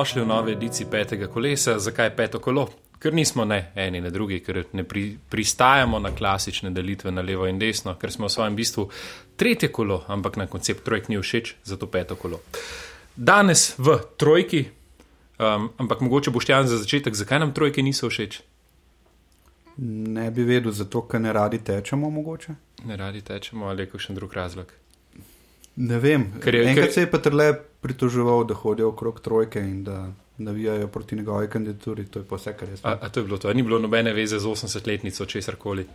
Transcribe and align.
dobrodošli 0.00 0.22
v 0.22 0.26
novi 0.26 0.52
edici 0.52 0.86
petega 0.90 1.26
kolesa. 1.26 1.78
Zakaj 1.78 2.16
peto 2.16 2.38
kolo? 2.40 2.68
Ker 2.98 3.12
nismo 3.12 3.44
ne 3.44 3.72
eni 3.76 4.00
ne 4.00 4.10
drugi, 4.10 4.40
ker 4.40 4.64
ne 4.72 4.84
pri, 4.84 5.18
pristajamo 5.28 5.98
na 5.98 6.08
klasične 6.16 6.70
delitve 6.70 7.12
na 7.12 7.20
levo 7.20 7.44
in 7.46 7.58
desno, 7.58 7.98
ker 8.00 8.08
smo 8.12 8.24
v 8.26 8.32
svojem 8.32 8.56
bistvu 8.56 8.88
tretje 9.36 9.68
kolo, 9.68 10.04
ampak 10.08 10.36
na 10.36 10.46
koncept 10.46 10.84
trojk 10.84 11.08
ni 11.08 11.20
všeč, 11.20 11.54
zato 11.64 11.86
peto 11.86 12.16
kolo. 12.16 12.40
Danes 13.16 13.74
v 13.76 13.98
trojki, 14.16 14.64
um, 15.36 15.68
ampak 15.76 16.00
mogoče 16.00 16.30
boš 16.30 16.48
tam 16.48 16.64
za 16.64 16.80
začetek, 16.80 17.14
zakaj 17.14 17.44
nam 17.44 17.52
trojke 17.52 17.84
niso 17.84 18.08
všeč? 18.08 18.40
Ne 19.84 20.30
bi 20.30 20.48
vedel, 20.48 20.72
zato 20.72 21.04
ker 21.04 21.20
ne 21.20 21.32
radi 21.32 21.60
tečemo, 21.60 22.08
mogoče. 22.08 22.54
Ne 22.88 22.96
radi 22.96 23.20
tečemo 23.20 23.68
ali 23.68 23.82
je 23.82 23.92
kakšen 23.92 24.16
drug 24.16 24.32
razlog. 24.32 24.79
Ne 25.80 25.98
vem. 25.98 26.26
Ker 26.38 26.54
je- 26.54 26.64
Enkrat 26.66 26.86
ker- 26.86 26.92
se 26.92 27.00
je 27.00 27.08
pa 27.08 27.18
trle 27.18 27.46
pritoževal, 27.80 28.44
da 28.44 28.54
hodijo 28.54 28.88
okrog 28.88 29.20
trojke 29.20 29.60
in 29.60 29.84
da 29.84 30.08
navijajo 30.38 30.88
proti 30.88 31.16
njegovi 31.16 31.48
kandidaturi. 31.48 32.04
To 32.06 32.18
je 32.18 32.24
pa 32.24 32.36
vse, 32.36 32.52
kar 32.52 32.68
je 32.68 32.74
A, 32.74 32.76
sploh. 32.76 32.98
a 32.98 33.08
to 33.08 33.20
je 33.20 33.24
bilo 33.24 33.38
to? 33.38 33.48
A 33.48 33.52
ni 33.52 33.62
bilo 33.62 33.78
nobene 33.78 34.12
veze 34.12 34.38
z 34.38 34.46
80-letnico, 34.46 35.26
česar 35.26 35.56
koli. 35.56 35.86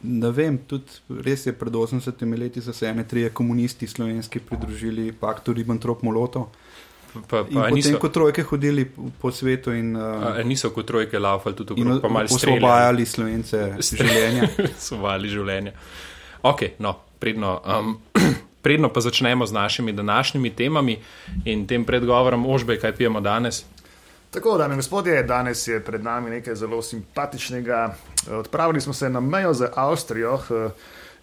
Ne 0.00 0.30
vem, 0.30 0.58
tudi 0.60 0.84
res 1.20 1.44
je 1.44 1.52
pred 1.52 1.72
80 1.72 2.00
leti 2.34 2.60
so 2.60 2.72
se 2.72 2.86
ene 2.86 3.04
trije 3.04 3.30
komunisti 3.30 3.86
slovenski 3.86 4.38
pridružili 4.40 5.12
paktu 5.12 5.52
Ribbentrop-Molotov. 5.52 6.46
Pa, 7.08 7.20
pa 7.20 7.38
a 7.38 7.44
potem, 7.44 7.74
niso, 7.74 7.98
ko 7.98 8.08
trojke 8.08 8.42
hodili 8.44 8.84
po- 9.18 9.30
svetu 9.32 9.72
in, 9.72 9.96
a, 9.96 10.06
uh, 10.28 10.36
a 10.36 10.42
niso 10.44 10.70
kot 10.70 10.86
trojke 10.86 11.18
laufali 11.18 11.56
tudi 11.56 11.72
okrog, 11.74 12.00
pa 12.00 12.08
malo 12.08 12.28
streljali. 12.28 12.58
osvobajali 12.58 13.06
slovence 13.06 13.58
življenja. 13.88 14.48
Sovali 14.78 15.28
življenje. 15.28 15.72
Ok, 16.44 16.62
no, 16.78 16.92
predno, 17.18 17.58
um, 17.66 17.98
predno 18.62 18.88
pa 18.88 19.00
začnemo 19.00 19.46
z 19.46 19.52
našimi 19.52 19.92
današnjimi 19.92 20.50
temami 20.50 20.98
in 21.44 21.66
tem 21.66 21.84
predgovorom, 21.84 22.46
ožbe, 22.46 22.78
kaj 22.78 22.96
pijemo 22.96 23.20
danes. 23.20 23.64
Tako, 24.30 24.58
dame 24.58 24.74
in 24.74 24.78
gospodje, 24.78 25.22
danes 25.22 25.68
je 25.68 25.80
pred 25.84 26.04
nami 26.04 26.30
nekaj 26.30 26.54
zelo 26.54 26.82
simpatičnega. 26.82 27.94
Odpravili 28.30 28.80
smo 28.80 28.92
se 28.92 29.10
na 29.10 29.20
mejo 29.20 29.54
z 29.54 29.68
Avstrijo, 29.74 30.34
eh, 30.34 30.70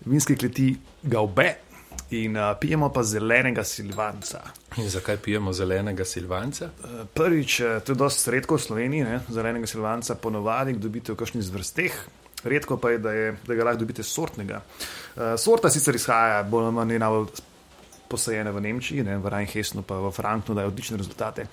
vinske 0.06 0.36
kleti 0.36 0.76
Gaube 1.04 1.54
in 2.10 2.38
eh, 2.38 2.56
pijemo 2.62 2.90
pa 2.90 3.04
zelenega 3.04 3.64
silvanca. 3.64 4.42
In 4.78 4.90
zakaj 4.90 5.18
pijemo 5.18 5.54
zelenega 5.54 6.06
silvanca? 6.06 6.66
Eh, 6.66 7.06
Prvič, 7.14 7.58
to 7.58 7.92
je 7.92 7.96
dosti 7.96 8.32
redko 8.32 8.56
v 8.56 8.62
Sloveniji, 8.62 9.04
ne? 9.04 9.20
zelenega 9.30 9.68
silvanca 9.68 10.16
ponovadi 10.16 10.74
dobite 10.74 11.14
v 11.14 11.16
kakšnih 11.16 11.44
zvrsteh. 11.44 12.08
Redko 12.46 12.78
pa 12.78 12.94
je, 12.94 13.02
da, 13.02 13.12
je, 13.12 13.34
da 13.48 13.58
ga 13.58 13.68
lahko 13.68 13.82
dobite 13.82 14.04
sortnega. 14.04 14.62
Uh, 15.16 15.34
sorta 15.42 15.70
sicer 15.74 15.98
izhaja 15.98 16.44
bolj 16.44 16.70
ali 16.70 16.76
manj 16.78 16.98
najbolj 17.02 17.44
posajena 18.08 18.52
v 18.54 18.62
Nemčiji, 18.62 19.04
ne, 19.04 19.18
v 19.18 19.30
Rheinhessenu 19.34 19.82
pa 19.82 19.98
v 19.98 20.12
Frankfurtu 20.14 20.54
daje 20.54 20.70
odlične 20.70 20.98
rezultate, 21.02 21.48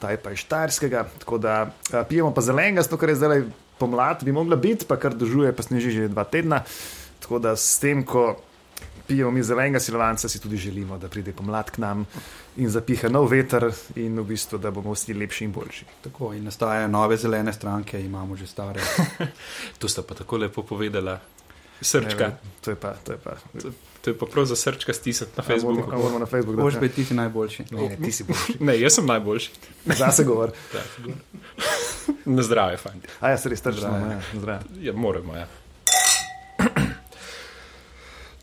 ta 0.00 0.10
je 0.10 0.16
pa 0.16 0.32
iz 0.32 0.40
Štajerskega. 0.40 1.04
Tako 1.20 1.38
da 1.38 1.56
a, 1.68 2.04
pijemo 2.08 2.32
pa 2.34 2.40
zelenega, 2.40 2.82
zato 2.86 2.96
ker 2.96 3.12
je 3.12 3.20
zdaj 3.20 3.44
pomlad, 3.78 4.24
bi 4.24 4.32
mogla 4.32 4.56
biti, 4.56 4.88
pa 4.88 4.96
kar 4.96 5.14
držuje, 5.14 5.52
pa 5.52 5.62
sneži 5.62 5.92
že 5.94 6.08
dva 6.08 6.24
tedna. 6.24 6.64
Tako 7.20 7.38
da 7.44 7.56
s 7.56 7.78
tem, 7.82 8.02
ko 8.08 8.38
pijemo 9.08 9.30
mi 9.30 9.42
zelenega 9.42 9.80
silvanca, 9.80 10.28
si 10.28 10.40
tudi 10.40 10.56
želimo, 10.56 10.98
da 10.98 11.08
pride 11.08 11.32
pomlad 11.32 11.70
k 11.70 11.78
nam 11.78 12.06
in 12.56 12.70
zapiha 12.70 13.08
nov 13.08 13.30
veter 13.30 13.70
in 13.96 14.20
v 14.20 14.24
bistvu, 14.24 14.58
da 14.58 14.70
bomo 14.70 14.92
vsi 14.92 15.14
lepši 15.14 15.44
in 15.44 15.52
boljši. 15.52 15.84
Tako, 16.04 16.32
in 16.34 16.44
nastajajo 16.44 16.88
nove 16.88 17.16
zelene 17.16 17.52
stranke, 17.52 18.00
imamo 18.04 18.36
že 18.36 18.46
stare. 18.46 18.80
To 19.78 19.88
sta 19.88 20.02
pa 20.02 20.14
tako 20.14 20.36
lepo 20.36 20.62
povedala. 20.62 21.20
Srčka. 21.80 22.28
Ne, 22.28 22.36
to 22.60 22.70
je 22.70 22.76
pa, 22.76 22.94
to 23.04 23.12
je 23.12 23.18
pa. 23.18 23.36
To 24.02 24.10
je 24.10 24.18
pa 24.18 24.26
prav 24.26 24.44
za 24.44 24.56
srčka 24.56 24.92
stisati 24.92 25.30
na 25.36 25.42
Facebooku. 25.42 25.90
a 25.92 25.96
moramo 25.96 26.18
na 26.18 26.26
Facebooku. 26.26 26.62
Boš 26.62 26.78
biti 26.80 27.04
ti 27.04 27.14
najboljši. 27.14 27.64
Ne, 27.70 27.88
ne, 27.88 27.96
ti 28.04 28.12
si 28.12 28.24
boljši. 28.24 28.56
Ne, 28.60 28.80
jaz 28.80 28.94
sem 28.94 29.06
najboljši. 29.06 29.50
Zase 29.86 30.24
govor. 30.24 30.50
Na 32.24 32.42
zdravje, 32.42 32.76
fanti. 32.76 33.08
A 33.20 33.30
ja, 33.30 33.38
se 33.38 33.48
res 33.48 33.62
tržno. 33.62 33.80
Zdravo. 33.80 34.12
Ja, 34.12 34.20
zdravo. 34.34 34.62
Ja, 34.80 34.92
moramo, 34.92 35.36
ja. 35.36 35.46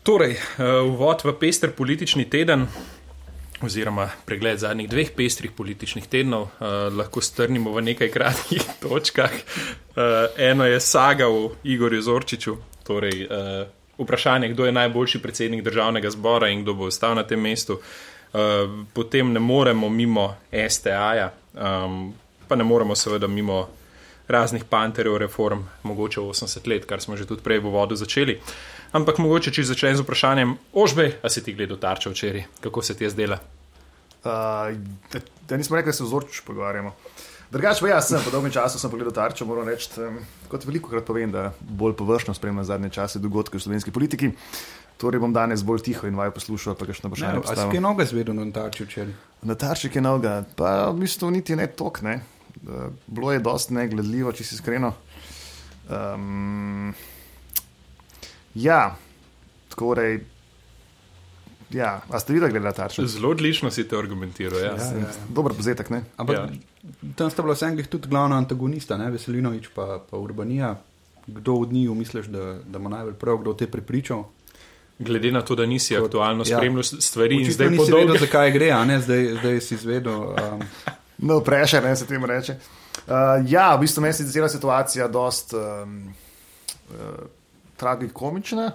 Torej, 0.06 0.36
uh, 0.38 0.86
uvod 0.86 1.24
v 1.24 1.32
pester 1.34 1.72
politični 1.74 2.28
teden, 2.30 2.68
oziroma 3.66 4.04
pregled 4.22 4.60
zadnjih 4.62 4.86
dveh 4.86 5.08
pestrih 5.16 5.50
političnih 5.50 6.06
tednov, 6.06 6.42
uh, 6.42 6.76
lahko 6.94 7.18
strnimo 7.18 7.72
v 7.74 7.82
nekaj 7.88 8.12
kratkih 8.14 8.62
točkah. 8.82 9.34
Uh, 9.34 10.30
eno 10.38 10.62
je 10.62 10.78
saga 10.80 11.26
o 11.26 11.50
Igorju 11.64 12.02
Zorčiču, 12.06 12.54
torej 12.86 13.26
uh, 13.26 13.66
vprašanje, 13.98 14.52
kdo 14.54 14.68
je 14.70 14.76
najboljši 14.78 15.22
predsednik 15.22 15.64
državnega 15.66 16.10
zbora 16.14 16.52
in 16.54 16.62
kdo 16.62 16.74
bo 16.74 16.86
ostal 16.86 17.18
na 17.18 17.26
tem 17.26 17.42
mestu. 17.42 17.80
Uh, 18.30 18.86
potem 18.94 19.32
ne 19.32 19.42
moremo 19.42 19.88
mimo 19.88 20.36
STA-ja, 20.68 21.32
um, 21.54 22.14
pa 22.46 22.54
ne 22.54 22.64
moremo 22.64 22.94
seveda 22.94 23.26
mimo 23.26 23.64
raznih 24.28 24.64
panterjev 24.64 25.16
reform, 25.16 25.66
mogoče 25.82 26.20
80 26.20 26.68
let, 26.68 26.86
kar 26.86 27.00
smo 27.00 27.16
že 27.16 27.26
tudi 27.26 27.42
prej 27.42 27.58
v 27.58 27.74
vodu 27.74 27.96
začeli. 27.96 28.38
Ampak 28.96 29.18
mogoče, 29.20 29.52
če 29.52 29.66
začnem 29.68 29.96
z 29.98 30.04
vprašanjem, 30.04 30.54
ožbe, 30.72 31.10
a 31.20 31.28
si 31.28 31.42
ti 31.44 31.52
gledal 31.52 31.76
tarčo 31.76 32.14
včeraj, 32.14 32.46
kako 32.64 32.80
se 32.80 32.94
ti 32.96 33.04
je 33.04 33.10
zdela? 33.12 33.36
Uh, 34.24 34.72
da, 35.12 35.20
da 35.48 35.56
nismo 35.60 35.76
rekli, 35.76 35.92
da 35.92 35.96
se 35.98 36.04
o 36.04 36.08
Zorčiču 36.08 36.46
pogovarjamo. 36.46 36.94
Drugače 37.52 37.84
pa 37.84 37.90
jaz 37.90 38.08
sem 38.08 38.22
po 38.24 38.32
dolgem 38.32 38.54
času 38.56 38.80
sem 38.80 38.90
pogledal 38.90 39.12
tarčo, 39.12 39.44
moram 39.46 39.68
reči, 39.68 39.90
um, 40.00 40.16
kot 40.48 40.64
veliko 40.64 40.88
krat 40.90 41.04
povem, 41.06 41.34
da 41.34 41.50
bolj 41.60 41.92
površno 41.98 42.34
spremljam 42.34 42.64
zadnje 42.64 42.90
čase 42.96 43.20
dogodke 43.20 43.60
v 43.60 43.66
slovenski 43.66 43.92
politiki. 43.92 44.30
Torej 44.96 45.20
bom 45.20 45.34
danes 45.34 45.60
bolj 45.66 45.84
tiho 45.90 46.08
in 46.08 46.16
vaju 46.16 46.32
poslušal, 46.38 46.78
pa 46.80 46.88
kakšno 46.88 47.10
vprašanje 47.12 47.42
a 47.44 47.56
si 47.58 47.66
kaj 47.74 47.82
novega 47.84 48.08
zvedel 48.08 48.38
na 48.38 48.46
tarči 48.48 48.86
včeraj? 48.86 49.12
Na 49.44 49.58
tarčik 49.60 50.00
je 50.00 50.02
noga, 50.02 50.38
pa 50.56 50.88
v 50.88 51.04
bistvu 51.04 51.28
niti 51.36 51.58
ne 51.58 51.68
tok, 51.68 52.00
ne. 52.06 52.16
Uh, 52.64 52.88
Bilo 53.06 53.36
je 53.36 53.44
dosti 53.44 53.76
negledljivo, 53.76 54.32
če 54.32 54.48
si 54.48 54.56
iskreno. 54.56 54.94
Um, 55.92 56.96
ja, 58.56 58.96
torej, 59.70 60.20
ja, 61.70 62.00
a 62.04 62.16
ste 62.16 62.32
videli, 62.32 62.50
gledali 62.50 62.74
tarčo? 62.74 63.04
Zelo 63.04 63.30
odlično 63.30 63.70
si 63.70 63.84
te 63.84 63.96
argumentiral. 63.96 64.58
Ja. 64.58 64.72
Ja, 64.72 64.98
ja. 64.98 65.10
Dober 65.28 65.52
pozetek, 65.52 65.90
ne? 65.90 66.02
Ampak 66.16 66.36
Ja. 66.36 66.42
ja. 66.42 66.48
tam 67.14 67.30
sta 67.30 67.42
bila 67.42 67.54
vsem 67.54 67.76
tudi 67.84 68.08
glavna 68.08 68.36
antagonista, 68.36 68.96
ne? 68.96 69.10
Veselinovič 69.10 69.68
pa, 69.70 70.00
pa 70.00 70.16
Urbanija. 70.16 70.76
Kdo 71.28 71.54
od 71.56 71.72
njiju 71.72 71.94
misliš, 71.94 72.26
da, 72.26 72.58
da 72.64 72.78
ima 72.78 72.88
najbolj 72.90 73.14
prav, 73.14 73.38
kdo 73.38 73.52
te 73.52 73.64
je 73.64 73.70
prepričal? 73.70 74.24
Glede 74.98 75.28
na 75.30 75.42
to, 75.42 75.54
da 75.54 75.66
nisi 75.66 75.94
Kot- 75.94 76.04
aktualno 76.04 76.44
ja. 76.44 76.56
spremljal 76.56 76.82
s- 76.82 76.94
stvari 77.00 77.34
in 77.34 77.40
Očitno 77.40 77.54
zdaj 77.54 77.68
nisi 77.68 77.82
vedel, 77.82 77.98
podobno. 77.98 78.20
zakaj 78.20 78.50
gre, 78.50 78.70
a 78.70 78.84
ne, 78.84 79.00
zdaj, 79.00 79.34
zdaj 79.34 79.60
si 79.60 79.74
izvedel. 79.74 80.20
Um, 80.22 80.62
No, 81.18 81.40
prešer, 81.40 81.82
ne 81.82 81.96
se 81.96 82.06
temu 82.06 82.26
reče. 82.26 82.52
Uh, 82.52 83.12
ja, 83.46 83.74
v 83.74 83.80
bistvu 83.80 84.02
meni 84.02 84.12
se 84.12 84.22
zdi 84.22 84.32
cela 84.32 84.48
situacija 84.48 85.08
dost 85.08 85.54
um, 85.54 86.12
uh, 86.90 86.94
tragikomična. 87.76 88.70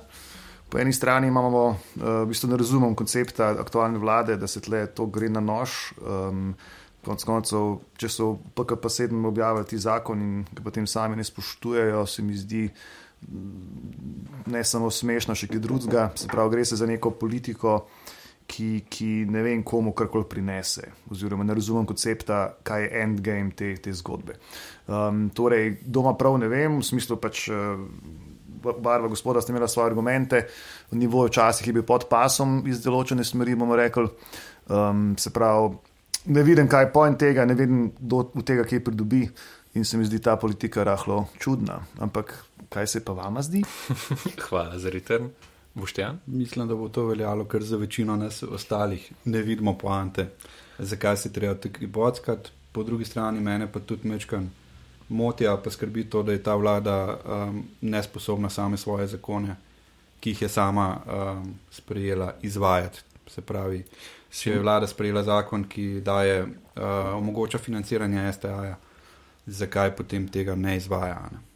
Po 0.72 0.79
eni 0.79 0.94
strani 0.94 1.28
imamo, 1.28 1.63
uh, 1.67 2.03
v 2.23 2.28
bistvu 2.31 2.50
ne 2.50 2.57
razumem 2.57 2.95
koncepta 2.95 3.50
aktualne 3.59 4.00
vlade, 4.00 4.38
da 4.39 4.47
se 4.47 4.62
tle 4.63 4.85
to 4.88 5.06
gre 5.12 5.29
na 5.29 5.44
nož. 5.44 5.91
Um, 6.00 6.53
konc 7.06 7.25
koncev, 7.25 7.75
če 7.97 8.09
so 8.11 8.28
v 8.38 8.53
PKP 8.56 8.91
7 9.09 9.28
objavili 9.28 9.67
ti 9.67 9.79
zakon 9.81 10.22
in 10.22 10.34
ga 10.53 10.63
potem 10.63 10.88
sami 10.88 11.17
ne 11.17 11.25
spoštujejo, 11.25 12.06
se 12.06 12.22
mi 12.22 12.38
zdi 12.38 12.67
mm, 12.69 14.47
ne 14.53 14.64
samo 14.64 14.91
smešno, 14.93 15.35
še 15.35 15.49
kaj 15.49 15.64
drugega. 15.66 16.09
Se 16.16 16.29
pravi, 16.31 16.55
gre 16.55 16.66
se 16.66 16.78
za 16.78 16.87
neko 16.90 17.16
politiko, 17.17 17.79
ki, 18.52 18.70
ki 18.91 19.09
ne 19.31 19.43
vem, 19.46 19.64
komu 19.64 19.96
karkoli 19.97 20.28
prinese, 20.29 20.91
oziroma 21.11 21.46
ne 21.47 21.55
razumem 21.58 21.87
koncepta, 21.90 22.43
kaj 22.67 22.85
je 22.85 22.91
endgame 23.02 23.55
te, 23.58 23.73
te 23.81 23.93
zgodbe. 23.96 24.37
Um, 24.87 25.29
torej, 25.34 25.79
doma 25.84 26.14
prav 26.20 26.37
ne 26.41 26.52
vem, 26.52 26.79
v 26.81 26.85
smislu 26.85 27.17
pač. 27.22 27.47
Uh, 27.49 28.29
Barva 28.61 29.08
gospoda 29.08 29.41
sta 29.41 29.53
imela 29.53 29.67
svoje 29.67 29.90
argumente, 29.90 30.47
nivo 30.91 31.25
včasih 31.25 31.67
je 31.67 31.73
bil 31.73 31.84
pod 31.87 32.08
pasom 32.09 32.61
iz 32.67 32.84
določene 32.84 33.23
smeri, 33.23 33.55
bomo 33.55 33.75
rekli. 33.75 34.08
Um, 34.72 35.16
se 35.17 35.34
pravi, 35.34 35.75
ne 36.25 36.43
vidim, 36.43 36.67
kaj 36.69 36.85
je 36.85 36.91
point 36.93 37.19
tega, 37.19 37.46
ne 37.46 37.58
vidim, 37.58 37.91
kdo 37.99 38.23
od 38.35 38.46
tega 38.46 38.63
kaj 38.67 38.84
pridobi 38.85 39.25
in 39.73 39.85
se 39.85 39.97
mi 39.97 40.05
zdi 40.05 40.19
ta 40.19 40.35
politika 40.35 40.84
rahlo 40.84 41.25
čudna. 41.40 41.79
Ampak 41.99 42.35
kaj 42.69 42.87
se 42.87 43.05
pa 43.05 43.13
vama 43.17 43.41
zdi? 43.41 43.63
Hvala 44.49 44.79
za 44.79 44.90
return. 44.90 45.31
Boštjan? 45.73 46.19
mislim, 46.25 46.67
da 46.67 46.75
bo 46.75 46.90
to 46.90 47.05
veljalo, 47.05 47.46
ker 47.46 47.64
za 47.64 47.78
večino 47.78 48.16
nas 48.16 48.43
ostalih 48.43 49.11
ne 49.25 49.41
vidimo 49.41 49.78
poante, 49.78 50.29
zakaj 50.79 51.17
se 51.17 51.34
treba 51.34 51.55
tako 51.55 51.87
bockati. 51.87 52.52
Po 52.72 52.84
drugi 52.84 53.05
strani 53.05 53.40
mene 53.40 53.72
pa 53.72 53.79
tudi 53.79 54.07
mečkan 54.07 54.49
motijo, 55.11 55.58
pa 55.63 55.72
skrbi 55.72 56.05
to, 56.09 56.23
da 56.23 56.31
je 56.31 56.43
ta 56.43 56.55
vlada 56.55 57.17
um, 57.17 57.63
nesposobna 57.81 58.49
same 58.49 58.78
svoje 58.78 59.08
zakone, 59.08 59.55
ki 60.19 60.29
jih 60.29 60.41
je 60.41 60.49
sama 60.49 60.87
um, 61.05 61.53
sprejela, 61.72 62.34
izvajati. 62.41 63.02
Se 63.28 63.41
pravi, 63.41 63.84
če 64.31 64.52
je 64.52 64.59
vlada 64.59 64.87
sprejela 64.87 65.23
zakon, 65.23 65.63
ki 65.69 66.02
daje, 66.03 66.41
uh, 66.43 67.13
omogoča 67.16 67.58
financiranje 67.58 68.31
STA-ja, 68.34 68.75
zakaj 69.46 69.96
potem 69.96 70.28
tega 70.28 70.55
ne 70.55 70.75
izvaja? 70.78 71.22
Ne? 71.31 71.51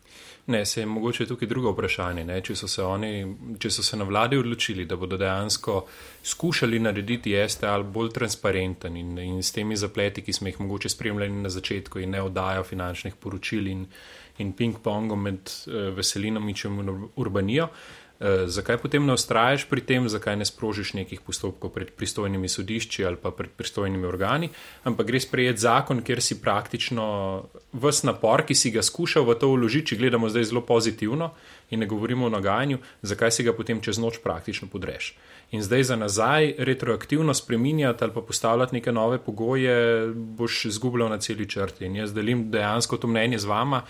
Ne, 0.47 0.65
se 0.65 0.81
je 0.81 0.85
mogoče 0.85 1.25
tukaj 1.25 1.47
drugo 1.47 1.71
vprašanje. 1.71 2.41
Če 2.45 2.55
so, 2.55 2.67
se 2.69 2.83
oni, 2.83 3.11
če 3.59 3.69
so 3.73 3.83
se 3.83 3.97
na 3.97 4.05
vladi 4.05 4.37
odločili, 4.37 4.85
da 4.85 4.95
bodo 4.95 5.17
dejansko 5.17 5.79
skušali 6.23 6.79
narediti 6.79 7.33
STA 7.49 7.79
bolj 7.81 8.11
transparenten 8.13 8.97
in, 8.97 9.17
in 9.17 9.41
s 9.43 9.55
temi 9.57 9.77
zapleti, 9.77 10.21
ki 10.21 10.33
smo 10.33 10.51
jih 10.51 10.59
mogoče 10.61 10.89
spremljali 10.93 11.41
na 11.41 11.49
začetku 11.49 11.99
in 11.99 12.13
ne 12.13 12.21
oddajo 12.21 12.63
finančnih 12.63 13.15
poročil 13.15 13.67
in, 13.73 13.87
in 14.37 14.53
ping-pongom 14.53 15.25
med 15.29 15.49
uh, 15.49 15.89
Veselinovičem 15.97 16.79
in 16.83 16.93
Urbanijo, 17.15 17.65
uh, 17.65 18.04
zakaj 18.47 18.77
potem 18.77 19.05
ne 19.05 19.13
ustraješ 19.13 19.65
pri 19.67 19.81
tem, 19.81 20.07
zakaj 20.09 20.37
ne 20.39 20.45
sprožiš 20.47 20.93
nekih 20.95 21.19
postopkov 21.21 21.73
pred 21.75 21.91
pristojnimi 21.91 22.47
sodišči 22.49 23.05
ali 23.05 23.19
pa 23.19 23.31
pred 23.31 23.51
pristojnimi 23.51 24.07
organi, 24.07 24.49
ampak 24.83 25.07
gre 25.07 25.19
sprejeti 25.19 25.59
zakon, 25.59 26.01
kjer 26.01 26.21
si 26.23 26.39
praktično 26.41 27.05
vs 27.73 28.03
napor, 28.07 28.45
ki 28.47 28.55
si 28.55 28.71
ga 28.71 28.83
skušal 28.83 29.27
v 29.27 29.35
to 29.39 29.51
uložiti, 29.51 29.91
če 29.91 29.99
gledamo 29.99 30.29
zdaj 30.31 30.47
zelo 30.51 30.63
pozitivno 30.63 31.33
in 31.69 31.83
ne 31.83 31.89
govorimo 31.91 32.25
o 32.25 32.31
nagajanju, 32.31 32.79
zakaj 33.01 33.31
si 33.31 33.43
ga 33.43 33.53
potem 33.53 33.81
čez 33.81 33.99
noč 33.99 34.21
praktično 34.23 34.71
podreš. 34.71 35.15
In 35.51 35.61
zdaj 35.61 35.83
za 35.83 35.95
nazaj 35.95 36.55
retroaktivno 36.57 37.33
spreminjati 37.33 38.03
ali 38.03 38.13
pa 38.13 38.21
postavljati 38.21 38.75
neke 38.75 38.91
nove 38.91 39.17
pogoje, 39.17 40.07
boš 40.15 40.65
izgubljal 40.65 41.09
na 41.09 41.19
celi 41.19 41.49
črti. 41.49 41.85
In 41.85 41.95
jaz 41.95 42.13
delim 42.13 42.49
dejansko 42.51 42.97
to 42.97 43.07
mnenje 43.07 43.39
z 43.39 43.45
vama. 43.45 43.83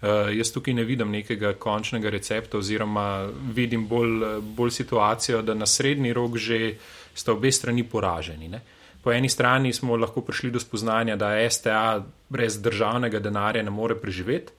Uh, 0.00 0.30
jaz 0.32 0.52
tukaj 0.52 0.74
ne 0.74 0.84
vidim 0.84 1.10
nekega 1.12 1.52
končnega 1.60 2.10
recepta, 2.10 2.58
oziroma 2.58 3.28
vidim 3.54 3.86
bolj, 3.88 4.40
bolj 4.56 4.70
situacijo, 4.70 5.42
da 5.42 5.54
na 5.54 5.66
srednji 5.66 6.12
rok 6.16 6.36
že 6.36 6.74
sta 7.14 7.32
obe 7.32 7.52
strani 7.52 7.84
poraženi. 7.84 8.48
Ne? 8.48 8.60
Po 9.02 9.12
eni 9.12 9.28
strani 9.28 9.72
smo 9.72 9.96
lahko 9.96 10.20
prišli 10.20 10.50
do 10.50 10.60
spoznanja, 10.60 11.16
da 11.16 11.50
STA 11.50 12.04
brez 12.28 12.62
državnega 12.62 13.20
denarja 13.20 13.62
ne 13.62 13.70
more 13.70 13.94
preživeti 13.94 14.52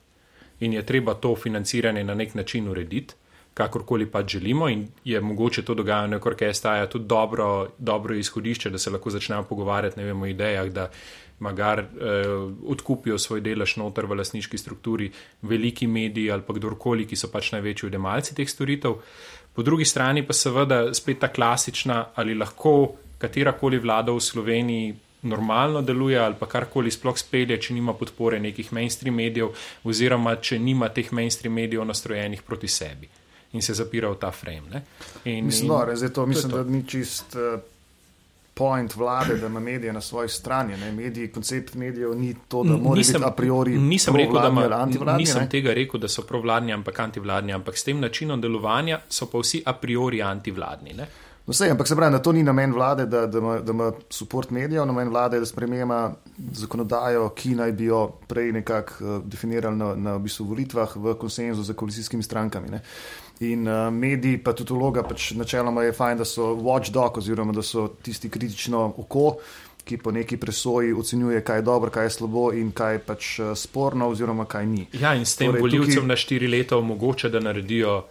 in 0.60 0.72
je 0.72 0.86
treba 0.86 1.14
to 1.14 1.34
financiranje 1.36 2.04
na 2.04 2.14
nek 2.14 2.34
način 2.34 2.68
urediti, 2.68 3.14
kakorkoli 3.54 4.06
pa 4.10 4.26
želimo, 4.26 4.68
in 4.68 4.88
je 5.04 5.20
mogoče 5.20 5.62
to 5.62 5.74
dogajanje, 5.74 6.20
STA 6.52 6.76
je 6.76 6.90
tudi 6.90 7.04
dobro, 7.04 7.68
dobro 7.78 8.14
izhodišče, 8.14 8.70
da 8.70 8.78
se 8.78 8.90
lahko 8.90 9.10
začnemo 9.10 9.42
pogovarjati 9.42 10.04
vem, 10.04 10.22
o 10.22 10.26
idejah, 10.26 10.68
da 10.68 10.90
magar 11.42 11.82
eh, 11.82 12.32
odkupijo 12.74 13.18
svoj 13.18 13.42
delež 13.44 13.76
noter 13.82 14.06
v 14.06 14.18
lasniški 14.22 14.58
strukturi, 14.58 15.10
veliki 15.42 15.86
mediji 15.90 16.30
ali 16.30 16.46
pa 16.46 16.54
kdorkoli, 16.56 17.06
ki 17.10 17.18
so 17.18 17.30
pač 17.32 17.52
največji 17.56 17.90
odjemalci 17.90 18.36
teh 18.38 18.48
storitev. 18.48 18.98
Po 19.52 19.62
drugi 19.62 19.84
strani 19.84 20.22
pa 20.24 20.32
seveda 20.32 20.84
spet 20.96 21.20
ta 21.20 21.28
klasična, 21.28 22.04
ali 22.16 22.38
lahko 22.38 22.94
katerakoli 23.22 23.78
vlada 23.78 24.12
v 24.12 24.20
Sloveniji 24.20 24.94
normalno 25.22 25.82
deluje 25.82 26.18
ali 26.18 26.34
pa 26.38 26.46
karkoli 26.46 26.90
sploh 26.90 27.18
spelje, 27.18 27.58
če 27.60 27.74
nima 27.74 27.94
podpore 27.94 28.40
nekih 28.42 28.72
mainstream 28.74 29.14
medijev 29.14 29.52
oziroma 29.84 30.36
če 30.36 30.58
nima 30.58 30.88
teh 30.88 31.12
mainstream 31.12 31.54
medijev 31.54 31.84
nastrojenih 31.86 32.42
proti 32.42 32.68
sebi. 32.68 33.08
In 33.52 33.62
se 33.62 33.74
zapira 33.76 34.08
v 34.08 34.16
ta 34.16 34.30
frame. 34.32 34.80
In, 35.24 35.44
mislim, 35.44 35.68
in, 35.68 35.76
no, 35.76 36.08
to, 36.14 36.26
mislim 36.26 36.50
to 36.50 36.56
to. 36.56 36.64
da 36.64 36.70
ni 36.70 36.86
čist. 36.88 37.36
Point 38.54 38.96
vlade, 38.96 39.36
da 39.36 39.46
ima 39.46 39.60
medije 39.60 39.92
na 39.92 40.00
svoji 40.00 40.28
strani. 40.28 40.76
Mediji, 40.92 41.32
koncept 41.32 41.74
medijev 41.74 42.14
ni 42.14 42.34
to, 42.48 42.64
da 42.64 42.76
morajo 42.76 42.94
biti 42.94 43.24
a 43.24 43.30
priori. 43.30 43.78
Nisem, 43.78 44.16
rekel, 44.16 44.52
ma, 44.52 44.86
nisem 45.16 45.48
tega 45.48 45.72
rekel, 45.72 46.00
da 46.00 46.08
so 46.08 46.22
provladni, 46.22 46.72
ampak 46.72 47.00
antivladni, 47.00 47.52
ampak 47.52 47.78
s 47.78 47.84
tem 47.84 48.00
načinom 48.00 48.40
delovanja 48.40 49.00
so 49.08 49.26
pa 49.26 49.38
vsi 49.38 49.62
a 49.66 49.72
priori 49.72 50.22
antivladni. 50.22 50.92
Ne? 50.92 51.08
No, 51.46 51.50
vse, 51.52 51.70
ampak 51.70 51.88
se 51.88 51.96
pravi, 51.96 52.12
da 52.12 52.22
to 52.22 52.32
ni 52.32 52.42
namen 52.42 52.72
vlade, 52.72 53.06
da, 53.06 53.26
da, 53.26 53.38
ima, 53.38 53.58
da 53.58 53.72
ima 53.72 53.92
support 54.10 54.50
medijev, 54.50 54.86
namen 54.86 55.08
vlade 55.08 55.36
je, 55.36 55.40
da 55.40 55.46
spremema 55.46 56.12
zakonodajo, 56.52 57.28
ki 57.36 57.54
naj 57.54 57.72
bi 57.72 57.84
jo 57.84 58.02
prej 58.28 58.52
nekako 58.52 59.04
uh, 59.04 59.24
definirali 59.24 59.76
na, 59.76 59.94
na 59.94 60.14
v 60.16 60.24
bistvu 60.26 60.46
volitvah 60.50 60.96
v 60.96 61.14
konsenzu 61.20 61.62
z 61.62 61.74
koalicijskimi 61.74 62.22
strankami. 62.22 62.70
Ne. 62.70 62.80
In 63.40 63.68
uh, 63.68 63.90
mediji, 63.94 64.38
pa 64.38 64.52
tudi 64.52 64.74
vloga, 64.74 65.02
pač 65.02 65.32
načeloma 65.38 65.82
je 65.82 65.92
fajn, 65.92 66.18
da 66.18 66.24
so 66.24 66.52
watchdog, 66.54 67.18
oziroma 67.18 67.52
da 67.52 67.62
so 67.62 67.88
tisti 68.02 68.30
kritično 68.30 68.94
oko, 68.96 69.36
ki 69.84 69.98
po 69.98 70.12
neki 70.14 70.36
presoji 70.36 70.92
ocenjuje, 70.94 71.40
kaj 71.44 71.58
je 71.58 71.62
dobro, 71.66 71.90
kaj 71.90 72.06
je 72.06 72.10
slabo 72.10 72.52
in 72.54 72.70
kaj 72.72 72.94
je 72.94 73.04
pač 73.06 73.30
uh, 73.38 73.52
sporno, 73.58 74.08
oziroma 74.08 74.44
kaj 74.44 74.66
ni. 74.66 74.86
Ja, 75.00 75.14
in 75.14 75.26
s 75.26 75.36
tem 75.36 75.50
torej, 75.50 75.62
voljivcem 75.62 75.94
tukaj... 76.02 76.08
na 76.08 76.16
štiri 76.16 76.48
leta 76.48 76.78
omogoča, 76.78 77.28
da 77.28 77.40
naredijo 77.40 78.02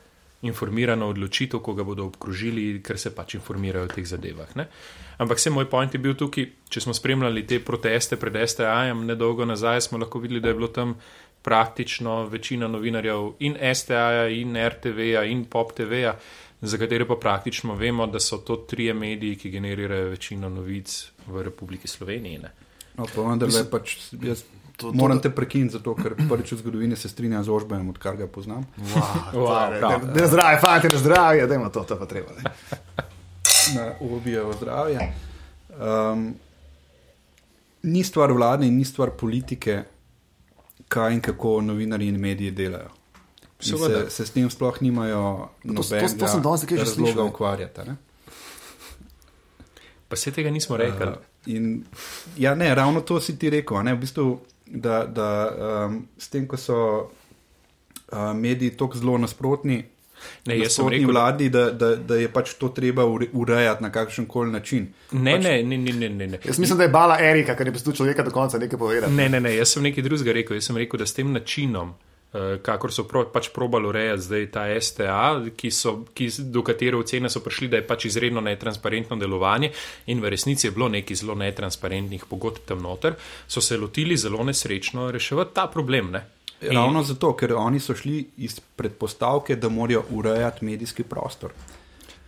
informirano 0.41 1.07
odločitev, 1.07 1.61
ko 1.61 1.73
ga 1.77 1.83
bodo 1.85 2.07
obkrožili, 2.09 2.81
ker 2.83 2.97
se 2.99 3.13
pač 3.13 3.35
informirajo 3.37 3.85
o 3.85 3.91
teh 3.91 4.05
zadevah. 4.07 4.55
Ne? 4.57 4.67
Ampak 5.21 5.37
vse 5.37 5.51
moj 5.53 5.67
point 5.69 5.93
je 5.93 5.99
bil 6.01 6.15
tukaj, 6.17 6.47
če 6.73 6.81
smo 6.81 6.93
spremljali 6.97 7.43
te 7.45 7.59
proteste 7.61 8.17
pred 8.17 8.39
STA-jem, 8.41 9.03
nedolgo 9.05 9.45
nazaj 9.45 9.83
smo 9.85 9.99
lahko 10.01 10.19
videli, 10.23 10.41
da 10.41 10.49
je 10.49 10.57
bilo 10.57 10.69
tam 10.73 10.95
praktično 11.45 12.23
večina 12.29 12.67
novinarjev 12.67 13.35
in 13.45 13.57
STA-ja, 13.73 14.27
in 14.33 14.57
RTV-ja, 14.57 15.23
in 15.29 15.43
Pop 15.45 15.75
TV-ja, 15.77 16.15
za 16.61 16.77
katere 16.77 17.05
pa 17.05 17.19
praktično 17.21 17.75
vemo, 17.77 18.07
da 18.07 18.19
so 18.19 18.37
to 18.37 18.55
trije 18.69 18.93
mediji, 18.93 19.35
ki 19.35 19.51
generirajo 19.53 20.09
večino 20.09 20.49
novic 20.49 21.11
v 21.27 21.43
Republiki 21.45 21.87
Sloveniji. 21.87 22.41
Ne? 22.41 22.51
No, 22.97 23.05
pa 23.05 23.21
vendar 23.21 23.53
le 23.53 23.63
pač 23.69 23.97
jaz. 24.21 24.43
To, 24.81 24.89
to, 24.89 24.97
Moram 24.97 25.19
te 25.21 25.29
prekiniti, 25.29 25.75
zato, 25.75 25.93
ker 25.93 26.15
prvič 26.17 26.55
v 26.55 26.57
zgodovini 26.63 26.95
se 26.97 27.09
strinjam 27.09 27.43
z 27.45 27.53
ožbojem, 27.53 27.89
odkar 27.93 28.17
ga 28.17 28.25
poznam. 28.25 28.65
Ne 30.15 30.25
zdravje, 30.25 30.61
fajn, 30.63 30.89
ne 30.89 31.01
zdravje, 31.03 31.47
da 31.47 31.61
ima 31.61 31.69
to, 31.69 31.85
to 31.85 31.99
pa 32.01 32.09
treba. 32.09 32.33
Na 33.75 33.93
ubijo 33.99 34.53
zdravje. 34.53 35.13
Um, 35.69 36.35
ni 37.83 38.03
stvar 38.03 38.31
vladne 38.31 38.67
in 38.67 38.77
ni 38.77 38.85
stvar 38.85 39.11
politike, 39.11 39.83
kaj 40.87 41.13
in 41.13 41.21
kako 41.21 41.61
novinari 41.61 42.07
in 42.07 42.19
mediji 42.19 42.51
delajo. 42.51 42.89
Se, 43.59 43.77
se 44.09 44.25
s 44.25 44.31
tem 44.31 44.49
sploh 44.49 44.81
nimajo 44.81 45.49
nobenega 45.63 46.77
razloga 46.77 47.23
ukvarjati. 47.23 47.81
Pa 50.07 50.15
se 50.15 50.31
tega 50.31 50.49
nismo 50.49 50.77
rekli. 50.77 51.07
Uh, 51.07 51.13
in, 51.45 51.85
ja, 52.37 52.55
ne, 52.55 52.75
ravno 52.75 53.01
to 53.01 53.19
si 53.21 53.37
ti 53.39 53.49
rekel. 53.49 53.83
Ne, 53.83 53.93
v 53.93 53.99
bistvu, 54.01 54.39
da, 54.65 55.05
da 55.05 55.27
um, 55.87 56.07
s 56.17 56.29
tem, 56.29 56.47
ko 56.47 56.57
so 56.57 56.77
uh, 58.11 58.33
mediji 58.35 58.75
tako 58.77 58.97
zelo 58.97 59.17
nasprotni. 59.17 59.83
Ne, 60.45 60.57
jaz 60.59 60.75
sem 60.75 60.87
rekel, 60.89 61.09
vladi, 61.11 61.49
da, 61.49 61.69
da, 61.71 61.95
da 61.95 62.15
je 62.15 62.29
pač 62.33 62.53
to 62.59 62.69
treba 62.75 63.05
urejati 63.05 63.83
na 63.83 63.91
kakšen 63.91 64.25
koli 64.25 64.51
način. 64.51 64.87
Ne, 65.11 65.35
pač, 65.35 65.43
ne, 65.43 65.63
ne, 65.63 65.77
ne, 65.77 66.09
ne, 66.09 66.27
ne. 66.27 66.39
Jaz 66.45 66.59
mislim, 66.59 66.77
da 66.77 66.87
je 66.87 66.93
bala 66.93 67.19
Erika, 67.21 67.55
ker 67.55 67.67
je 67.67 67.73
poslušal 67.73 68.01
človeka 68.03 68.23
do 68.23 68.31
konca 68.31 68.61
nekaj 68.61 68.79
povedati. 68.79 69.13
Ne, 69.13 69.29
ne, 69.29 69.39
ne, 69.39 69.55
jaz 69.55 69.75
sem 69.75 69.83
nekaj 69.83 70.03
drugega 70.03 70.37
rekel. 70.39 70.57
Jaz 70.57 70.71
sem 70.71 70.79
rekel, 70.81 71.01
da 71.01 71.05
s 71.05 71.17
tem 71.17 71.31
načinom, 71.33 71.93
uh, 71.93 72.57
kakor 72.63 72.93
so 72.93 73.05
pro, 73.09 73.23
pač 73.33 73.51
probali 73.53 73.89
urejati 73.89 74.25
zdaj 74.27 74.47
ta 74.51 74.65
STA, 74.81 75.21
ki 75.57 75.71
so, 75.71 75.95
ki, 76.17 76.29
do 76.51 76.63
katere 76.65 76.99
ocene 76.99 77.29
so 77.29 77.43
prišli, 77.43 77.71
da 77.71 77.81
je 77.81 77.87
pač 77.87 78.07
izredno 78.11 78.43
netransparentno 78.45 79.17
delovanje 79.19 79.71
in 80.11 80.21
v 80.23 80.33
resnici 80.33 80.67
je 80.67 80.75
bilo 80.75 80.89
nekaj 80.89 81.23
zelo 81.23 81.37
netransparentnih 81.39 82.27
pogodb 82.29 82.65
tam 82.65 82.83
noter, 82.83 83.17
so 83.47 83.61
se 83.61 83.77
lotili 83.77 84.17
zelo 84.17 84.43
nesrečno 84.43 85.11
reševati 85.11 85.55
ta 85.55 85.67
problem. 85.71 86.11
Ne? 86.15 86.25
Ravno 86.61 86.99
in... 86.99 87.05
zato, 87.05 87.33
ker 87.35 87.53
oni 87.57 87.79
so 87.79 87.95
šli 87.95 88.29
iz 88.37 88.59
predpostavke, 88.59 89.55
da 89.55 89.69
morajo 89.69 90.03
urejati 90.09 90.65
medijski 90.65 91.03
prostor. 91.03 91.51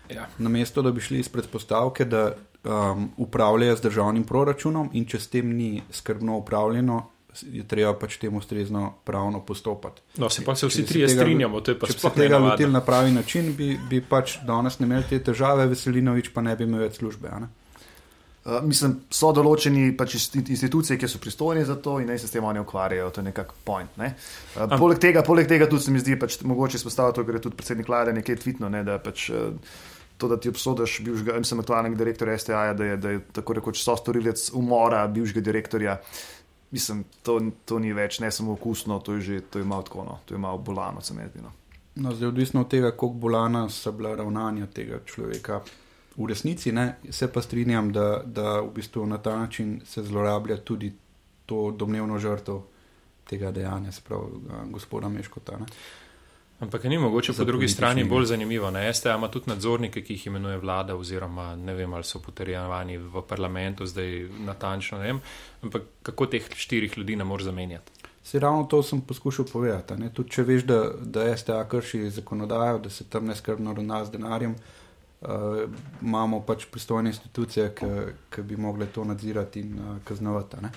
Ja. 0.10 0.28
Namesto 0.38 0.82
da 0.82 0.92
bi 0.92 1.02
šli 1.02 1.20
iz 1.20 1.30
predpostavke, 1.30 2.06
da 2.06 2.32
um, 2.64 3.10
upravljajo 3.18 3.76
z 3.76 3.82
državnim 3.82 4.24
proračunom, 4.24 4.90
in 4.94 5.06
če 5.06 5.20
s 5.20 5.28
tem 5.28 5.56
ni 5.58 5.82
skrbno 5.92 6.38
upravljeno, 6.38 7.04
je 7.42 7.64
treba 7.68 7.94
pač 7.98 8.18
temu 8.22 8.38
ustrezno 8.38 8.94
pravno 9.04 9.40
postopati. 9.46 10.02
No, 10.18 10.30
se 10.30 10.44
pa 10.46 10.56
se 10.56 10.68
vsi 10.68 10.86
trije 10.86 11.10
strinjamo, 11.10 11.62
to 11.62 11.72
je 11.72 11.80
pač 11.80 11.90
če 11.90 11.98
bi 11.98 12.00
se 12.00 12.12
tega 12.16 12.38
lotili 12.38 12.72
na 12.72 12.82
pravi 12.82 13.12
način, 13.12 13.54
bi, 13.58 13.74
bi 13.90 14.02
pač 14.02 14.38
danes 14.46 14.80
ne 14.80 14.86
imeli 14.86 15.08
te 15.10 15.20
težave, 15.20 15.66
Veselinovič 15.72 16.30
pa 16.34 16.42
ne 16.46 16.56
bi 16.56 16.68
imel 16.70 16.86
več 16.86 17.00
službe. 17.02 17.32
Ne? 17.42 17.50
Uh, 18.44 18.58
mislim, 18.68 18.98
so 19.08 19.30
določeni 19.32 19.94
pač 19.96 20.18
institucije, 20.42 20.98
ki 21.00 21.08
so 21.08 21.20
pristojni 21.24 21.62
za 21.64 21.78
to 21.80 21.96
in 22.04 22.10
naj 22.12 22.20
se 22.20 22.28
s 22.28 22.34
tem 22.34 22.44
oni 22.44 22.60
ukvarjajo. 22.60 23.08
To 23.16 23.22
je 23.22 23.30
nekako 23.30 23.56
point. 23.64 23.94
Ne? 23.96 24.10
Uh, 24.58 24.68
poleg, 24.76 25.00
tega, 25.00 25.24
poleg 25.24 25.48
tega 25.48 25.70
tudi 25.72 25.86
se 25.86 25.94
mi 25.96 26.02
zdi, 26.04 26.18
pač, 26.20 26.42
mogoče 26.44 26.76
izpostaviti, 26.82 27.24
ker 27.24 27.40
je 27.40 27.44
tudi 27.46 27.60
predsednik 27.62 27.88
vlade 27.88 28.12
nekaj 28.18 28.42
tvitno, 28.44 28.68
ne, 28.74 28.84
da 28.84 28.98
pač, 29.00 29.30
uh, 29.32 29.78
to, 30.20 30.28
da 30.28 30.36
ti 30.36 30.52
obsodiš 30.52 30.98
bivšega, 31.06 31.38
mislim, 31.40 31.64
aktualnega 31.64 32.00
direktorja 32.02 32.36
STA, 32.44 32.66
da 32.76 32.90
je, 32.90 32.98
da 33.00 33.14
je 33.16 33.22
tako 33.40 33.56
rekoč 33.62 33.80
so 33.80 33.96
storilec 33.96 34.50
umora 34.60 35.06
bivšega 35.08 35.44
direktorja. 35.48 35.96
Mislim, 36.76 37.06
to, 37.24 37.38
to 37.70 37.80
ni 37.80 37.94
več 37.96 38.20
ne 38.20 38.32
samo 38.34 38.58
okusno, 38.58 39.00
to 39.00 39.16
je 39.20 39.22
že 39.22 39.40
to 39.56 39.64
je 39.64 39.70
malo 39.70 39.88
tako, 39.88 40.04
no, 40.04 40.20
to 40.26 40.36
je 40.36 40.42
malo 40.42 40.60
bolano, 40.60 41.00
se 41.02 41.16
mi 41.16 41.24
zdi. 41.30 41.46
No. 41.46 41.54
No, 41.96 42.12
zdaj, 42.12 42.28
odvisno 42.28 42.62
od 42.62 42.68
tega, 42.68 42.92
koliko 42.92 43.24
bolana 43.24 43.70
so 43.70 43.92
bila 43.96 44.16
ravnanja 44.20 44.68
tega 44.74 45.00
človeka. 45.06 45.62
V 46.18 46.28
resnici 46.30 46.72
ne, 46.72 46.96
se 47.10 47.32
pa 47.32 47.42
strinjam, 47.42 47.92
da, 47.94 48.22
da 48.26 48.60
v 48.62 48.70
bistvu 48.76 49.06
na 49.06 49.18
ta 49.18 49.38
način 49.40 49.82
se 49.86 50.04
zlorablja 50.04 50.58
tudi 50.58 50.94
to 51.46 51.72
domnevno 51.72 52.20
žrtev 52.20 52.62
tega 53.30 53.52
dejanja, 53.52 53.92
spravo 53.92 54.30
gospoda 54.70 55.10
Meškota. 55.10 55.58
Ne. 55.58 55.66
Ampak 56.60 56.84
ni 56.84 56.98
mogoče 56.98 57.34
po 57.34 57.44
drugi 57.44 57.68
strani 57.68 58.04
bolj 58.04 58.26
zanimivo. 58.26 58.72
STA 58.94 59.16
ima 59.16 59.28
tudi 59.28 59.50
nadzornike, 59.50 60.04
ki 60.04 60.14
jih 60.14 60.28
imenuje 60.28 60.58
vlada, 60.58 60.96
oziroma 60.96 61.56
ne 61.56 61.74
vem, 61.74 61.94
ali 61.94 62.04
so 62.04 62.20
potrjevani 62.20 62.98
v 62.98 63.24
parlamentu, 63.28 63.86
zdaj 63.86 64.30
natančno 64.46 65.00
ne 65.00 65.08
vem. 65.08 65.22
Ampak 65.64 65.82
kako 66.04 66.26
teh 66.26 66.48
štirih 66.56 66.98
ljudi 66.98 67.16
ne 67.16 67.24
moreš 67.24 67.44
zamenjati? 67.44 67.92
Se 68.24 68.40
ravno 68.40 68.64
to 68.64 68.84
sem 68.84 69.02
poskušal 69.02 69.46
povedati. 69.52 70.10
Tudi 70.14 70.30
če 70.30 70.44
veš, 70.44 70.64
da, 70.64 70.80
da 71.02 71.38
STA 71.38 71.66
krši 71.70 72.10
zakonodajo, 72.10 72.80
da 72.80 72.90
se 72.90 73.10
tam 73.10 73.26
neskrbno 73.26 73.74
ravna 73.74 74.06
z 74.06 74.12
denarjem, 74.12 74.52
uh, 74.52 74.83
imamo 76.02 76.42
pač 76.44 76.66
pristojne 76.72 77.10
institucije, 77.10 77.70
ki 78.30 78.42
bi 78.42 78.58
mogle 78.58 78.86
to 78.86 79.04
nadzirati 79.04 79.60
in 79.60 79.80
uh, 79.80 79.98
kaznovati. 80.04 80.58
ne. 80.62 80.72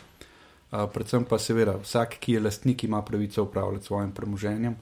Uh, 0.72 0.90
predvsem 0.92 1.24
pa 1.24 1.38
seveda 1.38 1.76
vsak, 1.82 2.18
ki 2.20 2.32
je 2.32 2.40
lastnik, 2.40 2.84
ima 2.84 3.02
pravico 3.02 3.42
upravljati 3.42 3.86
svojim 3.86 4.12
premoženjem 4.12 4.76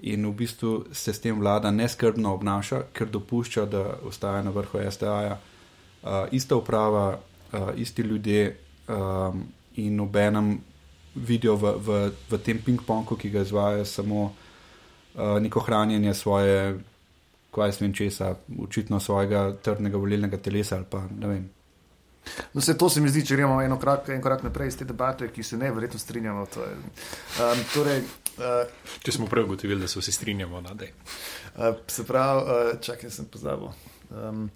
in 0.00 0.26
v 0.26 0.32
bistvu 0.32 0.84
se 0.92 1.12
s 1.12 1.20
tem 1.20 1.40
vlada 1.40 1.70
neskrbno 1.70 2.34
obnaša, 2.34 2.82
ker 2.92 3.08
dopušča, 3.08 3.66
da 3.66 3.84
ostaja 4.04 4.42
na 4.42 4.50
vrhu 4.50 4.80
STA-ja 4.90 5.36
uh, 5.36 6.10
ista 6.32 6.56
uprava, 6.56 7.18
uh, 7.52 7.70
isti 7.76 8.02
ljudje 8.02 8.56
um, 8.88 9.44
in 9.76 10.00
obenem 10.00 10.58
vidijo 11.14 11.56
v, 11.56 11.74
v, 11.76 11.98
v 12.30 12.38
tem 12.38 12.60
ping-pongu, 12.64 13.16
ki 13.16 13.30
ga 13.30 13.42
izvaja, 13.42 13.84
samo 13.84 14.22
uh, 14.24 15.36
neko 15.40 15.60
hranjenje 15.60 16.14
svoje, 16.14 16.78
kaj 17.54 17.68
jaz 17.68 17.80
vem 17.80 17.94
česa, 17.94 18.34
očitno 18.62 19.00
svojega 19.00 19.56
trdnega 19.62 19.98
volilnega 19.98 20.38
telesa 20.38 20.76
ali 20.76 20.86
pa 20.90 21.02
ne 21.10 21.28
vem. 21.28 21.48
No, 22.52 22.60
se, 22.60 22.78
to 22.78 22.90
se 22.90 23.00
mi 23.00 23.08
zdi, 23.08 23.24
če 23.26 23.36
gremo 23.36 23.60
eno 23.62 23.78
korak, 23.80 24.10
en 24.12 24.22
korak 24.22 24.42
naprej 24.44 24.68
iz 24.70 24.76
te 24.78 24.84
debate, 24.84 25.30
ki 25.32 25.42
se 25.42 25.56
ne 25.58 25.70
verjetno 25.72 25.98
strinjamo. 25.98 26.46
To 26.54 26.66
je, 26.66 26.74
um, 26.76 27.62
torej, 27.74 28.02
uh, 28.38 28.82
Če 29.02 29.14
smo 29.16 29.28
prej 29.30 29.46
ugotovili, 29.48 29.80
da 29.80 29.88
se 29.88 29.98
vsi 30.00 30.12
strinjamo, 30.12 30.60
da 30.68 30.84
je. 30.84 30.92
uh, 31.56 31.80
se 31.88 32.04
pravi, 32.06 32.42
uh, 32.44 32.74
čakaj, 32.80 33.10
sem 33.10 33.26
pozabil. 33.32 33.72
Um, 34.10 34.50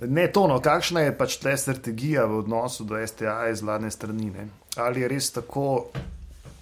ne, 0.00 0.26
to, 0.32 0.46
no, 0.50 0.58
kakšna 0.60 1.06
je 1.06 1.16
pač 1.16 1.38
ta 1.40 1.54
strategija 1.56 2.26
v 2.26 2.42
odnosu 2.42 2.84
do 2.84 2.98
STA 3.06 3.44
iz 3.52 3.62
vladne 3.62 3.92
strani? 3.94 4.32
Ne? 4.34 4.48
Ali 4.76 5.04
je 5.04 5.12
res 5.14 5.30
tako, 5.38 5.68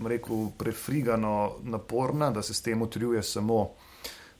rekel, 0.04 0.50
prefrigano, 0.58 1.56
naporna, 1.64 2.30
da 2.30 2.42
se 2.42 2.54
s 2.54 2.62
tem 2.62 2.82
utrjuje 2.82 3.22
samo 3.24 3.70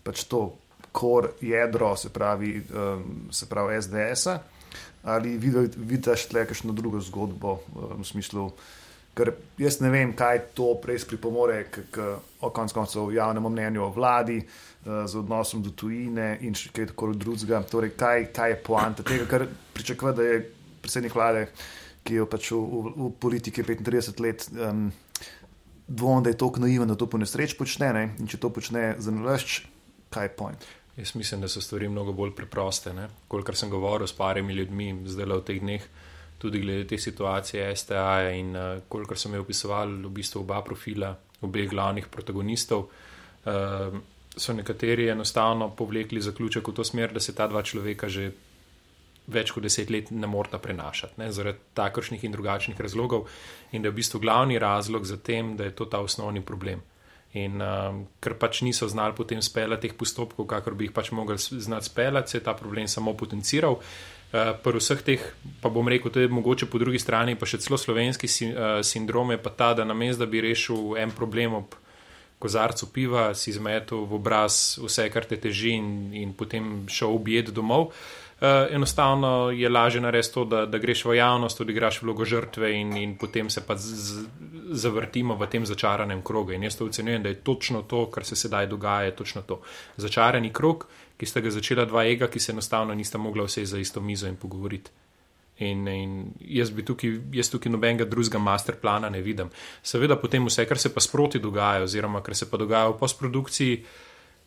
pač 0.03 0.25
to 0.27 0.49
kor 0.93 1.31
jedro, 1.41 1.97
se 1.97 2.13
pravi, 2.13 2.63
um, 2.75 3.29
se 3.33 3.49
pravi 3.49 3.83
SDS-a, 3.83 4.39
ali 5.03 5.39
vidi- 5.39 5.71
vidiš 5.77 6.29
tle 6.29 6.47
kakšno 6.47 6.73
drugo 6.73 7.01
zgodbo 7.01 7.53
um, 7.53 8.03
v 8.03 8.07
smislu. 8.07 8.51
Ker 9.15 9.33
jaz 9.61 9.81
ne 9.81 9.91
vem, 9.93 10.15
kaj 10.17 10.39
to 10.57 10.71
res 10.89 11.05
pripomore 11.05 11.67
k, 11.69 11.83
k 11.93 12.05
konc 12.41 12.73
koncev 12.73 13.11
javnemu 13.13 13.51
mnenju 13.53 13.83
o 13.85 13.91
vladi, 13.93 14.39
uh, 14.41 14.73
z 15.07 15.15
odnosom 15.19 15.63
do 15.63 15.71
tujine 15.71 16.39
in 16.43 16.55
še 16.55 16.73
kaj 16.75 16.91
tako 16.93 17.13
drugega. 17.15 17.63
Torej, 17.69 17.95
kaj, 17.99 18.29
kaj 18.35 18.55
je 18.55 18.59
poanta 18.67 19.05
tega, 19.07 19.29
kar 19.31 19.47
pričakuje, 19.75 20.13
da 20.17 20.23
je 20.27 20.41
predsednik 20.83 21.15
vlade, 21.15 21.47
ki 22.03 22.19
je 22.19 22.27
pač 22.27 22.51
v, 22.51 22.59
v, 22.59 22.95
v 22.97 23.11
politiki 23.23 23.63
35 23.63 24.23
let, 24.25 24.49
um, 24.59 24.89
dvom, 25.87 26.23
da 26.23 26.33
je 26.33 26.39
to 26.39 26.51
naiven, 26.59 26.89
da 26.89 26.99
to 26.99 27.07
po 27.07 27.19
nesreč 27.19 27.55
počne. 27.59 27.93
Ne? 27.95 28.05
In 28.19 28.31
če 28.31 28.41
to 28.43 28.51
počne 28.51 28.97
za 28.99 29.15
nalašč, 29.15 29.63
kaj 30.11 30.27
je 30.27 30.35
point? 30.37 30.67
Jaz 30.97 31.15
mislim, 31.15 31.41
da 31.41 31.49
so 31.49 31.61
stvari 31.61 31.89
mnogo 31.89 32.13
bolj 32.13 32.35
preproste. 32.37 32.93
ne. 32.93 33.09
Kolikor 33.29 33.57
sem 33.57 33.71
govoril 33.71 34.07
s 34.07 34.13
parimi 34.13 34.53
ljudmi, 34.53 35.03
zdaj 35.07 35.27
le 35.27 35.37
v 35.37 35.45
teh 35.45 35.61
dneh, 35.61 35.87
tudi 36.39 36.61
glede 36.61 36.87
te 36.87 36.99
situacije 36.99 37.77
STA 37.77 38.31
in 38.31 38.57
uh, 38.57 38.83
kolikor 38.89 39.19
sem 39.19 39.33
jih 39.33 39.41
opisoval, 39.41 39.89
v 39.89 40.11
bistvu 40.11 40.43
oba 40.43 40.61
profila, 40.63 41.15
obeh 41.41 41.69
glavnih 41.71 42.09
protagonistov, 42.11 42.89
uh, 42.89 43.99
so 44.37 44.53
nekateri 44.53 45.09
enostavno 45.09 45.71
povlekli 45.77 46.21
zaključek 46.21 46.69
v 46.69 46.75
to 46.75 46.85
smer, 46.85 47.13
da 47.13 47.21
se 47.21 47.35
ta 47.35 47.47
dva 47.47 47.63
človeka 47.63 48.09
že 48.09 48.33
več 49.33 49.53
kot 49.55 49.63
deset 49.63 49.91
let 49.91 50.11
ne 50.11 50.27
morata 50.27 50.59
prenašati, 50.59 51.21
ne, 51.21 51.33
zaradi 51.33 51.59
takršnih 51.75 52.25
in 52.25 52.33
drugačnih 52.33 52.81
razlogov, 52.81 53.29
in 53.73 53.83
da 53.83 53.89
je 53.89 53.93
v 53.93 54.01
bistvu 54.01 54.21
glavni 54.21 54.59
razlog 54.59 55.07
za 55.07 55.17
tem, 55.17 55.57
da 55.57 55.65
je 55.65 55.77
to 55.79 55.85
ta 55.85 56.01
osnovni 56.01 56.43
problem. 56.43 56.83
In 57.33 57.63
um, 57.65 58.03
ker 58.21 58.35
pač 58.37 58.61
niso 58.61 58.85
znali 58.93 59.17
potem 59.17 59.41
speljati 59.41 59.89
teh 59.89 59.97
postopkov, 59.97 60.45
kakor 60.51 60.77
bi 60.77 60.89
jih 60.89 60.93
pač 60.93 61.15
mogli 61.17 61.39
znati 61.41 61.89
speljati, 61.89 62.31
se 62.31 62.39
je 62.39 62.45
ta 62.45 62.53
problem 62.53 62.89
samo 62.89 63.15
potenciral. 63.17 63.79
Uh, 64.33 64.53
pri 64.61 64.77
vseh 64.77 65.01
teh, 65.01 65.25
pa 65.65 65.73
bom 65.73 65.89
rekel, 65.89 66.13
to 66.13 66.21
je 66.21 66.29
mogoče 66.29 66.69
po 66.69 66.81
drugi 66.81 67.01
strani, 67.01 67.37
pa 67.37 67.49
še 67.49 67.63
celo 67.65 67.81
slovenski 67.81 68.29
si, 68.29 68.51
uh, 68.53 68.81
sindrom 68.85 69.33
je 69.33 69.41
pa 69.41 69.53
ta, 69.53 69.73
da 69.73 69.85
namesto 69.89 70.25
da 70.25 70.29
bi 70.29 70.45
rešil 70.45 71.01
en 71.01 71.13
problem 71.13 71.57
ob 71.65 71.77
kozarcu 72.43 72.91
piva, 72.93 73.31
si 73.39 73.55
zmetel 73.55 74.05
v 74.05 74.19
obraz 74.19 74.77
vse, 74.83 75.07
kar 75.15 75.25
te 75.25 75.39
teži 75.41 75.77
in, 75.79 75.89
in 76.13 76.37
potem 76.37 76.85
šel 76.91 77.17
objet 77.17 77.49
domov. 77.55 77.93
Uh, 77.93 78.22
enostavno 78.71 79.51
je 79.51 79.69
lažje 79.69 80.01
narediti 80.01 80.35
to, 80.35 80.45
da, 80.45 80.67
da 80.67 80.79
greš 80.79 81.05
v 81.05 81.15
javnost, 81.17 81.61
odigraš 81.61 82.03
vlogo 82.03 82.25
žrtve 82.25 82.73
in, 82.75 82.97
in 82.97 83.15
potem 83.19 83.51
se 83.51 83.63
pa 83.67 83.77
z, 83.77 83.95
z, 83.95 84.25
zavrtimo 84.83 85.37
v 85.39 85.47
tem 85.47 85.67
začaranem 85.67 86.23
krogu. 86.23 86.53
In 86.53 86.63
jaz 86.63 86.77
to 86.77 86.89
ocenjujem, 86.91 87.23
da 87.23 87.29
je 87.29 87.39
točno 87.45 87.83
to, 87.83 88.07
kar 88.11 88.25
se 88.25 88.37
sedaj 88.37 88.67
dogaja, 88.67 89.13
je 89.13 89.17
točno 89.17 89.43
to. 89.43 89.61
Začarani 89.97 90.51
krog, 90.53 90.89
ki 91.17 91.27
sta 91.27 91.41
ga 91.41 91.55
začela 91.55 91.85
dva 91.85 92.05
ega, 92.05 92.27
ki 92.27 92.41
se 92.41 92.53
enostavno 92.53 92.95
nista 92.95 93.19
mogla 93.19 93.47
vse 93.47 93.67
za 93.67 93.79
isto 93.79 94.01
mizo 94.01 94.27
in 94.27 94.37
pogovoriti. 94.37 94.91
In, 95.63 95.89
in 95.89 96.15
jaz, 96.41 96.71
bi 96.75 96.83
tukaj, 96.83 97.21
jaz 97.33 97.51
tukaj 97.53 97.71
nobenega 97.71 98.05
drugega 98.11 98.41
masterplana 98.43 99.11
ne 99.13 99.21
vidim. 99.23 99.51
Seveda 99.83 100.17
potem 100.19 100.47
vse, 100.49 100.67
kar 100.67 100.79
se 100.79 100.91
pa 100.95 101.01
sproti 101.01 101.39
dogaja, 101.39 101.85
oziroma 101.87 102.23
kar 102.27 102.35
se 102.35 102.51
pa 102.51 102.59
dogaja 102.59 102.91
v 102.91 102.99
postprodukciji, 102.99 103.85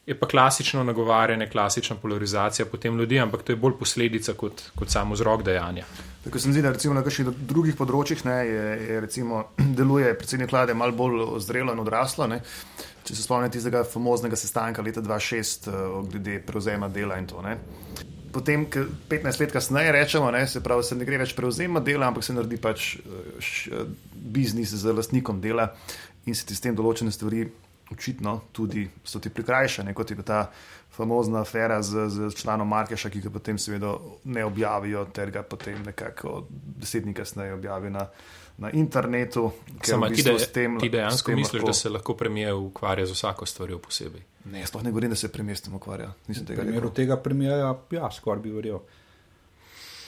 je 0.06 0.20
pa 0.20 0.28
klasično 0.28 0.84
nagovarjanje, 0.84 1.48
klasična 1.50 1.96
polarizacija 1.96 2.66
potem 2.66 2.98
ljudi, 2.98 3.20
ampak 3.20 3.44
to 3.44 3.52
je 3.52 3.56
bolj 3.56 3.74
posledica 3.80 4.34
kot, 4.34 4.62
kot 4.76 4.90
samo 4.90 5.14
vzrok 5.14 5.44
dejanja. 5.44 5.86
Tako 6.24 6.40
se 6.40 6.48
mi 6.48 6.54
zdi, 6.54 6.62
da 6.62 6.72
recimo 6.72 6.94
na 6.94 7.04
kakšnih 7.04 7.28
drugih 7.50 7.76
področjih 7.78 8.22
ne, 8.26 8.38
je, 8.46 8.66
je 8.90 9.00
recimo, 9.02 9.44
deluje 9.80 10.14
predsednik 10.18 10.54
vlade 10.54 10.74
malo 10.78 10.94
bolj 10.94 11.40
zrelo 11.46 11.74
in 11.74 11.82
odraslo. 11.82 12.30
Ne. 12.30 12.42
Če 13.06 13.16
se 13.16 13.26
spomnite 13.26 13.58
tistega 13.58 13.84
famoznega 13.86 14.38
sestanka 14.38 14.86
leta 14.86 15.02
2006 15.06 15.70
eh, 15.70 15.84
glede 16.12 16.40
prevzema 16.46 16.90
dela 16.90 17.18
in 17.22 17.30
to. 17.30 17.42
Ne. 17.46 17.58
Potem, 18.34 18.66
ko 18.70 18.86
15 19.10 19.42
let 19.42 19.54
kasneje 19.56 19.94
rečemo, 19.96 20.30
ne, 20.34 20.44
se 20.48 20.62
pravi, 20.62 20.84
se 20.84 20.98
ne 20.98 21.06
gre 21.08 21.22
več 21.22 21.34
prevzema 21.38 21.82
dela, 21.82 22.10
ampak 22.12 22.26
se 22.26 22.34
naredi 22.34 22.62
pač 22.62 22.96
eh, 23.02 23.22
š, 23.42 23.70
eh, 23.74 23.94
biznis 24.14 24.74
z 24.74 24.94
lastnikom 24.94 25.42
dela 25.42 25.72
in 26.26 26.34
se 26.38 26.46
ti 26.46 26.58
s 26.58 26.62
tem 26.62 26.78
določene 26.78 27.14
stvari 27.14 27.46
očitno 27.88 28.42
tudi 28.52 28.84
so 29.04 29.20
ti 29.20 29.30
prikrajšane, 29.30 29.94
kot 29.94 30.12
je 30.12 30.18
ta 30.20 30.52
famozna 30.90 31.42
afera 31.42 31.82
z, 31.82 32.08
z 32.10 32.36
članom 32.36 32.68
Markeša, 32.68 33.10
ki 33.10 33.22
ga 33.22 33.30
potem 33.30 33.58
seveda 33.58 33.94
ne 34.26 34.44
objavijo, 34.44 35.06
ter 35.08 35.32
ga 35.32 35.44
potem 35.44 35.84
nekako 35.84 36.46
deset 36.50 37.04
dni 37.04 37.14
kasneje 37.14 37.54
objavijo 37.54 37.90
na, 37.92 38.08
na 38.58 38.72
internetu. 38.72 39.52
ker 39.78 39.90
Sama, 39.90 40.08
v 40.08 40.10
ti, 40.10 40.16
bistvu 40.16 40.34
de, 40.34 40.40
s 40.40 40.50
tem- 40.50 40.80
ti 40.80 40.88
s 40.88 40.92
dejansko 40.92 41.28
tem 41.28 41.36
misliš, 41.36 41.54
lahko- 41.56 41.68
da 41.68 41.74
se 41.76 41.90
lahko 41.90 42.14
premijer 42.16 42.54
ukvarja 42.56 43.06
z 43.06 43.12
vsako 43.12 43.46
stvarjo 43.46 43.78
posebej. 43.80 44.22
Ne, 44.46 44.66
sploh 44.66 44.84
ne 44.84 44.90
govorim, 44.90 45.10
da 45.10 45.16
se 45.16 45.28
premestim 45.28 45.74
ukvarja. 45.74 46.14
Nisem 46.28 46.44
V 46.44 46.48
tega 46.48 46.62
primeru 46.62 46.82
rekel. 46.82 46.96
tega 46.96 47.18
primera, 47.18 47.56
ja, 47.92 48.12
skoraj 48.12 48.42
bi 48.42 48.52
verjel. 48.52 48.80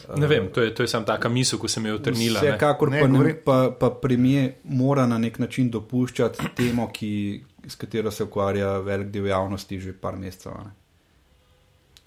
Ne 0.09 0.27
vem, 0.27 0.47
to 0.47 0.61
je, 0.61 0.71
to 0.71 0.83
je 0.83 0.87
samo 0.87 1.05
taka 1.05 1.27
misel, 1.27 1.59
ko 1.59 1.67
sem 1.67 1.83
jo 1.83 1.95
utrnila. 1.95 2.39
ne. 2.39 2.47
Vsekakor 2.47 2.89
Ne, 2.89 3.01
pa, 3.01 3.07
ne, 3.09 3.33
pa, 3.35 3.55
pa 3.71 3.89
premijer 3.91 4.51
mora 4.63 5.05
na 5.05 5.17
nek 5.17 5.39
način 5.39 5.69
dopuščati 5.69 6.39
temo, 6.55 6.87
ki, 6.89 7.43
s 7.67 7.75
katero 7.75 8.11
se 8.11 8.23
ukvarja 8.23 8.77
velik 8.79 9.07
del 9.13 9.27
javnosti 9.27 9.79
že 9.79 9.93
par 9.93 10.17
mesecev. 10.17 10.53
a 10.53 10.63
Ne. 10.63 10.75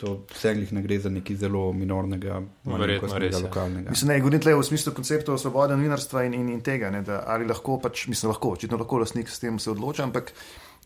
To 0.00 0.14
vseglih 0.33 0.73
ne 0.73 0.81
gre 0.81 0.97
za 0.99 1.11
nekaj 1.12 1.37
zelo 1.37 1.73
minornega, 1.76 2.38
Verjetno 2.64 3.19
res, 3.21 3.35
ja. 3.37 3.43
lokalnega. 3.45 3.93
Mislim, 3.93 4.09
ne, 4.09 4.21
govorim 4.25 4.40
tle 4.40 4.55
v 4.57 4.62
smislu 4.64 4.95
konceptov 4.97 5.37
svobode 5.38 5.76
novinarstva 5.76 6.23
in, 6.25 6.38
in, 6.38 6.49
in 6.55 6.62
tega, 6.64 6.88
ne, 6.90 7.02
da 7.05 7.19
ali 7.29 7.45
lahko 7.45 7.76
pač, 7.83 8.07
mislim, 8.09 8.33
lahko, 8.33 8.55
očitno 8.57 8.79
lahko 8.81 9.02
lastnik 9.02 9.29
s 9.29 9.43
tem 9.43 9.59
se 9.61 9.69
odloča, 9.75 10.07
ampak 10.09 10.33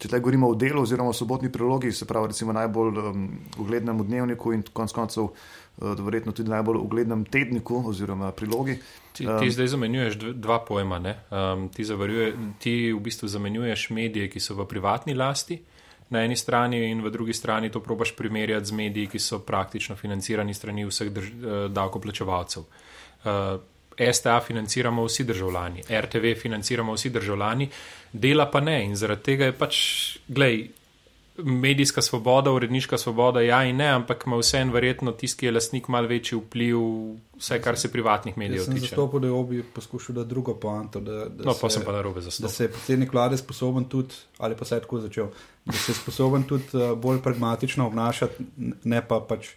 če 0.02 0.10
tle 0.10 0.18
govorimo 0.18 0.50
o 0.50 0.56
delu 0.58 0.82
oziroma 0.82 1.14
o 1.14 1.14
sobotni 1.14 1.52
prilogi, 1.54 1.92
se 1.94 2.08
pravi 2.10 2.32
recimo 2.32 2.56
najbolj 2.58 2.98
um, 3.04 3.28
uglednem 3.62 4.02
dnevniku 4.02 4.56
in 4.56 4.66
konc 4.74 4.96
koncev 4.96 5.30
verjetno 5.76 6.32
tudi 6.32 6.50
najbolj 6.50 6.78
uglednem 6.78 7.24
tedniku 7.24 7.82
oziroma 7.88 8.32
prilogi. 8.32 8.78
Ti, 9.12 9.26
ti 9.40 9.50
zdaj 9.50 9.66
zamenjuješ 9.66 10.18
dv- 10.18 10.32
dva 10.32 10.58
pojma. 10.58 10.98
ne. 10.98 11.18
Um, 11.30 11.68
ti, 11.68 11.84
zavarjuje, 11.84 12.32
ti 12.58 12.92
v 12.92 13.00
bistvu 13.00 13.28
zamenjuješ 13.28 13.90
medije, 13.90 14.30
ki 14.30 14.40
so 14.40 14.54
v 14.54 14.66
privatni 14.68 15.14
lasti. 15.14 15.60
Na 16.10 16.24
eni 16.24 16.36
strani, 16.36 16.90
in 16.90 17.02
v 17.02 17.10
drugi 17.10 17.32
strani 17.32 17.70
to 17.70 17.80
probaš 17.80 18.12
primerjati 18.16 18.66
z 18.66 18.72
mediji, 18.72 19.06
ki 19.06 19.18
so 19.18 19.38
praktično 19.38 19.96
financirani 19.96 20.54
strani 20.54 20.84
vseh 20.84 21.10
drž, 21.10 21.28
eh, 21.30 21.68
davkoplačevalcev. 21.68 22.62
Uh, 23.24 23.30
STA 24.12 24.40
financiramo 24.40 25.04
vsi 25.04 25.24
državljani, 25.24 25.82
RTV 25.90 26.34
financiramo 26.40 26.92
vsi 26.92 27.10
državljani, 27.10 27.68
dela 28.12 28.50
pa 28.50 28.60
ne. 28.60 28.84
In 28.84 28.96
zaradi 28.96 29.22
tega 29.22 29.44
je 29.44 29.52
pač, 29.52 29.76
glej, 30.28 30.68
medijska 31.36 32.02
svoboda, 32.02 32.52
uredniška 32.52 32.98
svoboda, 32.98 33.40
ja 33.40 33.64
in 33.64 33.76
ne, 33.76 33.88
ampak 33.88 34.22
ima 34.26 34.36
vseeno 34.36 34.72
verjetno 34.72 35.12
tisti, 35.12 35.38
ki 35.38 35.46
je 35.46 35.52
lastnik, 35.52 35.88
mal 35.88 36.06
večji 36.06 36.38
vpliv, 36.38 36.78
vse 37.36 37.60
kar 37.60 37.76
se 37.76 37.92
privatnih 37.92 38.36
medijev 38.36 38.64
tiče. 38.64 38.96
da 39.14 39.26
je 39.26 39.32
obi 39.32 39.62
poskušal 39.64 40.14
dati 40.14 40.28
drugo 40.28 40.54
poanto. 40.54 41.00
Da, 41.00 41.12
da 41.28 41.44
No, 41.44 41.52
pa 41.52 41.68
se- 41.68 41.74
sem 41.74 41.82
pa 41.84 41.92
na 41.92 42.02
robe 42.02 42.14
da 42.14 42.20
zastopal. 42.20 42.50
se 42.50 42.64
je 42.64 42.68
predsednik 42.68 43.12
vlade 43.12 43.36
sposoben 43.36 43.84
tudi, 43.84 44.14
ali 44.38 44.56
pa 44.56 44.64
se 44.64 44.74
je 44.74 44.80
tako 44.80 45.00
začel, 45.00 45.26
da 45.66 45.72
se 45.72 45.92
je 45.92 45.96
sposoben 45.96 46.42
tudi 46.42 46.64
uh, 46.72 46.98
bolj 46.98 47.20
pragmatično 47.20 47.86
obnašati, 47.86 48.34
ne 48.84 49.02
pa 49.02 49.20
pač 49.20 49.48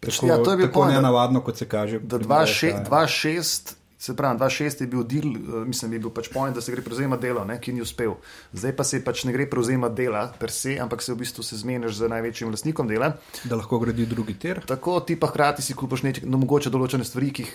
tako, 0.00 0.26
ja, 0.26 0.36
to 0.38 0.50
je 0.50 0.56
bil 0.56 0.66
tako 0.66 0.74
point, 0.74 0.90
da- 0.90 0.96
nenavadno, 0.96 1.40
kot 1.40 1.56
se 1.56 1.68
kaže. 1.68 1.98
Da 1.98 2.18
pri 2.18 2.26
2.6 2.26 2.70
STA. 2.70 2.84
2.6 2.86 3.74
Se 4.00 4.14
pravi, 4.16 4.38
2006 4.40 4.80
je 4.80 4.86
bil 4.88 5.02
del, 5.04 5.28
uh, 5.28 5.66
mislim, 5.68 5.92
je 5.92 6.02
bil 6.06 6.12
pač 6.16 6.30
point, 6.32 6.54
da 6.56 6.62
se 6.64 6.72
gre 6.72 6.80
prevzemati 6.80 7.26
delo, 7.26 7.44
ne, 7.44 7.58
ki 7.60 7.74
ni 7.76 7.82
uspel. 7.84 8.14
Zdaj 8.56 8.72
pa 8.78 8.86
se 8.88 9.02
pač 9.04 9.26
ne 9.28 9.34
gre 9.36 9.44
prevzemati 9.50 9.98
dela 9.98 10.22
per 10.40 10.54
se, 10.56 10.78
ampak 10.80 11.04
se 11.04 11.12
v 11.12 11.20
bistvu 11.20 11.44
se 11.44 11.58
zmeniš 11.60 11.98
z 11.98 12.08
največjim 12.08 12.54
lastnikom 12.54 12.88
dela. 12.88 13.12
Da 13.44 13.60
lahko 13.60 13.78
gradi 13.82 14.08
drugi 14.08 14.38
tir. 14.40 14.62
Tako 14.64 15.02
ti 15.04 15.18
pa 15.20 15.28
hkrati 15.28 15.62
si 15.62 15.76
kupaš 15.76 16.06
nekaj, 16.08 16.24
no, 16.24 16.40
mogoče 16.40 16.72
določene 16.72 17.04
stvari, 17.04 17.28
ki 17.28 17.44
jih 17.44 17.54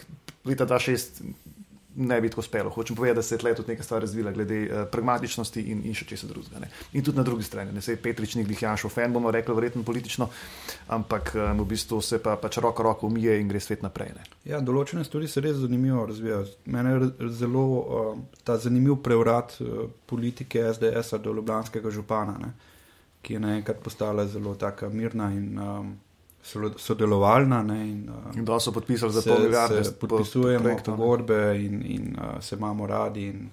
leta 0.53 0.69
2006 0.69 1.54
ne 1.95 2.21
bi 2.21 2.29
tako 2.29 2.39
uspelo. 2.39 2.69
Hočem 2.69 2.95
povedati, 2.95 3.15
da 3.15 3.21
se 3.21 3.35
je 3.35 3.39
tle 3.39 3.55
tudi 3.55 3.71
nekaj 3.71 3.83
stvari 3.83 4.01
razvila 4.01 4.31
glede 4.31 4.59
uh, 4.61 4.87
pragmatičnosti 4.91 5.61
in, 5.61 5.81
in 5.85 5.93
še 5.93 6.05
česa 6.05 6.27
drugega. 6.27 6.67
In 6.93 7.03
tudi 7.03 7.17
na 7.17 7.23
drugi 7.23 7.43
strani, 7.43 7.71
ne 7.71 7.81
se 7.81 7.95
je 7.95 8.01
Petrič 8.01 8.35
ni 8.35 8.43
glih 8.43 8.61
Janšov 8.61 8.91
fan, 8.91 9.13
bomo 9.13 9.31
rekli, 9.31 9.55
verjetno 9.55 9.83
politično, 9.83 10.27
ampak 10.87 11.31
um, 11.35 11.63
v 11.63 11.67
bistvu 11.71 12.01
se 12.01 12.19
pa 12.23 12.35
pač 12.41 12.57
roko 12.63 12.83
roko 12.83 13.07
umije 13.07 13.39
in 13.39 13.47
gre 13.47 13.59
svet 13.59 13.83
naprej. 13.85 14.13
Ne. 14.15 14.27
Ja, 14.51 14.61
določene 14.61 15.05
stvari 15.07 15.27
se 15.31 15.43
res 15.43 15.57
zanimivo 15.63 16.05
razvijajo. 16.05 16.45
Mene 16.65 16.95
je 16.95 17.31
zelo 17.39 17.65
uh, 17.65 18.13
ta 18.43 18.57
zanimiv 18.61 18.99
prevrat 19.03 19.57
uh, 19.61 19.85
politike 20.05 20.67
SDS-a 20.73 21.21
do 21.23 21.33
Ljubljanskega 21.33 21.91
župana, 21.91 22.37
ne, 22.41 22.53
ki 23.25 23.37
je 23.37 23.45
naenkrat 23.45 23.79
postala 23.83 24.27
zelo 24.29 24.55
taka 24.59 24.89
mirna 24.89 25.31
in 25.33 25.55
um, 25.59 25.95
sodelovalna. 26.77 27.63
Ne, 27.63 27.89
in, 27.89 28.09
uh, 28.09 28.43
da 28.43 28.59
so 28.59 28.71
podpisali 28.71 29.13
za 29.13 29.21
pol 29.21 29.39
milijarde. 29.39 29.81
podpisujemo 29.99 30.77
pogodbe 30.85 31.35
in, 31.57 31.81
in 31.85 32.15
uh, 32.17 32.41
se 32.41 32.55
imamo 32.55 32.87
radi. 32.87 33.23
In, 33.23 33.49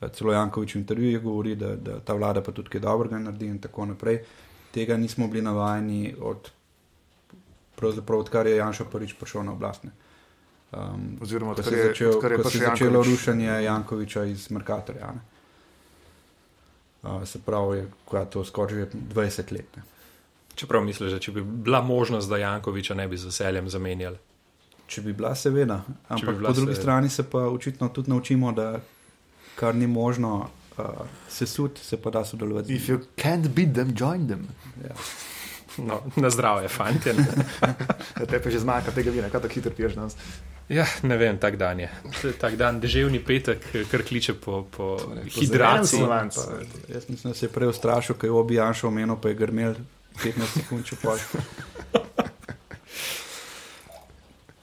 uh, 0.00 0.08
celo 0.08 0.32
Jankovič 0.32 0.74
v 0.74 0.78
intervjuju 0.78 1.20
govori, 1.20 1.54
da, 1.54 1.76
da 1.76 2.00
ta 2.00 2.14
vlada 2.14 2.40
pa 2.40 2.52
tudi 2.52 2.68
kaj 2.68 2.80
dobrega 2.80 3.18
naredi 3.18 3.46
in 3.46 3.58
tako 3.58 3.86
naprej. 3.86 4.22
Tega 4.70 4.96
nismo 4.96 5.28
bili 5.28 5.42
navajeni 5.42 6.14
od, 6.20 6.50
odkar 8.08 8.46
je 8.46 8.56
Janša 8.56 8.84
prvič 8.84 9.12
prišel 9.12 9.42
na 9.42 9.52
oblast. 9.52 9.84
ne. 9.84 9.90
Um, 10.72 11.18
Oziroma, 11.22 11.52
odkar 11.52 11.72
je- 11.72 11.86
začel, 11.86 12.10
odkar 12.10 12.32
je 12.32 12.38
ko 12.38 12.50
se 12.50 12.58
je 12.58 12.64
začelo 12.66 12.90
Janković. 12.90 13.10
rušenje 13.10 13.46
Jankoviča 13.46 14.24
iz 14.24 14.50
Merkatorja. 14.50 15.12
ne. 15.12 15.20
Uh, 17.02 17.24
se 17.24 17.38
pravi, 17.38 17.78
je 18.12 18.30
to 18.30 18.44
skoraj 18.44 18.74
že 18.74 18.86
20 18.94 19.52
let. 19.52 19.76
Ne. 19.76 19.82
Čeprav 20.60 20.82
misliš, 20.84 21.14
da 21.16 21.18
če 21.18 21.32
bi 21.32 21.42
bila 21.42 21.80
možnost, 21.80 22.28
da 22.28 22.36
Jankoviča 22.36 22.94
ne 22.94 23.06
bi 23.08 23.16
z 23.16 23.30
veseljem 23.30 23.68
zamenjali. 23.72 24.18
Če 24.92 25.00
bi 25.06 25.14
bila, 25.16 25.30
seveda. 25.34 25.78
Ampak 26.08 26.34
bi 26.34 26.38
bila, 26.42 26.50
po 26.50 26.58
drugi 26.58 26.74
seveda. 26.74 26.82
strani 26.82 27.08
se 27.08 27.24
pa 27.30 27.46
očitno 27.48 27.88
tudi 27.88 28.10
naučimo, 28.10 28.52
da 28.52 28.80
kar 29.56 29.74
ni 29.74 29.86
možno 29.86 30.34
uh, 30.76 30.84
sesuti, 31.28 31.80
se 31.84 31.96
pa 31.96 32.10
da 32.10 32.24
sodelovati. 32.24 32.74
If 32.74 32.88
njimi. 32.88 32.98
you 32.98 33.06
can't 33.16 33.48
beat 33.54 33.72
them, 33.74 33.94
join 33.96 34.26
them. 34.28 34.48
Ja. 34.84 34.94
No, 35.78 36.02
na 36.16 36.30
zdravje, 36.30 36.68
fantje. 36.68 37.14
ne. 37.14 37.24
Ja, 38.20 38.26
te 38.26 38.40
pa 38.42 38.50
že 38.50 38.60
zmanjka 38.60 38.92
tega 38.92 39.10
vina, 39.10 39.30
kaj 39.32 39.40
tako 39.46 39.54
hitro 39.54 39.72
piješ 39.76 39.94
danes. 39.96 40.16
Ja, 40.68 40.84
ne 41.02 41.16
vem, 41.16 41.38
tak 41.38 41.56
dan 41.56 41.80
je. 41.80 41.88
Tak 42.40 42.58
dan, 42.60 42.82
deževni 42.82 43.22
petek, 43.24 43.64
kar 43.90 44.04
kliče 44.04 44.34
po, 44.36 44.66
po 44.70 44.98
zelenem 45.00 45.30
hidraciji. 45.30 46.02
jaz 46.88 47.08
mislim, 47.08 47.32
da 47.32 47.34
se 47.34 47.46
je 47.46 47.50
prej 47.50 47.72
ustrašil, 47.72 48.14
kaj 48.14 48.28
je 48.28 48.32
obijanšal 48.32 48.92
omenil, 48.92 49.16
pa 49.16 49.32
je 49.32 49.34
grmel 49.40 49.74
15 50.18 50.58
sekund, 50.58 50.84
če 50.86 50.96
paš. 51.02 51.20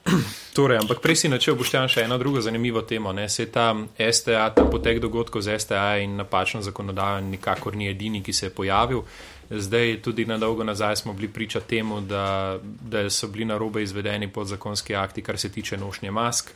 Torej, 0.57 0.81
ampak 0.81 0.99
prej 1.05 1.15
si 1.21 1.29
načel, 1.29 1.53
boš 1.53 1.69
tam 1.69 1.85
še 1.85 2.01
eno 2.07 2.17
drugo 2.17 2.41
zanimivo 2.41 2.81
temo. 2.81 3.13
Ne? 3.13 3.29
Se 3.29 3.45
ta 3.53 3.77
STA, 3.93 4.49
ta 4.57 4.65
potek 4.65 4.97
dogodkov 5.03 5.45
z 5.45 5.59
STA 5.61 6.01
in 6.01 6.17
napačno 6.17 6.65
zakonodajo 6.65 7.21
nikakor 7.29 7.77
ni 7.77 7.91
edini, 7.91 8.23
ki 8.25 8.33
se 8.33 8.49
je 8.49 8.55
pojavil. 8.57 9.03
Zdaj, 9.47 10.01
tudi 10.01 10.25
na 10.25 10.37
dolgo 10.41 10.63
nazaj 10.63 10.95
smo 10.95 11.13
bili 11.13 11.29
priča 11.29 11.59
temu, 11.59 12.01
da, 12.01 12.57
da 12.61 13.09
so 13.09 13.27
bili 13.27 13.45
na 13.45 13.57
robe 13.57 13.83
izvedeni 13.83 14.27
podzakonski 14.27 14.95
akti, 14.95 15.21
kar 15.21 15.37
se 15.37 15.51
tiče 15.51 15.77
nošnje 15.77 16.11
mask. 16.11 16.51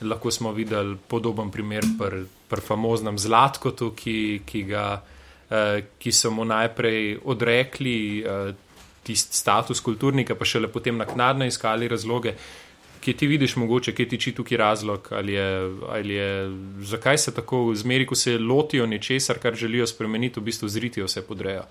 Lahko 0.00 0.30
smo 0.30 0.52
videli 0.52 0.96
podoben 1.08 1.50
primer 1.50 1.84
pri 1.98 2.26
pr 2.48 2.60
famoznem 2.60 3.18
Zlatkotu, 3.18 3.90
ki, 3.96 4.42
ki, 4.46 4.62
ga, 4.62 5.00
ki 5.98 6.12
so 6.12 6.30
mu 6.30 6.44
najprej 6.44 7.18
odrekli 7.24 8.20
eh, 8.20 8.52
tisti 9.06 9.36
status 9.36 9.80
kulturnika, 9.80 10.34
pa 10.34 10.44
šele 10.44 10.68
potem 10.72 10.96
naknadno 10.96 11.46
iskali 11.46 11.88
razloge. 11.88 12.34
Kje 13.00 13.14
ti 13.16 13.26
vidiš 13.26 13.56
mogoče, 13.56 13.94
kje 13.94 14.08
tiči 14.08 14.32
tukaj 14.34 14.58
razlog, 14.58 15.08
ali 15.10 15.32
je, 15.32 15.46
ali 15.88 16.14
je, 16.14 16.30
zakaj 16.82 17.18
se 17.18 17.34
tako 17.34 17.74
zmeri, 17.74 18.06
ko 18.06 18.14
se 18.14 18.38
lotijo 18.38 18.86
nečesar, 18.86 19.38
kar 19.38 19.54
želijo 19.54 19.86
spremeniti, 19.86 20.40
v 20.40 20.42
bistvu 20.42 20.68
zritijo 20.68 21.06
vse 21.06 21.22
podrejo. 21.22 21.62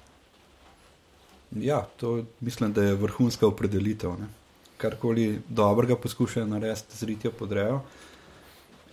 Ja, 1.51 1.81
to 1.97 2.23
mislim, 2.41 2.73
da 2.73 2.83
je 2.83 2.95
vrhunska 2.95 3.47
opredelitev. 3.47 4.15
Ne. 4.19 4.27
Karkoli 4.77 5.41
dobrega 5.49 5.95
poskušajo 5.95 6.47
narediti, 6.47 6.97
zritijo 6.97 7.31
podrejo. 7.31 7.81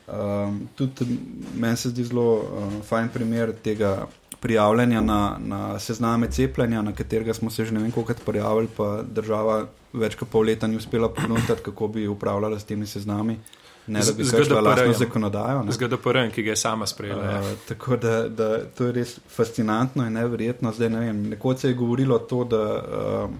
Um, 0.07 0.69
tudi 0.75 1.19
meni 1.55 1.77
se 1.77 1.89
zdi 1.89 2.05
zelo 2.05 2.35
uh, 2.35 2.73
fajn 2.85 3.09
primer 3.15 3.53
tega 3.63 4.07
prijavljanja 4.43 5.01
na, 5.01 5.37
na 5.39 5.79
sezname 5.79 6.27
cepljenja, 6.31 6.83
na 6.83 6.93
katerega 6.93 7.35
smo 7.35 7.51
se 7.51 7.65
že 7.65 7.75
ne 7.75 7.81
vem 7.81 7.91
koliko 7.95 8.15
prijavili, 8.27 8.69
pa 8.77 9.03
država 9.07 9.67
več 9.93 10.17
kot 10.19 10.29
pol 10.33 10.47
leta 10.51 10.67
ni 10.67 10.77
uspela 10.77 11.09
ponuditi, 11.09 11.63
kako 11.63 11.89
bi 11.89 12.09
upravljala 12.09 12.59
s 12.59 12.65
temi 12.65 12.87
seznami. 12.87 13.39
Ne, 13.87 14.01
da 14.01 14.13
bi 14.13 14.25
Z- 14.25 14.31
z 14.31 14.37
kršila 14.37 14.61
lastno 14.61 14.85
GDPR-jem. 14.87 14.99
zakonodajo. 14.99 15.63
ne. 15.63 15.73
Z 15.73 15.79
GDPR, 15.79 16.19
ki 16.35 16.43
ga 16.43 16.51
je 16.51 16.57
sama 16.57 16.87
sprejela. 16.87 17.39
Uh, 17.41 17.47
tako 17.69 17.97
da, 17.97 18.29
da 18.29 18.65
to 18.67 18.87
je 18.87 18.93
res 18.93 19.17
fascinantno 19.29 20.07
in 20.07 20.13
neverjetno. 20.13 20.73
Zdaj, 20.73 20.91
ne 20.91 21.01
vem, 21.01 21.23
nekoč 21.29 21.59
se 21.59 21.69
je 21.69 21.75
govorilo 21.75 22.19
to, 22.19 22.45
da 22.45 22.63
uh, 22.79 23.31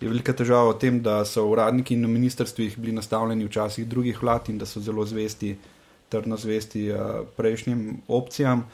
je 0.00 0.08
velika 0.08 0.32
težava 0.32 0.70
v 0.72 0.78
tem, 0.80 1.02
da 1.02 1.24
so 1.24 1.44
uradniki 1.48 1.96
na 1.96 2.08
ministrstvih 2.08 2.78
bili 2.78 2.92
nastavljeni 2.96 3.44
včasih 3.44 3.86
drugih 3.88 4.22
vlad 4.22 4.48
in 4.48 4.58
da 4.58 4.66
so 4.66 4.80
zelo 4.80 5.04
zvesti, 5.04 5.56
trdno 6.08 6.36
zvesti 6.36 6.90
uh, 6.92 6.98
prejšnjim 7.36 8.02
opcijam 8.08 8.64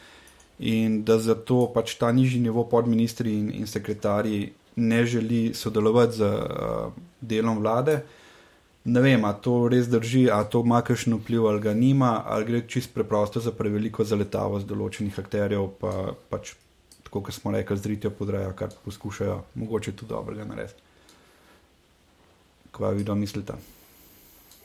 in 0.61 1.03
da 1.05 1.19
zato 1.19 1.71
pač 1.75 1.95
ta 1.97 2.13
nižji 2.13 2.41
nivo 2.41 2.67
podministri 2.69 3.33
in, 3.33 3.51
in 3.63 3.67
sekretarji 3.67 4.53
ne 4.77 5.07
želi 5.07 5.55
sodelovati 5.55 6.17
z 6.17 6.23
uh, 6.25 6.93
delom 7.21 7.59
vlade. 7.59 8.03
Ne 8.85 9.01
vem, 9.01 9.25
ali 9.25 9.41
to 9.43 9.69
res 9.69 9.89
drži, 9.89 10.31
ali 10.33 10.47
to 10.51 10.61
ima 10.65 10.81
kakšen 10.83 11.17
vpliv, 11.19 11.47
ali 11.47 11.61
ga 11.61 11.75
nima, 11.75 12.23
ali 12.27 12.45
gre 12.45 12.61
čist 12.69 12.95
preprosto 12.95 13.41
za 13.41 13.53
preveliko 13.53 14.05
zaletavost 14.05 14.69
določenih 14.69 15.19
akterjev, 15.21 15.67
pa 15.81 16.15
pač 16.33 16.55
tako, 17.05 17.25
kot 17.27 17.35
smo 17.37 17.53
rekli, 17.53 17.77
zritijo 17.77 18.13
podrejo, 18.17 18.55
kar 18.57 18.73
poskušajo, 18.85 19.43
mogoče 19.55 19.93
tudi 19.93 20.15
dobrega 20.15 20.49
narediti. 20.49 20.89
Kva 22.73 22.95
vi 22.97 23.05
domislite? 23.05 23.80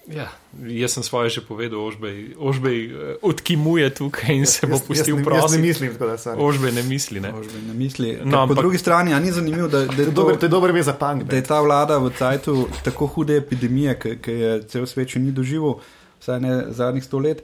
Ja, 0.08 0.30
jaz 0.62 0.94
sem 0.94 1.04
svoje 1.04 1.30
že 1.30 1.42
povedal, 1.42 1.82
Ožbej, 1.82 2.38
Ožbej 2.38 2.78
eh, 2.86 2.92
odkimuje 3.22 3.90
tukaj 3.92 4.32
in 4.32 4.46
se 4.46 4.68
bo 4.68 4.78
pustil 4.78 5.18
jaz, 5.18 5.52
ne- 5.52 5.58
mislim, 5.60 5.92
tako 5.92 6.06
da 6.06 6.18
sem. 6.18 6.38
Ožbej 6.38 6.72
ne 6.72 6.84
misli. 6.84 7.18
Ne? 7.20 7.32
Možbe 7.32 7.58
ne 7.60 7.74
misli. 7.74 8.14
No, 8.16 8.26
No, 8.26 8.32
po 8.38 8.38
ampak- 8.46 8.58
drugi 8.58 8.78
strani, 8.78 9.14
a 9.14 9.20
ni 9.20 9.32
zanimivo, 9.32 9.68
da, 9.68 9.82
da, 9.82 9.94
je 9.96 10.06
to, 10.06 10.12
Dober, 10.14 10.38
to 10.38 10.46
je 10.46 10.50
dober 10.50 10.84
za 10.84 10.94
punk. 10.94 11.24
da 11.24 11.36
je 11.36 11.44
ta 11.44 11.58
vlada 11.60 11.98
v 11.98 12.12
cajtu 12.12 12.54
tako 12.84 13.08
hude 13.08 13.38
epidemije, 13.38 13.96
ki 14.16 14.32
je 14.32 14.64
cel 14.64 14.86
svet 14.86 15.10
še 15.10 15.20
ni 15.20 15.32
doživel, 15.32 15.82
vsaj 16.20 16.40
ne 16.40 16.54
zadnjih 16.70 17.04
sto 17.04 17.18
let, 17.18 17.42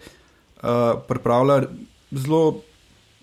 uh, 0.57 0.69
pripravlja 1.01 1.65
zelo 2.13 2.61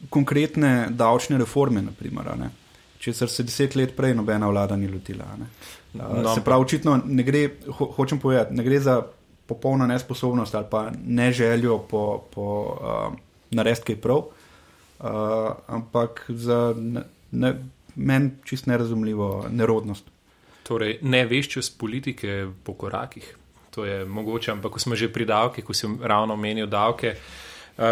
konkretne 0.09 0.88
davčne 0.90 1.38
reforme, 1.38 1.83
naprimer, 1.83 2.29
a 2.29 2.37
ne. 2.37 2.51
česar 2.98 3.29
se 3.29 3.42
deset 3.42 3.77
let 3.77 3.94
prej 3.96 4.14
nobena 4.14 4.48
vlada 4.48 4.77
ni 4.77 4.88
lotila. 4.88 5.24
a 5.24 5.37
ne. 5.37 5.46
Uh, 5.46 5.79
No, 5.94 6.05
no, 6.05 6.35
se 6.35 6.40
ampak- 6.40 6.44
pravi, 6.44 6.62
očitno 6.62 7.01
ne 7.07 7.22
gre, 7.22 7.48
ho, 7.68 7.85
hočem 7.87 8.18
povedati, 8.18 8.55
ne 8.55 8.62
gre 8.62 8.81
za 8.81 9.03
popolno 9.48 9.87
nesposobnost 9.87 10.54
ali 10.54 10.66
pa 10.70 10.90
ne 11.06 11.32
željo 11.32 11.78
po, 11.78 12.24
po 12.34 12.78
uh, 12.80 13.14
narediti 13.50 13.87
kaj 13.87 13.96
prav, 13.96 14.16
uh, 14.18 15.06
ampak 15.66 16.24
za 16.28 16.74
ne, 16.76 17.02
ne, 17.32 17.54
meni 17.96 18.30
čist 18.44 18.66
nerazumljivo 18.66 19.46
nerodnost. 19.50 20.04
Torej, 20.62 20.98
ne 21.02 21.24
veščost 21.26 21.78
politike 21.78 22.46
po 22.64 22.74
korakih. 22.74 23.37
To 23.74 23.84
je 23.84 24.04
mogoče, 24.04 24.52
ampak 24.52 24.72
ko 24.72 24.78
smo 24.78 24.96
že 24.96 25.08
pri 25.12 25.24
davkih, 25.24 25.64
ko 25.64 25.74
sem 25.74 25.98
ravno 26.02 26.34
omenil 26.34 26.66
davke. 26.66 27.16
Uh, 27.78 27.84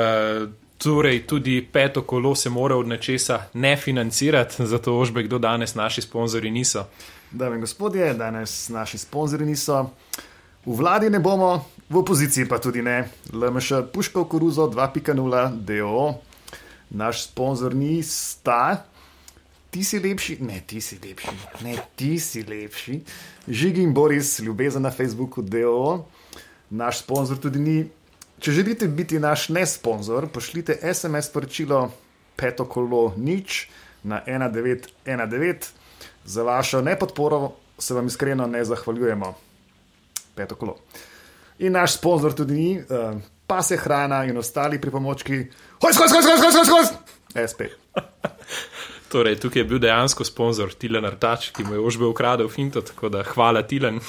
torej, 0.79 1.23
tudi 1.27 1.62
peto 1.73 2.03
kolo 2.03 2.35
se 2.35 2.51
mora 2.51 2.77
od 2.77 2.88
nečesa 2.88 3.47
ne 3.55 3.77
financirati, 3.77 4.66
zato 4.73 4.99
ožbe, 4.99 5.23
kdo 5.23 5.38
danes 5.38 5.75
naši 5.75 6.03
sponzorji 6.03 6.51
niso. 6.51 6.85
Dame 7.31 7.57
in 7.57 7.61
gospodje, 7.61 8.14
danes 8.14 8.69
naši 8.69 8.99
sponzorji 8.99 9.47
niso. 9.47 9.90
V 10.67 10.75
vladi 10.75 11.07
ne 11.11 11.23
bomo, 11.23 11.63
v 11.87 12.03
opoziciji 12.03 12.49
pa 12.51 12.59
tudi 12.59 12.83
ne. 12.83 13.07
LMŠ 13.31 13.87
Puškov 13.95 14.27
Koruzo 14.27 14.67
2.0 14.67 15.15
DO. 15.63 16.19
Naš 16.91 17.31
sponzor 17.31 17.71
ni 17.71 18.03
sta. 18.03 18.83
Ti 19.71 19.85
si 19.87 20.03
lepši, 20.03 20.43
ne 20.43 20.59
ti 20.67 20.83
si 20.83 20.99
lepši, 20.99 21.63
ne 21.63 21.79
ti 21.95 22.19
si 22.19 22.43
lepši. 22.43 22.99
Žigi 23.47 23.83
in 23.87 23.95
Boris, 23.95 24.43
ljubezen 24.43 24.83
na 24.83 24.91
Facebooku 24.91 25.39
DO. 25.39 26.03
Naš 26.75 27.07
sponzor 27.07 27.39
tudi 27.39 27.63
ni. 27.63 27.79
Če 28.43 28.59
želite 28.59 28.91
biti 28.91 29.23
naš 29.23 29.49
ne 29.55 29.63
sponzor, 29.63 30.27
pošljite 30.35 30.83
SMS 30.83 31.31
sporočilo 31.31 31.95
peto 32.35 32.67
kolo 32.67 33.15
nič 33.15 33.71
na 34.03 34.19
1919. 34.27 35.71
Za 36.27 36.43
vašo 36.43 36.83
nepodporo 36.83 37.55
se 37.79 37.95
vam 37.95 38.11
iskreno 38.11 38.51
ne 38.51 38.65
zahvaljujemo. 38.67 39.46
Peto 40.37 40.55
kolo. 40.61 40.77
In 41.64 41.72
naš 41.72 41.96
sponzor 41.96 42.35
tudi 42.37 42.55
ni, 42.55 42.70
uh, 42.79 43.16
pa 43.46 43.62
se 43.62 43.77
hrana 43.81 44.25
in 44.25 44.37
ostali 44.37 44.81
pripomočki. 44.81 45.38
Hoj, 45.81 45.94
skos, 45.96 46.11
skos, 46.12 46.25
skos, 46.25 46.53
skos, 46.53 46.66
skos! 46.68 46.88
SP. 47.51 47.61
Torej, 49.12 49.38
tukaj 49.40 49.61
je 49.61 49.64
bil 49.64 49.81
dejansko 49.81 50.25
sponzor 50.25 50.75
Tilen 50.75 51.05
Artač, 51.09 51.51
ki 51.57 51.64
mu 51.64 51.77
je 51.77 51.81
ožbe 51.81 52.05
ukradel 52.05 52.49
Finto, 52.53 52.83
tako 52.85 53.09
da 53.09 53.22
hvala 53.25 53.62
Tilen. 53.62 54.01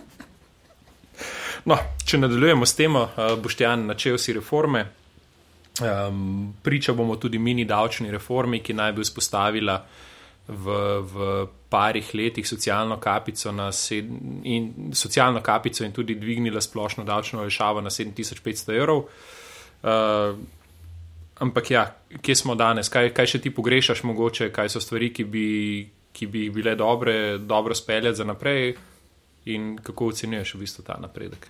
no, 1.70 1.78
če 2.04 2.20
nadaljujemo 2.20 2.66
s 2.66 2.76
temo, 2.76 3.06
uh, 3.08 3.36
Boštjan, 3.40 3.86
načel 3.88 4.18
si 4.20 4.36
reforme. 4.36 4.84
Um, 5.80 6.54
priča 6.62 6.92
bomo 6.96 7.16
tudi 7.16 7.38
mini 7.38 7.64
davčni 7.64 8.10
reformi, 8.10 8.62
ki 8.64 8.76
naj 8.76 8.92
bi 8.96 9.04
vzpostavila 9.04 9.80
v, 10.48 10.66
v 11.02 11.46
parih 11.68 12.14
letih 12.14 12.46
socialno 12.48 13.00
kapico, 13.02 13.50
sed, 13.72 14.10
in, 14.44 14.92
socialno 14.94 15.40
kapico 15.42 15.84
in 15.84 15.92
tudi 15.92 16.14
dvignila 16.14 16.60
splošno 16.60 17.04
davčno 17.04 17.40
olajšavo 17.40 17.80
na 17.80 17.90
7500 17.90 18.76
evrov. 18.76 19.04
Uh, 19.82 20.38
ampak 21.38 21.70
ja, 21.70 21.96
kje 22.22 22.34
smo 22.34 22.54
danes, 22.54 22.88
kaj, 22.88 23.10
kaj 23.14 23.26
še 23.26 23.40
ti 23.42 23.50
pogrešaš, 23.50 24.02
mogoče, 24.06 24.50
kaj 24.54 24.70
so 24.72 24.80
stvari, 24.80 25.10
ki 25.12 25.24
bi, 25.24 25.48
ki 26.12 26.26
bi 26.26 26.46
bile 26.50 26.76
dobre, 26.78 27.38
dobro 27.38 27.74
speljati 27.74 28.22
za 28.22 28.24
naprej. 28.24 28.76
In 29.46 29.76
kako 29.78 30.08
ocenjuješ 30.10 30.56
v 30.56 30.58
bistvu 30.58 30.82
ta 30.82 30.96
napredek? 30.98 31.44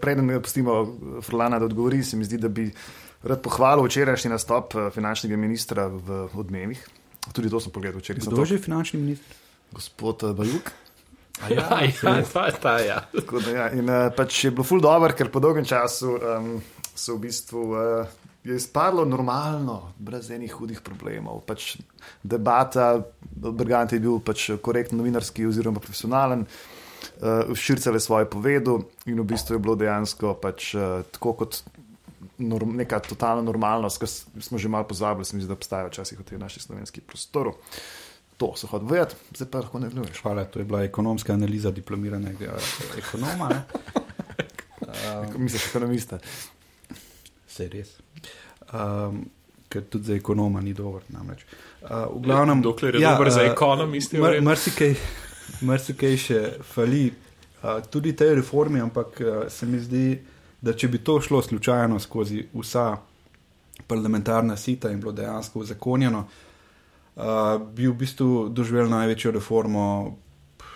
Preden 0.00 0.28
ne 0.30 0.38
pustimo 0.38 0.76
Frlana, 1.26 1.58
da 1.58 1.66
odgovori, 1.66 2.02
se 2.06 2.16
mi 2.16 2.24
zdi, 2.24 2.38
da 2.38 2.48
bi 2.48 2.68
rad 3.26 3.42
pohvalil 3.42 3.82
včerajšnji 3.86 4.30
nastop 4.30 4.74
eh, 4.74 4.90
finančnega 4.94 5.36
ministra 5.36 5.88
v 5.90 6.28
odmevih. 6.38 6.86
Tudi 7.30 7.50
to 7.50 7.60
sem 7.62 7.70
pogledal 7.70 8.02
včeraj. 8.02 8.26
Kdo 8.26 8.42
je 8.42 8.58
finančni 8.58 8.98
minister? 9.00 9.36
Gospod 9.72 10.26
eh, 10.26 10.34
Bajuk. 10.34 10.72
Ja, 11.50 11.80
ja, 11.82 12.22
ta, 12.32 12.50
ta, 12.54 12.78
ja. 12.78 12.98
Da, 13.10 13.50
ja. 13.50 13.64
In 13.74 13.88
uh, 13.90 14.12
pač 14.14 14.44
je 14.44 14.50
bilo 14.52 14.62
ful 14.62 14.78
dobro, 14.84 15.10
ker 15.16 15.26
po 15.32 15.40
dolgem 15.42 15.64
času 15.66 16.12
um, 16.14 16.50
so 16.94 17.16
v 17.16 17.24
bistvu. 17.24 17.62
Uh, 17.72 18.20
Je 18.42 18.56
izpadlo 18.58 19.04
normalno, 19.06 19.92
brez 20.02 20.26
enih 20.34 20.50
hudih 20.50 20.80
problemov. 20.82 21.44
Pač 21.46 21.76
debata, 22.26 22.96
Brgant 23.38 23.92
je 23.94 24.00
bil 24.02 24.18
pač 24.18 24.48
korektno 24.58 24.98
novinarski 24.98 25.46
oziroma 25.46 25.78
profesionalen, 25.78 26.42
uh, 26.42 27.54
šircele 27.54 28.00
svoje 28.02 28.26
povedo 28.26 28.80
in 29.06 29.20
v 29.22 29.28
bistvu 29.30 29.54
je 29.54 29.62
bilo 29.62 29.76
dejansko 29.78 30.34
pač, 30.42 30.72
uh, 30.74 31.06
tako 31.14 31.36
kot 31.38 31.60
norm, 32.38 32.76
neka 32.76 33.00
totalna 33.00 33.42
normalnost, 33.42 34.00
ki 34.00 34.42
smo 34.42 34.58
že 34.58 34.68
malo 34.68 34.88
pozabili, 34.88 35.24
se 35.24 35.36
mi 35.36 35.42
zdi, 35.42 35.48
da 35.48 35.58
obstaja 35.58 35.86
včasih 35.86 36.20
v 36.20 36.24
tej 36.24 36.38
naši 36.38 36.60
slovenski 36.60 37.00
prostoru. 37.00 37.54
To 38.36 38.52
so 38.56 38.66
hod 38.66 38.88
vedeti, 38.90 39.14
zdaj 39.36 39.50
pa 39.50 39.60
lahko 39.62 39.78
ne 39.78 39.88
vnuješ. 39.88 40.22
Hvala, 40.22 40.44
to 40.44 40.58
je 40.58 40.64
bila 40.64 40.82
ekonomska 40.82 41.32
analiza 41.32 41.70
diplomiranega 41.70 42.56
ekonoma. 42.98 43.50
um, 44.80 45.28
Misliš, 45.44 45.68
ekonomista? 45.70 46.18
Vse 47.46 47.68
res. 47.68 47.94
Um, 48.72 49.26
ker 49.68 49.84
tudi 49.88 50.10
za 50.10 50.16
ekonoma 50.16 50.60
ni 50.60 50.74
dober. 50.74 51.04
Namreč. 51.12 51.44
Uh, 51.82 52.08
v 52.16 52.24
glavnem, 52.26 52.62
dokler 52.64 52.96
je 52.96 53.04
ja, 53.04 53.14
dober 53.14 53.30
za 53.30 53.44
ekonomiste, 53.46 54.20
uh, 54.20 54.40
marsikaj, 54.44 54.96
marsikaj 55.60 56.18
še 56.20 56.40
fali. 56.74 57.06
Uh, 57.62 57.78
tudi 57.92 58.16
te 58.16 58.32
reforme, 58.34 58.80
ampak 58.82 59.20
uh, 59.22 59.32
se 59.52 59.68
mi 59.68 59.78
zdi, 59.80 60.06
da 60.62 60.72
če 60.72 60.88
bi 60.88 60.98
to 60.98 61.20
šlo 61.20 61.42
slučajno 61.42 61.98
skozi 62.00 62.46
vsa 62.54 62.96
parlamentarna 63.86 64.56
sita 64.56 64.90
in 64.90 65.00
bilo 65.00 65.12
dejansko 65.12 65.60
uzakonjeno, 65.60 66.24
uh, 67.16 67.22
bi 67.74 67.88
v 67.88 67.94
bistvu 67.98 68.48
doživel 68.48 68.90
največjo 68.90 69.32
reformo 69.34 69.86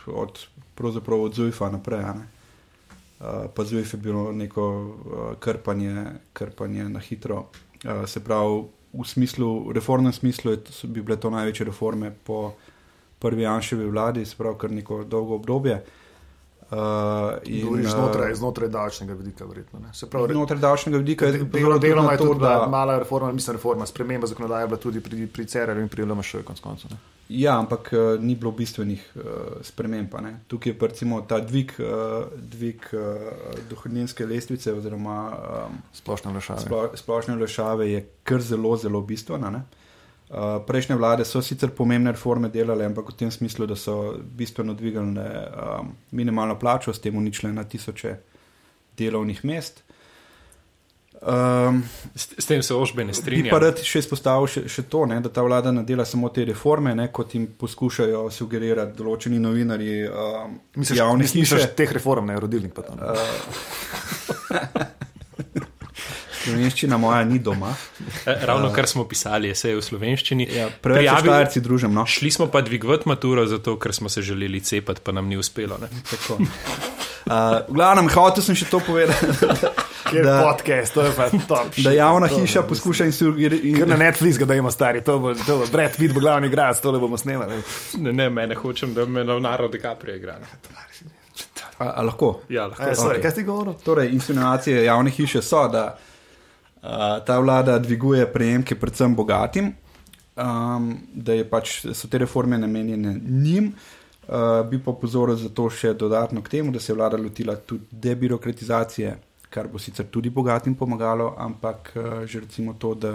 od, 0.07 0.41
od 0.77 1.35
Zujfa 1.35 1.71
naprej. 1.71 2.05
Uh, 2.05 3.47
pa 3.55 3.65
Zujf 3.65 3.95
je 3.95 3.99
bilo 3.99 4.33
neko 4.33 4.65
uh, 4.67 5.37
krpanje, 5.41 6.07
krpanje 6.33 6.89
na 6.89 7.01
hitro. 7.01 7.47
Uh, 7.85 8.05
se 8.07 8.25
pravi, 8.25 8.65
v 8.93 9.05
smislu, 9.05 9.73
reformnem 9.73 10.13
smislu 10.13 10.51
je, 10.51 10.59
bi 10.83 11.03
bile 11.03 11.21
to 11.21 11.31
največje 11.31 11.67
reforme 11.67 12.11
po 12.25 12.55
prvi 13.19 13.43
Janševi 13.43 13.87
vladi, 13.87 14.25
se 14.27 14.37
pravi, 14.37 14.59
kar 14.59 14.71
neko 14.71 15.05
dolgo 15.05 15.35
obdobje. 15.35 15.75
Uh, 15.75 16.06
Uh, 16.71 16.79
in, 17.45 17.87
znotraj, 17.87 18.35
znotraj 18.35 18.69
davčnega 18.69 19.15
vidika, 19.15 19.45
verjetno. 19.45 19.81
Pravi, 20.11 20.35
znotraj 20.35 20.61
davčnega 20.61 20.99
vidika 20.99 21.27
je 21.27 21.45
bilo 21.45 21.79
deloma 21.79 22.13
je 22.13 22.19
tudi 22.19 22.41
da... 22.41 22.67
mala 22.71 22.99
reforma, 22.99 23.33
mislim, 23.33 23.57
reforma, 23.57 23.87
sprememba 23.87 24.27
zakonodaje 24.27 24.65
je 24.65 24.67
bila 24.67 24.81
tudi 24.81 25.01
pri, 25.01 25.27
pri 25.27 25.47
CRL 25.47 25.79
in 25.79 25.89
pri 25.89 26.03
LMŠ, 26.03 26.43
konc 26.45 26.61
koncu. 26.61 26.89
Ne? 26.91 26.97
Ja, 27.29 27.59
ampak 27.59 27.93
uh, 27.93 28.23
ni 28.23 28.35
bilo 28.35 28.51
bistvenih 28.51 29.13
uh, 29.15 29.23
sprememb. 29.63 30.11
Tukaj 30.47 30.73
je 30.73 30.79
recimo 30.81 31.21
ta 31.21 31.39
dvig, 31.41 31.73
uh, 31.79 32.27
dvig 32.35 32.83
uh, 32.93 33.01
dohodninske 33.71 34.27
lestvice 34.27 34.75
oziroma 34.75 35.19
um, 35.31 35.79
splošne 35.93 36.35
lešave. 36.35 36.61
Splo, 36.61 36.91
splošne 36.95 37.37
lešave 37.37 37.91
je 37.93 38.07
kar 38.25 38.43
zelo, 38.43 38.77
zelo 38.77 39.01
bistvena. 39.01 39.49
Uh, 39.49 39.86
Uh, 40.27 40.59
prejšnje 40.67 40.97
vlade 40.99 41.25
so 41.25 41.39
sicer 41.39 41.71
pomembne 41.71 42.11
reforme 42.11 42.49
delale, 42.51 42.83
ampak 42.83 43.13
v 43.13 43.15
tem 43.15 43.31
smislu, 43.31 43.67
da 43.67 43.77
so 43.79 44.19
bistveno 44.19 44.75
dvigali 44.75 45.15
um, 45.15 45.93
minimalno 46.11 46.59
plačo, 46.59 46.91
s 46.93 46.99
tem 46.99 47.15
uničile 47.17 47.53
na 47.53 47.63
tisoče 47.65 48.17
delovnih 48.99 49.45
mest. 49.45 49.87
Um, 51.23 51.85
s, 52.15 52.29
s 52.39 52.47
tem 52.47 52.63
se 52.63 52.75
ožbe 52.75 53.05
ne 53.05 53.15
strinjam. 53.15 53.45
Bi 53.45 53.51
pa 53.55 53.59
rad 53.63 53.79
še 53.81 54.03
izpostavil 54.03 54.51
še, 54.51 54.65
še 54.69 54.83
to, 54.91 55.07
ne, 55.07 55.21
da 55.23 55.31
ta 55.33 55.47
vlada 55.47 55.71
ne 55.73 55.87
dela 55.87 56.05
samo 56.05 56.29
te 56.35 56.45
reforme, 56.45 56.93
ne, 56.99 57.07
kot 57.15 57.35
jim 57.39 57.47
poskušajo 57.57 58.27
sugerirati 58.35 58.99
določeni 58.99 59.39
novinari. 59.41 60.03
Um, 60.11 60.59
Misliš, 60.75 61.01
javnih 61.01 61.39
hiš 61.39 61.71
teh 61.79 61.97
reform, 61.97 62.35
ne 62.35 62.43
rodilnik 62.43 62.75
pa 62.75 62.83
tam. 62.91 62.99
Uh, 62.99 64.85
Slovenščina 66.47 66.99
moja 67.01 67.25
ni 67.27 67.41
doma. 67.43 67.73
E, 68.25 68.37
ravno 68.47 68.71
kar 68.75 68.87
smo 68.87 69.05
pisali, 69.09 69.51
je 69.51 69.75
v 69.77 69.83
slovenščini. 69.83 70.47
Ja, 70.55 70.69
Preveč 70.83 71.11
štajerci 71.25 71.63
družim. 71.65 71.95
No. 71.95 72.07
Šli 72.07 72.31
smo 72.31 72.47
pa 72.53 72.63
dvigovati 72.67 73.09
maturo, 73.11 73.47
zato 73.51 73.77
ker 73.83 73.95
smo 73.95 74.09
se 74.13 74.23
želeli 74.23 74.61
cepati, 74.61 75.03
pa 75.05 75.13
nam 75.13 75.29
ni 75.29 75.37
uspelo. 75.37 75.79
Uh, 77.27 77.59
v 77.67 77.75
glavnem, 77.75 78.07
hotel 78.15 78.45
sem 78.47 78.59
še 78.59 78.71
to 78.71 78.81
povedati. 78.87 79.27
Da, 80.07 80.37
podcast, 80.47 80.95
to 80.95 81.03
je 81.03 81.11
pa 81.17 81.25
top. 81.49 81.75
Da 81.83 81.91
javna 81.91 82.29
hiša 82.31 82.63
poskuša 82.63 83.09
in 83.11 83.13
se 83.13 83.27
ugiri. 83.27 83.73
Na 83.91 83.97
Netflixu, 83.99 84.47
da 84.47 84.55
ima 84.55 84.71
stari, 84.71 85.01
to 85.05 85.19
bo, 85.19 85.33
to 85.35 85.57
bo 85.59 85.67
Brad 85.73 85.97
Pitt, 85.97 86.15
bo 86.15 86.23
glavni 86.23 86.47
igralec, 86.47 86.79
to 86.79 86.93
le 86.95 87.01
bomo 87.03 87.19
snemali. 87.19 87.59
Ne, 87.99 88.13
ne, 88.13 88.29
mene 88.31 88.55
hočem, 88.55 88.95
da 88.95 89.03
me 89.05 89.25
na 89.25 89.39
narod 89.43 89.75
DiCaprio 89.75 90.15
igra. 90.15 90.39
A, 91.79 91.91
a 91.91 92.03
lahko? 92.07 92.41
Ja, 92.49 92.67
lahko. 92.67 92.87
E, 92.87 92.95
sorry, 92.95 93.19
okay. 93.19 93.23
Kaj 93.27 93.35
si 93.35 93.43
govoril? 93.43 93.75
Torej, 93.85 94.13
insinuacije 94.15 94.85
javne 94.85 95.11
hiše 95.11 95.43
so, 95.43 95.67
da 95.69 95.99
ta 97.27 97.39
vlada 97.39 97.79
dviguje 97.79 98.27
prejemke 98.33 98.75
predvsem 98.75 99.15
bogatim, 99.15 99.73
um, 100.37 100.91
da 101.15 101.37
pač, 101.51 101.81
so 101.95 102.09
te 102.09 102.19
reforme 102.19 102.59
namenjene 102.59 103.21
njim. 103.23 103.73
Uh, 104.27 104.67
bi 104.67 104.81
pa 104.83 104.91
pozoril 104.91 105.37
zato 105.39 105.69
še 105.71 105.93
dodatno 105.95 106.43
k 106.43 106.57
temu, 106.57 106.73
da 106.75 106.81
se 106.83 106.91
je 106.91 106.97
vlada 106.97 107.17
lotila 107.17 107.55
tudi 107.57 107.87
debirokratizacije, 107.91 109.13
kar 109.55 109.69
bo 109.71 109.79
sicer 109.79 110.09
tudi 110.11 110.33
bogatim 110.35 110.75
pomagalo, 110.75 111.29
ampak 111.39 111.93
uh, 111.95 112.25
že 112.27 112.41
recimo 112.43 112.75
to, 112.75 112.95
da 112.99 113.13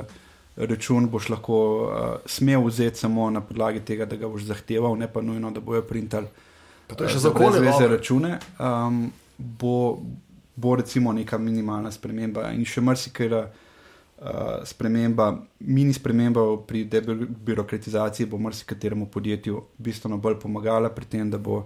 račun 0.56 1.10
boš 1.12 1.28
lahko 1.34 1.58
uh, 1.84 2.06
smel 2.26 2.64
vzeti 2.64 3.04
samo 3.04 3.28
na 3.30 3.42
podlagi 3.44 3.84
tega, 3.84 4.08
da 4.08 4.16
ga 4.16 4.32
boš 4.32 4.48
zahteval, 4.54 4.96
ne 4.96 5.12
pa 5.12 5.22
nujno, 5.22 5.52
da 5.52 5.60
bojo 5.60 5.84
printali. 5.84 6.32
Pa 6.88 6.96
to 6.96 7.04
je 7.04 7.12
še 7.12 7.26
za 7.26 7.34
okolje. 7.36 7.60
Za 7.76 7.92
račune 7.92 8.38
um, 8.60 9.04
bo, 9.38 10.00
bo 10.62 10.76
recimo 10.80 11.14
neka 11.14 11.38
minimalna 11.42 11.92
sprememba 11.92 12.52
in 12.56 12.66
še 12.66 12.86
marsikaj. 12.86 13.38
Uh, 14.22 14.62
sprememba, 14.70 15.32
mini 15.66 15.96
sprememba 15.98 16.44
pri 16.70 16.84
debirokratizaciji 16.86 18.28
bo 18.30 18.38
marsikateremu 18.38 19.08
podjetju 19.10 19.64
bistveno 19.82 20.20
bolj 20.22 20.36
pomagala 20.44 20.92
pri 20.94 21.08
tem, 21.10 21.32
da 21.32 21.40
bo 21.42 21.64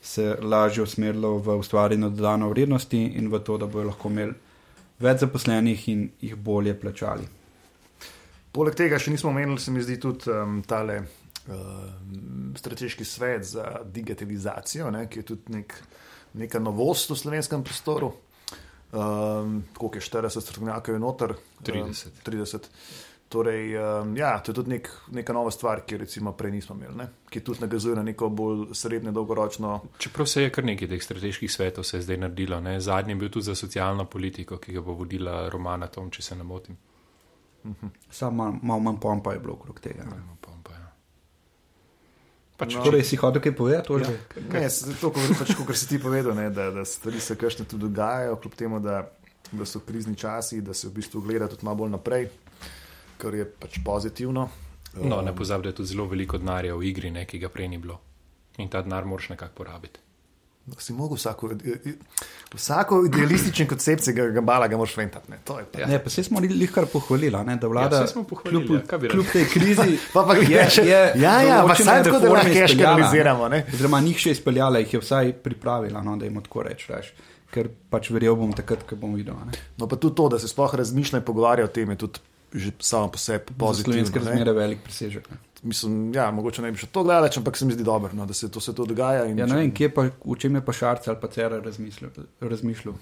se 0.00 0.36
lažje 0.40 0.82
usmerilo 0.82 1.34
v 1.38 1.58
ustvarjanje 1.60 2.08
dodane 2.08 2.48
vrednosti 2.48 3.02
in 3.20 3.28
v 3.28 3.42
to, 3.44 3.58
da 3.58 3.66
bodo 3.66 3.90
lahko 3.90 4.08
imeli 4.08 4.32
več 5.00 5.20
zaposlenih 5.20 5.88
in 5.92 6.08
jih 6.20 6.36
bolje 6.36 6.74
plačali. 6.80 7.28
Poleg 8.52 8.74
tega 8.74 8.98
še 8.98 9.12
nismo 9.12 9.30
omenili, 9.30 9.60
se 9.60 9.70
mi 9.70 9.82
zdi 9.84 9.98
tudi 10.00 10.32
um, 10.32 10.60
tale 10.66 10.96
um, 11.00 12.54
strateški 12.56 13.04
svet 13.04 13.44
za 13.46 13.66
digitalizacijo, 13.84 14.90
ne, 14.90 15.04
ki 15.08 15.20
je 15.20 15.28
tudi 15.34 15.54
nek, 15.54 15.76
neka 16.40 16.60
novost 16.62 17.12
v 17.12 17.20
slovenskem 17.20 17.64
prostoru. 17.64 18.10
Um, 18.92 19.64
koliko 19.76 19.96
je 19.96 20.00
40 20.00 20.40
strokovnjakov, 20.40 20.94
je 20.94 20.98
noter? 20.98 21.34
30. 21.62 22.06
Um, 22.06 22.12
30. 22.26 22.58
Torej, 23.28 23.76
um, 23.78 24.16
ja, 24.16 24.38
to 24.42 24.50
je 24.50 24.54
tudi 24.54 24.70
nek, 24.70 24.88
neka 25.10 25.32
nova 25.32 25.50
stvar, 25.50 25.84
ki 25.86 25.94
jo 25.94 25.98
prej 26.32 26.50
nismo 26.50 26.74
imeli, 26.74 26.96
ne? 26.98 27.06
ki 27.30 27.40
tudi 27.46 27.60
nagazuje 27.60 27.94
na 27.96 28.02
neko 28.02 28.28
bolj 28.28 28.64
srednje 28.74 29.12
dolgoročno. 29.14 29.80
Čeprav 29.98 30.26
se 30.26 30.42
je 30.42 30.50
kar 30.50 30.64
nekaj 30.64 30.88
teh 30.88 31.02
strateških 31.02 31.52
svetov 31.52 31.84
zdaj 32.02 32.16
naredilo, 32.16 32.60
ne? 32.60 32.80
zadnji 32.80 33.12
je 33.12 33.16
bil 33.16 33.30
tudi 33.30 33.44
za 33.44 33.54
socialno 33.54 34.04
politiko, 34.04 34.58
ki 34.58 34.72
ga 34.72 34.80
bo 34.80 34.98
vodila 34.98 35.48
Romana 35.48 35.86
Tom, 35.86 36.10
če 36.10 36.22
se 36.22 36.36
ne 36.36 36.44
motim. 36.44 36.76
Uh 37.64 37.70
-huh. 37.70 37.88
Samo 38.10 38.44
malo 38.44 38.58
mal 38.62 38.80
manj 38.80 39.00
pompa 39.00 39.32
je 39.32 39.38
bilo 39.38 39.52
okrog 39.52 39.80
tega. 39.80 40.04
Ne? 40.04 40.22
Pač, 42.60 42.74
no, 42.76 42.84
torej, 42.84 43.06
si 43.08 43.16
hotel 43.16 43.40
kaj 43.40 43.54
povedati? 43.56 43.96
Ja. 44.04 44.12
Ne, 44.52 44.68
to, 45.00 45.08
kar 45.16 45.32
pač, 45.40 45.54
si 45.80 45.88
ti 45.88 45.98
povedal, 46.02 46.36
ne, 46.36 46.50
da, 46.52 46.68
da 46.74 46.84
stvari 46.84 47.20
se 47.20 47.38
kakšne 47.40 47.64
tudi 47.64 47.88
dogajajo, 47.88 48.36
kljub 48.42 48.58
temu, 48.58 48.80
da 48.84 49.06
da 49.52 49.64
so 49.64 49.80
krizni 49.80 50.16
časi, 50.16 50.60
da 50.60 50.74
se 50.74 50.88
v 50.88 50.92
bistvu 50.92 51.20
gleda 51.20 51.48
tudi 51.48 51.64
malo 51.64 51.76
bolj 51.76 51.90
naprej, 51.90 52.28
kar 53.18 53.34
je 53.34 53.44
pač 53.44 53.80
pozitivno. 53.84 54.48
No, 55.02 55.22
ne 55.22 55.34
pozabi, 55.36 55.62
da 55.62 55.68
je 55.68 55.74
tudi 55.74 55.88
zelo 55.88 56.06
veliko 56.06 56.38
denarja 56.38 56.74
v 56.76 56.86
igri, 56.90 57.10
ne, 57.10 57.26
ki 57.26 57.38
ga 57.38 57.48
prej 57.48 57.68
ni 57.68 57.78
bilo. 57.78 58.00
In 58.58 58.68
ta 58.68 58.82
denar 58.82 59.06
moraš 59.06 59.30
nekako 59.34 59.62
porabiti. 59.62 60.00
Si 60.78 60.92
mogel 60.92 61.16
vsako, 61.16 61.50
vsako 62.54 63.04
idealistično 63.06 63.66
koncepcijo, 63.66 64.14
ga, 64.14 64.26
ga 64.30 64.40
bala, 64.40 64.68
ga 64.68 64.76
moraš 64.76 64.96
ventati. 64.96 65.30
Ne, 65.30 65.38
to 65.44 65.58
je 65.58 65.64
pa. 65.72 65.86
Ne, 65.86 65.98
pa 66.04 66.10
se 66.10 66.22
smo 66.24 66.40
jih 66.40 66.72
kar 66.72 66.86
pohvalili, 66.86 67.36
a 67.36 67.42
ne, 67.42 67.56
da 67.56 67.68
vlada 67.68 67.96
Ja, 67.96 68.06
smo 68.06 68.22
pohvalili, 68.24 68.66
kljub, 68.66 68.80
ja, 69.02 69.10
kljub 69.10 69.26
tej 69.32 69.44
krizi. 69.44 69.98
Pa 70.14 70.22
pa 70.22 70.34
je, 70.34 70.46
gledaš, 70.46 70.78
je 70.78 71.12
ja, 71.16 71.40
ja, 71.42 71.64
pa 71.66 71.74
saj 71.74 72.02
tako, 72.02 72.18
da 72.18 72.32
lahko 72.32 72.48
izpeljala, 72.48 72.96
kanaliziramo, 72.96 73.48
ne. 73.48 73.64
Oziroma, 73.74 74.00
njih 74.00 74.18
še 74.18 74.30
izpeljala, 74.36 74.78
jih 74.78 74.94
je 74.94 75.00
vsaj 75.00 75.32
pripravila, 75.42 76.02
no, 76.02 76.16
da 76.16 76.28
jim 76.28 76.38
tako 76.42 76.62
rečeš. 76.68 77.12
Ker 77.50 77.68
pač 77.90 78.12
verjel 78.14 78.36
bom 78.38 78.52
takrat, 78.54 78.84
ko 78.86 78.96
bom 78.96 79.14
videl. 79.18 79.34
a 79.34 79.48
Ne. 79.48 79.58
No, 79.78 79.88
pa 79.88 79.96
tudi 79.96 80.14
to, 80.16 80.28
da 80.28 80.38
se 80.38 80.48
sploh 80.48 80.74
razmišlja 80.74 81.18
in 81.18 81.26
pogovarja 81.26 81.66
o 81.66 81.72
tem, 81.72 81.90
je 81.90 82.04
tudi 82.04 82.22
že 82.52 82.72
samo 82.80 83.08
po 83.08 83.18
sebi 83.18 83.44
pozitivno. 83.56 83.92
slovenske 83.94 84.18
ne. 84.18 84.24
razmere 84.24 84.52
velik 84.54 84.78
presežek. 84.80 85.28
Mislim, 85.62 86.14
ja, 86.14 86.30
mogoče 86.30 86.62
ne 86.62 86.70
bi 86.70 86.78
še 86.78 86.86
to 86.88 87.02
gledal, 87.02 87.28
ampak 87.36 87.56
se 87.56 87.64
mi 87.64 87.72
zdi 87.72 87.84
dobro, 87.84 88.10
no, 88.12 88.24
da 88.24 88.32
se 88.32 88.48
to, 88.48 88.60
se 88.60 88.72
to 88.72 88.84
dogaja. 88.84 89.26
in 89.26 89.38
Ja, 89.38 89.46
če- 89.46 89.50
ne 89.50 89.58
vem, 89.58 89.70
kje 89.72 89.88
pa, 89.90 90.02
v 90.24 90.36
čem 90.36 90.54
je 90.54 90.60
pa 90.62 90.72
Šarc 90.72 91.06
ali 91.06 91.18
pa 91.18 91.28
Cera 91.28 91.60
razmišljal. 91.60 92.94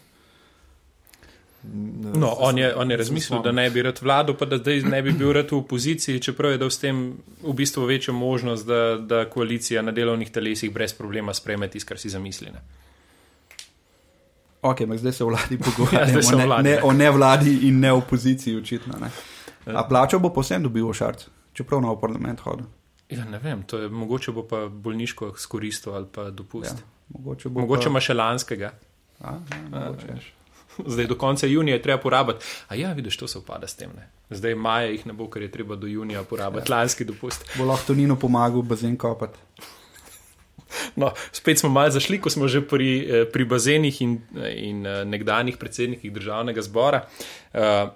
ne, 1.64 2.10
No, 2.14 2.34
on 2.38 2.58
je, 2.58 2.74
on 2.74 2.90
je 2.90 2.96
razmislil, 2.96 3.42
da 3.42 3.52
ne 3.52 3.70
bi 3.70 3.82
rad 3.82 3.98
vladal, 4.00 4.36
pa 4.36 4.46
da 4.46 4.58
zdaj 4.58 4.82
ne 4.82 5.02
bi 5.02 5.12
bil 5.12 5.32
rad 5.32 5.50
v 5.50 5.56
opoziciji, 5.56 6.20
čeprav 6.20 6.52
je 6.52 6.58
dal 6.58 6.70
s 6.70 6.78
tem 6.78 7.00
v 7.42 7.52
bistvu 7.54 7.84
večjo 7.84 8.14
možnost, 8.14 8.66
da, 8.66 8.80
da 8.98 9.24
koalicija 9.26 9.82
na 9.82 9.92
delovnih 9.92 10.30
telesih 10.30 10.70
brez 10.70 10.92
problema 10.92 11.34
spreme 11.34 11.68
tisto, 11.68 11.88
kar 11.88 11.98
si 11.98 12.08
zamisli. 12.08 12.46
Ne? 12.48 12.62
Ok, 14.62 14.80
ampak 14.80 14.98
zdaj 14.98 15.12
se 15.12 15.24
o 15.24 15.28
vladi 15.28 15.54
Ja, 15.56 15.64
pogovarjamo, 15.64 16.22
se 16.22 16.34
o 16.34 16.38
ne, 16.38 16.46
vladi, 16.46 16.62
ne 16.64 16.74
ne. 16.76 16.82
o 16.82 16.92
ne 16.92 17.10
vladi 17.10 17.58
in 17.62 17.80
ne 17.80 17.92
opoziciji, 17.92 18.56
očitno. 18.56 18.94
Ne. 18.98 19.10
A 19.74 19.84
plačo 19.88 20.18
bo 20.18 20.30
posebno 20.32 20.68
dobil 20.68 20.92
Šarc, 20.92 21.26
čeprav 21.52 21.82
na 21.82 21.94
parlament 22.00 22.40
hodil. 22.40 22.66
Ja, 23.08 23.24
ne 23.24 23.38
vem, 23.38 23.62
to 23.62 23.78
je, 23.78 23.88
mogoče 23.88 24.32
bo 24.32 24.42
pa 24.44 24.66
bolniško 24.68 25.32
skoristil 25.36 25.94
ali 25.94 26.06
pa 26.12 26.30
dopust. 26.30 26.70
Ja, 26.70 26.76
Ja. 26.76 27.18
mogoče 27.18 27.48
bo 27.48 27.60
Mogoče 27.60 27.84
pa... 27.84 27.90
ima 27.90 28.00
še 28.00 28.14
lanskega. 28.14 28.72
A, 29.20 29.32
ja, 29.32 29.62
mogoče. 29.70 30.18
Zdaj 30.86 31.06
do 31.06 31.16
konca 31.18 31.46
junija 31.46 31.74
je 31.76 31.82
treba 31.82 31.98
porabiti. 32.02 32.44
A 32.68 32.74
ja, 32.74 32.92
vidiš, 32.92 33.16
to 33.16 33.28
se 33.28 33.38
upada 33.38 33.66
s 33.66 33.74
tem. 33.76 33.90
Ne? 33.96 34.08
Zdaj 34.30 34.54
maja 34.54 34.92
jih 34.92 35.06
ne 35.06 35.12
bo, 35.12 35.26
ker 35.26 35.42
je 35.42 35.50
treba 35.50 35.76
do 35.76 35.86
junija 35.86 36.22
porabiti 36.22 36.70
ja. 36.70 36.76
lanski 36.76 37.04
dopust. 37.04 37.48
Bo 37.58 37.64
lahko 37.64 37.86
Tonino 37.86 38.16
pomagal 38.16 38.62
bazen 38.62 38.96
kopati. 38.96 39.38
No, 40.96 41.12
spet 41.32 41.58
smo 41.58 41.70
malo 41.70 41.90
zašli, 41.90 42.20
ko 42.20 42.30
smo 42.30 42.48
že 42.48 42.60
pri, 42.60 42.90
eh, 43.00 43.24
pri 43.32 43.44
bazenih 43.44 44.02
in, 44.02 44.18
in 44.54 44.86
eh, 44.86 45.04
nekdanjih 45.04 45.56
predsednikih 45.56 46.12
državnega 46.12 46.62
zbora. 46.62 47.06
Uh, 47.54 47.88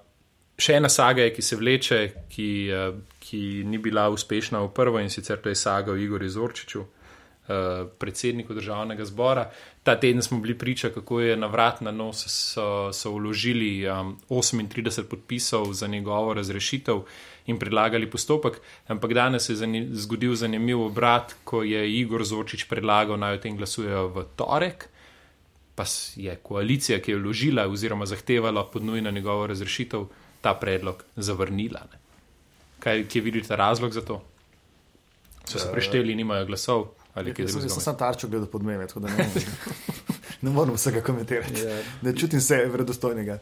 še 0.58 0.76
ena 0.78 0.88
saga 0.92 1.26
je, 1.26 1.34
ki 1.34 1.42
se 1.42 1.56
vleče, 1.56 2.00
ki, 2.32 2.48
uh, 2.72 2.96
ki 3.20 3.62
ni 3.68 3.78
bila 3.78 4.08
uspešna 4.12 4.62
v 4.66 4.72
prvo 4.74 5.00
in 5.00 5.10
sicer 5.10 5.40
to 5.42 5.48
je 5.48 5.58
saga 5.58 5.92
o 5.92 5.96
Igorju 5.96 6.30
Zorčiču, 6.30 6.82
uh, 6.82 7.88
predsedniku 7.98 8.54
državnega 8.54 9.04
zbora. 9.04 9.48
Ta 9.82 9.96
teden 10.00 10.22
smo 10.22 10.40
bili 10.40 10.58
priča, 10.58 10.90
kako 10.94 11.20
je 11.20 11.36
na 11.36 11.46
vrat 11.46 11.80
na 11.80 11.90
nos 11.90 12.24
so, 12.26 12.92
so 12.92 13.12
vložili 13.16 13.88
um, 13.88 14.16
38 14.30 15.02
podpisov 15.10 15.72
za 15.72 15.86
njegovo 15.86 16.34
razrešitev 16.34 17.02
in 17.46 17.58
predlagali 17.58 18.10
postopek, 18.10 18.60
ampak 18.86 19.14
danes 19.14 19.46
se 19.46 19.52
je 19.52 19.86
zgodil 19.92 20.34
zanimiv 20.34 20.80
obrat, 20.80 21.34
ko 21.44 21.62
je 21.62 21.98
Igor 21.98 22.24
Zorčič 22.24 22.68
predlagal 22.68 23.18
naj 23.18 23.34
o 23.34 23.42
tem 23.42 23.56
glasujejo 23.56 24.08
v 24.08 24.24
torek, 24.36 24.88
pa 25.74 25.84
je 26.16 26.36
koalicija, 26.42 27.00
ki 27.00 27.10
je 27.10 27.18
vložila 27.18 27.66
oziroma 27.66 28.06
zahtevala 28.06 28.64
podnujno 28.70 29.10
njegovo 29.10 29.46
razrešitev, 29.46 30.06
ta 30.42 30.54
predlog 30.54 31.04
zavrnila. 31.16 31.80
Ne. 31.86 31.98
Kaj, 32.78 33.06
kje 33.06 33.20
vidite 33.22 33.56
razlog 33.56 33.92
za 33.92 34.02
to? 34.02 34.20
So 35.44 35.58
se 35.58 35.68
prešteli, 35.72 36.14
nimajo 36.14 36.46
glasov 36.46 36.84
ali 37.14 37.34
kaj 37.34 37.44
Jaz 37.44 37.52
sem- 37.52 37.60
jaz 37.60 37.72
sem 37.72 37.78
drugega? 37.78 37.98
tarčo 37.98 38.28
gledal 38.28 38.48
pod 38.48 38.62
meme, 38.62 38.86
tako 38.86 39.00
da 39.00 39.10
ne, 39.10 39.26
ne 40.42 40.50
morem 40.50 40.74
vsega 40.74 41.00
komentirati. 41.00 41.60
Ja. 41.60 41.80
Ne 42.02 42.16
čutim 42.16 42.40
se 42.40 42.66
vredostojnega. 42.66 43.38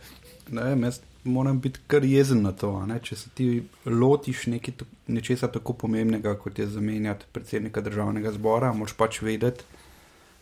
Ne 0.49 0.63
vem, 0.65 0.83
jaz 0.83 0.99
moram 1.25 1.61
biti 1.61 1.81
kar 1.87 2.05
jezen 2.05 2.43
na 2.43 2.53
to. 2.53 2.77
a 2.77 2.87
Ne? 2.87 2.99
Če 2.99 3.17
se 3.17 3.31
ti 3.31 3.47
lotiš 3.87 4.47
neki, 4.47 4.73
nečesa 5.09 5.49
tako 5.49 5.73
pomembnega, 5.75 6.35
kot 6.35 6.59
je 6.59 6.67
zamenjati 6.67 7.25
predsednika 7.33 7.81
državnega 7.81 8.33
zbora, 8.33 8.73
moraš 8.73 8.93
pač 8.95 9.21
vedeti, 9.23 9.65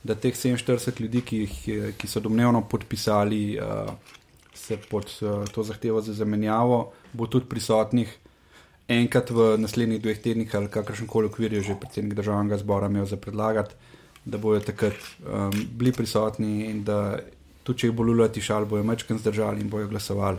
da 0.02 0.14
teh 0.14 0.34
47 0.34 1.00
ljudi, 1.00 1.20
ki, 1.22 1.36
jih, 1.38 1.58
ki 1.98 2.06
so 2.06 2.20
domnevno 2.20 2.62
podpisali 2.62 3.58
uh, 3.58 3.92
se 4.58 4.76
pod 4.90 5.06
uh, 5.20 5.46
to 5.54 5.62
zahtevo 5.62 6.00
za 6.00 6.12
zamenjavo, 6.12 6.92
bo 7.12 7.26
tudi 7.26 7.46
prisotnih 7.48 8.18
enkrat 8.88 9.30
v 9.30 9.56
naslednjih 9.60 10.02
dveh 10.02 10.20
tednih 10.24 10.54
ali 10.56 10.70
kakršen 10.72 11.06
koli 11.06 11.28
okvir 11.28 11.52
je 11.52 11.62
že 11.62 11.76
predsednik 11.80 12.14
državnega 12.16 12.58
zbora 12.58 12.86
imel 12.86 13.06
za 13.06 13.16
predlagati, 13.16 13.74
da 14.24 14.38
bojo 14.38 14.60
takrat 14.60 14.96
um, 15.20 15.52
bili 15.72 15.92
prisotni 15.92 16.70
in 16.70 16.84
da 16.84 17.18
tudi 17.62 17.78
če 17.78 17.90
jih 17.90 17.96
bo 17.96 18.02
lula 18.02 18.28
tišal, 18.28 18.66
bojo 18.66 18.84
mečken 18.84 19.18
zdržali 19.18 19.60
in 19.60 19.68
bojo 19.70 19.88
glasovali 19.88 20.38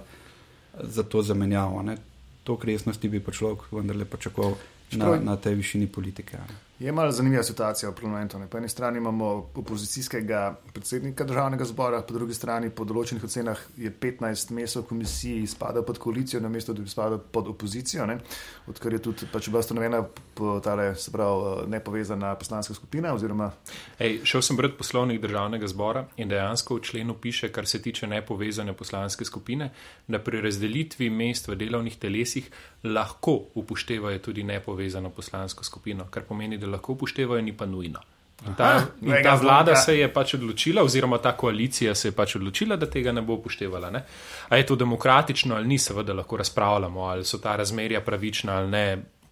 za 0.84 1.04
to 1.04 1.22
zamenjavo. 1.22 1.82
Ne. 1.82 1.98
To 2.44 2.58
resnosti 2.64 3.10
bi 3.10 3.20
pa 3.20 3.32
človek 3.32 3.70
vendarle 3.72 4.06
pričakoval 4.06 4.58
na, 4.98 5.16
na 5.22 5.38
tej 5.38 5.56
višini 5.62 5.88
politike. 5.88 6.38
ne. 6.38 6.69
Je 6.80 6.92
malo 6.92 7.12
zanimiva 7.12 7.44
situacija 7.44 7.89
v 7.89 7.96
parlamentu. 7.96 8.39
Ne? 8.39 8.48
Po 8.48 8.58
eni 8.58 8.70
strani 8.70 8.98
imamo 8.98 9.50
opozicijskega 9.56 10.56
predsednika 10.74 11.24
državnega 11.24 11.65
zbora, 11.65 12.02
po 12.02 12.13
drugi 12.13 12.34
strani 12.34 12.70
po 12.70 12.86
določenih 12.88 13.24
ocenah 13.24 13.63
je 13.78 13.92
15 13.92 14.54
mest 14.56 14.80
v 14.80 14.84
komisiji 14.88 15.48
spada 15.48 15.84
pod 15.84 16.00
koalicijo, 16.00 16.39
namesto 16.39 16.74
da 16.74 16.82
bi 16.82 16.89
spadal 16.89 17.20
pod 17.20 17.50
opozicijo, 17.52 18.06
ne? 18.08 18.15
odkar 18.72 18.96
je 18.96 19.02
tudi 19.04 19.28
pač 19.32 19.50
bila 19.50 19.60
ustanovljena 19.60 20.00
tale, 20.63 20.94
se 20.96 21.12
pravi, 21.12 21.68
nepovezana 21.68 22.32
poslanska 22.39 22.74
skupina. 22.74 23.12
Oziroma, 23.13 23.52
Ej, 24.00 24.22
šel 24.24 24.42
sem 24.48 24.56
brati 24.56 24.80
poslovnik 24.80 25.20
državnega 25.22 25.68
zbora 25.68 26.06
in 26.15 26.32
dejansko 26.32 26.80
v 26.80 26.86
členu 26.88 27.18
piše, 27.20 27.52
kar 27.52 27.68
se 27.68 27.82
tiče 27.82 28.08
nepovezane 28.08 28.74
poslanske 28.74 29.28
skupine, 29.28 29.74
da 30.08 30.24
pri 30.24 30.39
razdelitvi 30.48 31.10
mest 31.12 31.52
v 31.52 31.60
delovnih 31.60 32.00
telesih 32.00 32.48
lahko 32.88 33.36
upoštevajo 33.60 34.24
tudi 34.24 34.48
nepovezano 34.48 35.10
poslansko 35.12 35.68
skupino, 35.68 36.08
kar 36.08 36.24
pomeni, 36.24 36.58
da 36.58 36.69
lahko 36.70 36.94
upoštevajo, 36.94 37.42
ni 37.42 37.54
pa 37.58 37.66
nujno. 37.66 38.00
In 38.48 38.56
ta, 38.56 38.64
Aha, 38.64 38.86
in 39.02 39.24
ta 39.24 39.36
vlada 39.36 39.74
zvonka. 39.74 39.82
se 39.82 39.98
je 39.98 40.08
pač 40.14 40.34
odločila, 40.34 40.84
oziroma 40.84 41.18
ta 41.18 41.34
koalicija 41.38 41.96
se 41.96 42.08
je 42.08 42.12
pač 42.16 42.36
odločila, 42.40 42.78
da 42.80 42.88
tega 42.88 43.12
ne 43.12 43.22
bo 43.22 43.36
upoštevala. 43.36 43.90
Ne? 43.92 44.04
A 44.50 44.58
je 44.58 44.66
to 44.66 44.76
demokratično 44.80 45.56
ali 45.56 45.68
ni, 45.68 45.78
seveda 45.78 46.14
lahko 46.14 46.38
razpravljamo, 46.38 47.02
ali 47.04 47.26
so 47.26 47.38
ta 47.38 47.56
razmerja 47.60 48.02
pravična 48.02 48.54
ali 48.62 48.72
ne, 48.72 48.86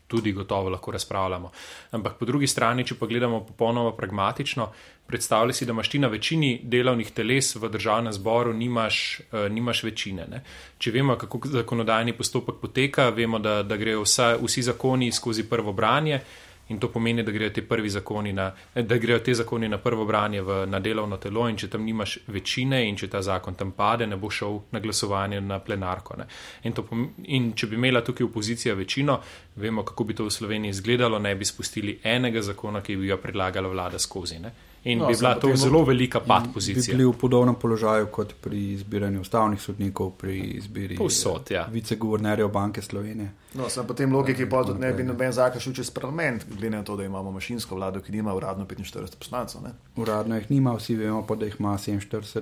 tudi 0.07 0.31
gotovo 0.31 0.69
lahko 0.69 0.91
razpravljamo. 0.91 1.51
Ampak 1.91 2.17
po 2.19 2.25
drugi 2.25 2.47
strani, 2.47 2.85
če 2.87 2.95
pa 2.95 3.07
gledamo 3.07 3.41
popolnoma 3.45 3.91
pragmatično, 3.95 4.69
predstavljaj 5.07 5.53
si, 5.53 5.65
da 5.65 5.71
imaš 5.71 5.89
ti 5.89 5.99
na 5.99 6.07
večini 6.07 6.59
delovnih 6.63 7.11
teles 7.11 7.55
v 7.55 7.69
državnem 7.71 8.13
zboru, 8.13 8.53
nimaš, 8.53 9.21
uh, 9.31 9.47
nimaš 9.51 9.83
večine. 9.83 10.27
Ne? 10.31 10.43
Če 10.77 10.91
vemo, 10.91 11.15
kako 11.15 11.41
zakonodajni 11.51 12.15
postopek 12.17 12.59
poteka, 12.61 13.09
vemo, 13.09 13.39
da, 13.39 13.61
da 13.63 13.77
grejo 13.77 14.03
vsa, 14.03 14.33
vsi 14.41 14.67
zakoni 14.67 15.11
skozi 15.11 15.47
prvo 15.49 15.73
branje. 15.73 16.21
In 16.69 16.79
to 16.79 16.89
pomeni, 16.91 17.23
da 17.23 17.31
grejo 17.31 17.51
zakoni 17.87 18.33
na, 18.33 18.51
da 18.75 18.97
grejo 18.97 19.19
te 19.19 19.33
zakoni 19.33 19.69
na 19.69 19.77
prvo 19.77 20.05
branje 20.05 20.41
v, 20.41 20.65
na 20.67 20.79
delovno 20.79 21.17
telo, 21.17 21.47
in 21.49 21.57
če 21.57 21.69
tam 21.69 21.85
nimaš 21.85 22.17
večine, 22.27 22.81
in 22.89 22.97
če 22.97 23.07
ta 23.07 23.21
zakon 23.21 23.55
tam 23.55 23.71
pade, 23.71 24.07
ne 24.07 24.17
bo 24.17 24.29
šel 24.29 24.59
na 24.71 24.79
glasovanje 24.79 25.41
na 25.41 25.59
plenarko. 25.59 26.17
In, 26.63 26.73
to 26.73 26.83
pom- 26.83 27.09
in 27.23 27.53
če 27.55 27.67
bi 27.67 27.75
imela 27.75 28.01
tukaj 28.01 28.25
opozicija 28.27 28.75
večino, 28.75 29.21
vemo, 29.55 29.83
kako 29.83 30.03
bi 30.03 30.15
to 30.15 30.25
v 30.27 30.31
Sloveniji 30.31 30.75
izgledalo, 30.75 31.19
ne 31.19 31.35
bi 31.35 31.45
spustili 31.45 31.99
enega 32.03 32.41
zakona, 32.41 32.81
ki 32.81 32.95
bi 32.95 33.07
ga 33.07 33.17
predlagala 33.17 33.71
vlada 33.71 33.99
skozi. 33.99 34.39
Ne. 34.39 34.51
In 34.87 34.99
No, 34.99 35.07
bi 35.07 35.15
bila 35.15 35.35
to 35.35 35.51
zelo 35.55 35.83
velika 35.83 36.19
pad 36.21 36.43
Bi 36.43 36.53
pozicija. 36.53 36.95
bili 36.95 37.05
v 37.05 37.13
podobnem 37.13 37.55
položaju 37.55 38.07
kot 38.07 38.33
pri 38.41 38.73
izbiranju 38.73 39.21
ustavnih 39.21 39.61
sodnikov, 39.61 40.11
pri 40.11 40.37
izbiri 40.39 40.95
Povsod, 40.95 41.51
ja. 41.51 41.65
viceguvernerjev 41.67 42.47
Banke 42.47 42.81
Slovenije. 42.81 43.29
no, 43.53 43.69
sem 43.69 43.83
potem 43.85 44.13
logiki, 44.13 44.45
pa 44.45 44.63
tudi 44.63 44.79
ne 44.79 44.93
bi 44.93 45.03
noben 45.03 45.31
zakon 45.31 45.59
šel 45.59 45.73
čez 45.73 45.89
parlament, 45.91 46.45
glede 46.49 46.69
na 46.69 46.83
to, 46.83 46.95
da 46.95 47.03
imamo 47.03 47.31
mašinsko 47.31 47.75
vlado, 47.75 47.99
ki 47.99 48.11
nima 48.11 48.33
uradno 48.33 48.65
45 48.65 49.15
poslancev. 49.17 49.61
Ne? 49.61 49.69
Uradno 49.95 50.35
jih 50.35 50.51
nima, 50.51 50.73
vsi 50.73 50.95
vemo 50.95 51.25
pa, 51.27 51.35
da 51.35 51.45
jih 51.45 51.55
ima 51.59 51.73
47, 51.73 52.41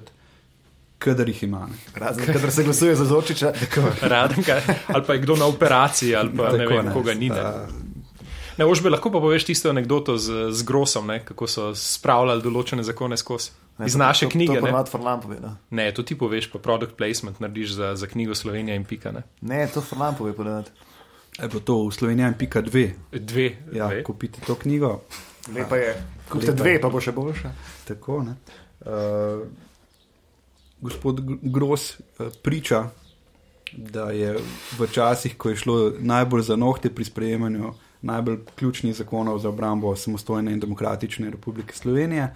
kadar 0.97 1.27
jih 1.27 1.43
ima. 1.43 1.65
Ne. 1.65 1.77
Razen, 1.95 2.25
kadar 2.25 2.51
se 2.51 2.63
glasuje 2.63 2.95
za 2.95 3.05
Zorčiča. 3.05 3.53
Raden, 4.03 4.43
ali 4.87 5.03
pa 5.07 5.13
je 5.13 5.19
kdo 5.19 5.35
na 5.35 5.45
operaciji, 5.45 6.15
ali 6.15 6.29
pa 6.29 6.51
ne 6.51 6.57
Tako, 6.59 6.73
vem, 6.75 6.93
koga 6.93 7.13
ni. 7.13 7.29
Ne. 7.29 7.84
Ne, 8.57 8.65
Ožbe, 8.65 8.89
lahko 8.89 9.11
pa 9.11 9.19
poveš 9.19 9.43
tisto 9.43 9.69
anegdoto 9.69 10.15
z, 10.15 10.49
z 10.49 10.63
Grosom, 10.63 11.07
ne, 11.07 11.19
kako 11.19 11.47
so 11.47 11.63
spravljali 11.75 12.41
določene 12.41 12.83
zakone 12.83 13.17
skozi. 13.17 13.51
Ne, 13.77 13.85
Iz 13.85 13.93
to- 13.93 13.99
naše 13.99 14.25
to- 14.25 14.31
knjige. 14.31 14.55
To 14.55 14.61
pa 14.61 14.71
Ne, 14.71 15.21
pove. 15.21 15.37
No. 15.41 15.57
ne, 15.69 15.91
to 15.91 16.03
ti 16.03 16.15
poveš, 16.15 16.47
pa 16.47 16.59
product 16.59 16.95
placement 16.95 17.39
narediš 17.39 17.69
za, 17.71 17.95
za 17.95 18.07
knjigo 18.07 18.31
Slovenija 18.33 18.75
in 18.75 18.85
pika. 18.85 19.11
Ne. 19.11 19.23
Ne, 19.41 19.67
to 19.67 19.81
Forlan 19.81 20.15
pove. 20.15 20.33
povedati. 20.33 20.71
Je 21.35 21.47
bilo 21.47 21.59
to 21.59 21.75
v 21.83 21.91
Sloveniji 21.91 22.27
in 22.27 22.33
pika 22.35 22.61
dve. 22.61 22.93
Dve. 23.11 23.49
Ja, 23.73 23.87
dve. 23.87 24.03
kupite 24.03 24.39
to 24.41 24.55
knjigo. 24.55 25.01
Lepa 25.49 25.75
je. 25.75 25.91
Kupite 26.29 26.51
Lepa 26.51 26.63
dve, 26.63 26.81
pa 26.81 26.89
bo 26.89 26.99
še 26.99 27.11
boljša. 27.11 27.51
Tako, 27.85 28.23
ne. 28.23 28.35
Uh, 28.81 29.43
gospod 30.79 31.19
Gr- 31.19 31.39
Gros 31.43 31.89
uh, 32.15 32.31
priča, 32.39 32.87
da 33.73 34.11
je 34.11 34.37
v 34.71 34.87
časih, 34.87 35.35
ko 35.35 35.49
je 35.49 35.55
šlo 35.57 35.75
najbolj 35.99 36.41
za 36.43 36.55
nohte 36.55 36.89
pri 36.89 37.03
sprejemanju 37.03 37.73
najbolj 38.05 38.37
ključnih 38.55 38.95
zakonov 38.95 39.39
za 39.39 39.49
obrambo 39.49 39.95
samostojne 39.95 40.53
in 40.53 40.59
demokratične 40.59 41.29
republike 41.29 41.73
Slovenije, 41.73 42.29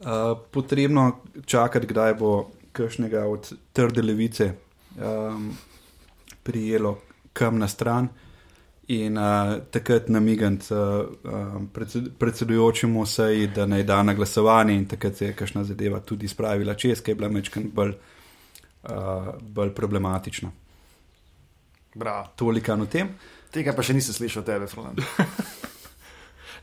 uh, 0.00 0.06
potrebno 0.50 1.20
čakati, 1.46 1.86
kdaj 1.86 2.14
bo 2.14 2.50
kakšnega 2.72 3.24
od 3.24 3.52
trde 3.72 4.02
levice 4.02 4.52
um, 4.96 5.52
prijelo 6.42 6.98
kam 7.32 7.58
na 7.58 7.68
stran 7.68 8.08
in 8.88 9.18
uh, 9.18 9.56
takrat 9.70 10.08
namigant 10.08 10.70
uh, 10.70 10.78
um, 11.24 11.68
predsed, 11.72 12.10
predsedujočemu 12.18 13.06
seji, 13.06 13.46
da 13.46 13.66
naj 13.66 13.82
da 13.82 14.02
na 14.02 14.14
glasovanje 14.14 14.74
in 14.74 14.84
takrat 14.88 15.16
se 15.16 15.26
je 15.26 15.32
kakšna 15.32 15.64
zadeva 15.64 16.00
tudi 16.00 16.28
spravila 16.28 16.74
čez, 16.74 17.00
ki 17.00 17.10
je 17.10 17.14
bila 17.14 17.28
mečkan 17.28 17.70
bolj, 17.72 17.94
uh, 18.82 19.32
bolj 19.40 19.74
problematična. 19.74 20.50
Bravo. 21.94 22.28
Toliko 22.36 22.72
o 22.72 22.86
tem. 22.86 23.08
Tega 23.54 23.70
pa 23.70 23.80
še 23.80 23.94
nisem 23.94 24.14
slišal 24.14 24.40
od 24.40 24.46
tebe, 24.46 24.66
Froland. 24.66 24.98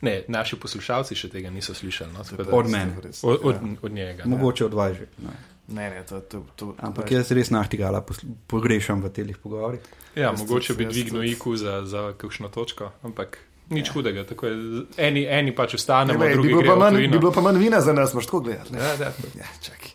Ne, 0.01 0.23
naši 0.27 0.57
poslušalci 0.57 1.13
še 1.13 1.29
tega 1.29 1.49
niso 1.49 1.71
slišali. 1.71 2.09
No, 2.11 2.23
tako 2.23 2.43
da- 2.43 2.51
Od 2.53 2.67
mene. 2.67 2.95
Od, 3.21 3.39
od, 3.43 3.55
ja. 3.55 3.61
od 3.81 3.91
njega. 3.93 4.25
Mogoče 4.25 4.65
odvaži. 4.65 5.05
Ne. 5.19 5.35
Ne, 5.69 5.89
ne, 5.89 6.01
to, 6.03 6.19
to, 6.21 6.41
to, 6.55 6.71
Ampak 6.79 7.05
to, 7.05 7.13
jaz 7.13 7.29
res 7.31 7.47
nahtigala 7.47 8.01
posl- 8.01 8.27
pogrešam 8.45 8.99
v 8.99 9.09
telih 9.09 9.37
pogovorih. 9.37 9.79
Ja, 10.13 10.21
Jaz 10.27 10.41
mogoče 10.41 10.73
tudi- 10.73 10.77
bi 10.79 10.89
dvignil. 10.89 11.23
IQ 11.29 11.55
za, 11.55 11.85
za 11.85 12.11
kakšno 12.13 12.49
točko, 12.49 12.89
ampak 13.03 13.37
nič 13.69 13.87
ja. 13.87 13.93
hudega. 13.93 14.25
tako 14.25 14.47
je. 14.47 14.55
Eni, 14.99 15.23
eni 15.23 15.53
pač 15.53 15.73
ne, 15.73 15.75
ostanemo, 15.75 16.19
ne, 16.19 16.27
bi, 16.27 16.33
drugi 16.33 16.49
bilo 16.49 16.63
pa 16.65 16.75
manj, 16.75 16.97
bi 16.97 17.15
bilo 17.15 17.31
pa 17.31 17.41
manj 17.41 17.57
vina 17.57 17.79
za 17.79 17.93
nas, 17.93 18.11
moš 18.11 18.25
tako 18.25 18.41
gledati. 18.41 18.73
ne? 18.73 18.79
Ja, 18.81 18.97
da. 18.97 19.13
Ja, 19.33 19.47
čakaj. 19.61 19.91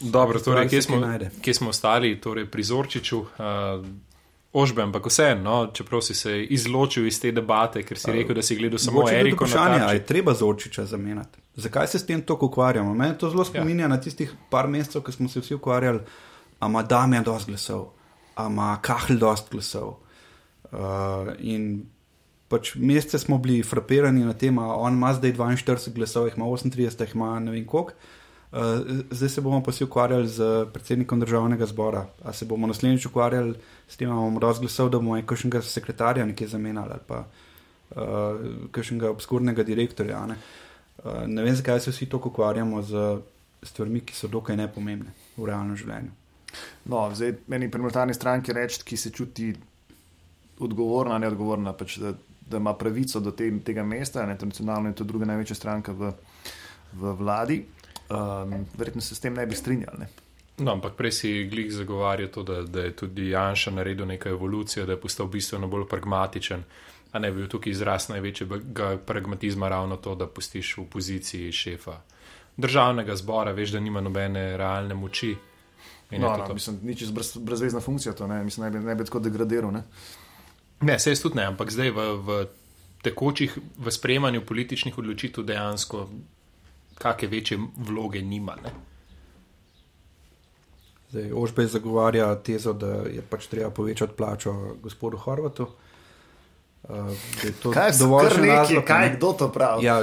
Dobro, 0.00 0.40
torej, 0.40 0.66
kje 0.68 0.82
smo, 0.82 0.98
kje 1.38 1.54
smo 1.54 1.68
ostali, 1.68 2.16
torej 2.16 2.46
pri 2.46 2.62
Zorčiču. 2.64 3.20
Uh, 3.20 3.84
Ožbe, 4.52 4.82
ampak 4.82 5.06
vseeno, 5.08 5.42
no, 5.42 5.70
čeprav 5.72 6.02
si 6.04 6.14
se 6.14 6.32
izločil 6.44 7.06
iz 7.08 7.16
te 7.20 7.30
debate, 7.32 7.80
ker 7.88 7.96
si 7.98 8.12
rekel, 8.12 8.36
da 8.36 8.42
si 8.44 8.56
gledal 8.58 8.78
samo 8.78 9.06
Eriko 9.08 9.46
vprašanje, 9.46 9.78
ali 9.80 9.96
je 9.96 10.02
treba 10.06 10.34
Zorčiča 10.36 10.84
zamenjati. 10.86 11.40
Zakaj 11.56 11.86
se 11.86 11.98
s 11.98 12.06
tem 12.06 12.20
tako 12.20 12.50
ukvarjamo? 12.50 12.92
Mene 12.94 13.16
to 13.18 13.30
zelo 13.30 13.44
spominja 13.44 13.84
ja. 13.84 13.88
na 13.88 14.00
tistih 14.00 14.34
par 14.50 14.68
mesecev, 14.68 15.02
ko 15.02 15.12
smo 15.12 15.28
se 15.28 15.40
vsi 15.40 15.54
ukvarjali, 15.54 16.00
a 16.60 16.68
ima 16.68 16.82
Damien 16.82 17.24
dosti 17.24 17.50
glasov, 17.50 17.86
a 18.34 18.46
ima 18.46 18.76
Kahl 18.82 19.16
dosti 19.16 19.56
glasov. 19.56 19.94
Uh, 20.72 21.32
in 21.38 21.86
pač 22.48 22.74
mesece 22.76 23.18
smo 23.18 23.38
bili 23.38 23.62
frapirani 23.64 24.24
na 24.24 24.36
tem, 24.36 24.58
a 24.58 24.74
on 24.76 25.00
ima 25.00 25.14
zdaj 25.16 25.32
42 25.32 25.94
glasov, 25.96 26.28
ima 26.28 26.44
38, 26.44 27.06
jih 27.06 27.14
ima 27.14 27.38
ne 27.40 27.56
vem 27.56 27.64
koliko. 27.66 27.96
Uh, 28.52 28.58
zdaj 29.10 29.28
se 29.28 29.40
bomo 29.40 29.62
pa 29.64 29.72
si 29.72 29.84
ukvarjali 29.84 30.28
z 30.28 30.66
predsednikom 30.72 31.20
državnega 31.20 31.66
zbora. 31.66 32.06
A 32.24 32.32
se 32.32 32.44
bomo 32.44 32.66
naslednjič 32.66 33.06
ukvarjali 33.06 33.54
s 33.88 33.96
tem, 33.96 34.08
da 34.08 34.14
bomo 34.14 34.40
razglasov, 34.40 34.90
da 34.92 34.98
bomo 34.98 35.16
kakšnega 35.26 35.62
sekretarja 35.62 36.26
nekje 36.26 36.48
zamenjali 36.48 36.92
ali 36.92 37.06
pa 37.06 37.24
uh, 37.24 38.00
kakšnega 38.70 39.10
obskurnega 39.10 39.62
direktorja. 39.62 40.26
Ne? 40.26 40.36
Uh, 41.04 41.24
ne 41.26 41.42
vem, 41.42 41.56
zakaj 41.56 41.80
se 41.80 41.90
vsi 41.90 42.10
tako 42.12 42.28
ukvarjamo 42.28 42.82
z 42.82 43.20
stvarmi, 43.62 44.00
ki 44.00 44.14
so 44.14 44.28
dokaj 44.28 44.56
nepomembne 44.56 45.14
v 45.36 45.46
realnem 45.48 45.76
življenju. 45.78 46.12
No, 46.92 47.06
zdaj 47.14 47.36
meni 47.48 47.70
pri 47.70 47.80
monetarni 47.80 48.14
stranki 48.14 48.52
reči, 48.52 48.82
ki 48.84 48.96
se 48.96 49.10
čuti 49.14 49.52
odgovorna, 50.62 51.18
neodgovorna, 51.22 51.72
pač, 51.72 51.96
da, 52.02 52.12
ima 52.58 52.74
pravico 52.76 53.20
do 53.20 53.32
te, 53.32 53.48
tega 53.64 53.84
mesta, 53.86 54.26
ne, 54.26 54.36
tradicionalno 54.38 54.90
je 54.90 54.98
to 55.00 55.06
druga 55.08 55.28
največja 55.30 55.56
stranka 55.56 55.94
v, 55.96 56.12
v 56.92 57.14
vladi. 57.16 57.62
Um, 58.12 58.66
verjetno 58.78 59.00
se 59.00 59.14
s 59.14 59.20
tem 59.20 59.34
ne 59.34 59.46
bi 59.46 59.56
strinjali. 59.56 59.98
Ne. 59.98 60.08
No, 60.58 60.72
ampak 60.72 60.94
prej 60.94 61.12
si 61.12 61.30
glih 61.50 61.72
zagovarjal 61.72 62.28
to, 62.28 62.42
da, 62.42 62.62
da 62.62 62.80
je 62.80 62.96
tudi 62.96 63.30
Janša 63.30 63.70
naredil 63.70 64.06
neko 64.06 64.28
evolucijo, 64.28 64.86
da 64.86 64.92
je 64.92 65.00
postal 65.00 65.26
bistveno 65.26 65.68
bolj 65.68 65.88
pragmatičen. 65.88 66.64
A 67.12 67.18
ne 67.18 67.30
bi 67.30 67.42
bil 67.42 67.48
tukaj 67.48 67.70
izraz 67.70 68.08
največjega 68.08 68.96
pragmatizma 69.06 69.68
ravno 69.68 69.96
to, 69.96 70.14
da 70.14 70.26
pustiš 70.26 70.76
v 70.76 70.84
poziciji 70.90 71.52
šefa 71.52 72.00
državnega 72.56 73.16
zbora, 73.16 73.52
veš, 73.52 73.70
da 73.70 73.80
nima 73.80 74.00
nobene 74.00 74.56
realne 74.56 74.94
moči. 74.94 75.36
In 76.10 76.20
No, 76.20 76.36
no, 76.36 76.54
mislim, 76.54 76.78
nič 76.82 77.04
brez, 77.10 77.36
brezvezna 77.36 77.80
funkcija 77.80 78.12
to, 78.12 78.26
ne, 78.26 78.44
mislim, 78.44 78.64
ne 78.64 78.70
bi, 78.70 78.84
ne 78.86 78.94
bi 78.94 79.04
tako 79.04 79.18
degradiral. 79.18 79.72
Ne. 79.72 79.82
Ne, 80.80 80.98
se 80.98 81.10
jaz 81.10 81.22
tudi 81.22 81.36
ne, 81.36 81.46
ampak 81.48 81.70
zdaj 81.72 81.90
v, 81.90 82.04
v 82.26 82.46
tekočih, 83.02 83.56
v 83.78 83.90
sprejemanju 83.90 84.44
političnih 84.46 84.98
odločitev 84.98 85.44
dejansko 85.44 86.08
kakšne 86.94 87.28
večje 87.28 87.58
vloge 87.76 88.22
nima. 88.22 88.56
Ne? 88.64 88.70
Zdaj, 91.12 91.32
Ožbej 91.32 91.66
zagovarja 91.66 92.34
tezo, 92.40 92.72
da 92.72 93.04
je 93.04 93.22
pač 93.30 93.46
treba 93.46 93.70
povečati 93.70 94.16
plačo 94.16 94.76
gospodu 94.82 95.16
Horvatu. 95.16 95.68
Uh, 96.82 97.12
da 97.42 97.48
je 97.48 97.52
to 97.62 97.70
Kaj 97.70 97.92
so 97.92 98.06
dovolj 98.06 98.28
kar 98.28 98.40
neki, 98.40 98.78
kaj 98.86 99.08
ne. 99.08 99.16
kdo 99.16 99.32
to 99.32 99.48
pravi? 99.52 99.84
Ja, 99.84 100.00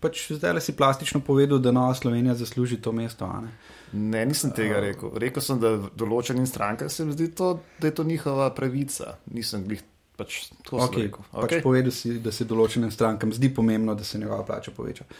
pač 0.00 0.24
zdaj 0.32 0.56
le 0.56 0.60
si 0.64 0.72
plastično 0.76 1.20
povedal, 1.20 1.58
da 1.58 1.72
Nova 1.72 1.94
Slovenija 1.94 2.34
zasluži 2.34 2.80
to 2.82 2.92
mesto. 2.92 3.24
a 3.24 3.40
Ne? 3.40 3.52
Ne, 3.92 4.24
nisem 4.26 4.50
tega 4.50 4.80
rekel. 4.80 5.12
Rekel 5.14 5.42
sem, 5.42 5.60
da 5.60 5.76
določenim 5.96 6.46
strankam 6.46 6.88
se 6.88 7.04
mi 7.04 7.12
zdi, 7.12 7.30
to, 7.34 7.60
da 7.80 7.88
je 7.88 7.94
to 7.94 8.04
njihova 8.04 8.50
pravica. 8.54 9.16
Nisem 9.32 9.64
glih 9.68 9.82
pač 10.18 10.50
to 10.66 10.76
okay. 10.76 10.84
Okay, 10.84 11.02
rekel. 11.06 11.24
pač 11.30 11.52
Okay. 11.52 11.62
povedal 11.62 11.94
si, 11.94 12.16
da 12.22 12.34
se 12.34 12.46
določenim 12.48 12.90
strankam 12.90 13.30
zdi 13.32 13.52
pomembno, 13.54 13.94
da 13.94 14.04
se 14.04 14.18
njegova 14.18 14.42
plača 14.44 14.74
poveča. 14.74 15.06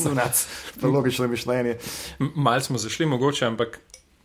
Sunac, 0.00 0.42
to 0.80 0.86
je 0.86 0.92
logično 0.92 1.28
mišljenje. 1.30 1.76
Mal 2.34 2.60
smo 2.60 2.78
zašli 2.78 3.06
mogoče, 3.06 3.46
ampak 3.46 3.78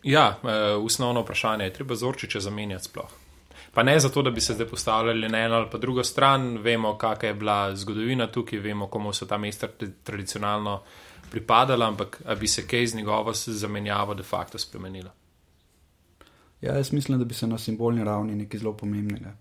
ja, 0.04 0.40
eh, 0.42 0.74
osnovno 0.82 1.22
vprašanje 1.22 1.70
je, 1.70 1.74
treba 1.74 1.96
Zorčiča 1.96 2.40
zamenjati 2.40 2.90
sploh. 2.90 3.14
Pa 3.76 3.84
ne 3.84 4.00
zato, 4.00 4.22
da 4.22 4.32
bi 4.32 4.42
se 4.42 4.54
zdaj 4.54 4.68
postavljali 4.68 5.30
na 5.30 5.40
eno 5.46 5.56
ali 5.56 5.68
pa 5.72 5.78
drugo 5.78 6.04
stran, 6.04 6.58
vemo, 6.64 6.94
kakšna 6.98 7.28
je 7.28 7.34
bila 7.34 7.76
zgodovina 7.76 8.28
tukaj, 8.32 8.60
vemo, 8.60 8.88
komu 8.88 9.14
so 9.14 9.26
ta 9.26 9.38
mesta 9.38 9.68
tra- 9.68 9.92
tradicionalno 10.04 10.82
pripadala, 11.32 11.88
ampak 11.88 12.22
a 12.26 12.36
bi 12.36 12.48
se 12.48 12.68
kaj 12.68 12.88
z 12.88 12.96
njegovo 12.96 13.34
zamenjavo 13.34 14.14
de 14.14 14.24
facto 14.24 14.58
spremenilo. 14.58 15.12
Ja, 16.66 16.74
jaz 16.74 16.94
mislim, 16.94 17.20
da 17.20 17.26
bi 17.26 17.34
se 17.34 17.48
na 17.48 17.58
simbolni 17.58 18.04
ravni 18.04 18.36
nekaj 18.36 18.60
zelo 18.60 18.74
pomembnega. 18.74 19.36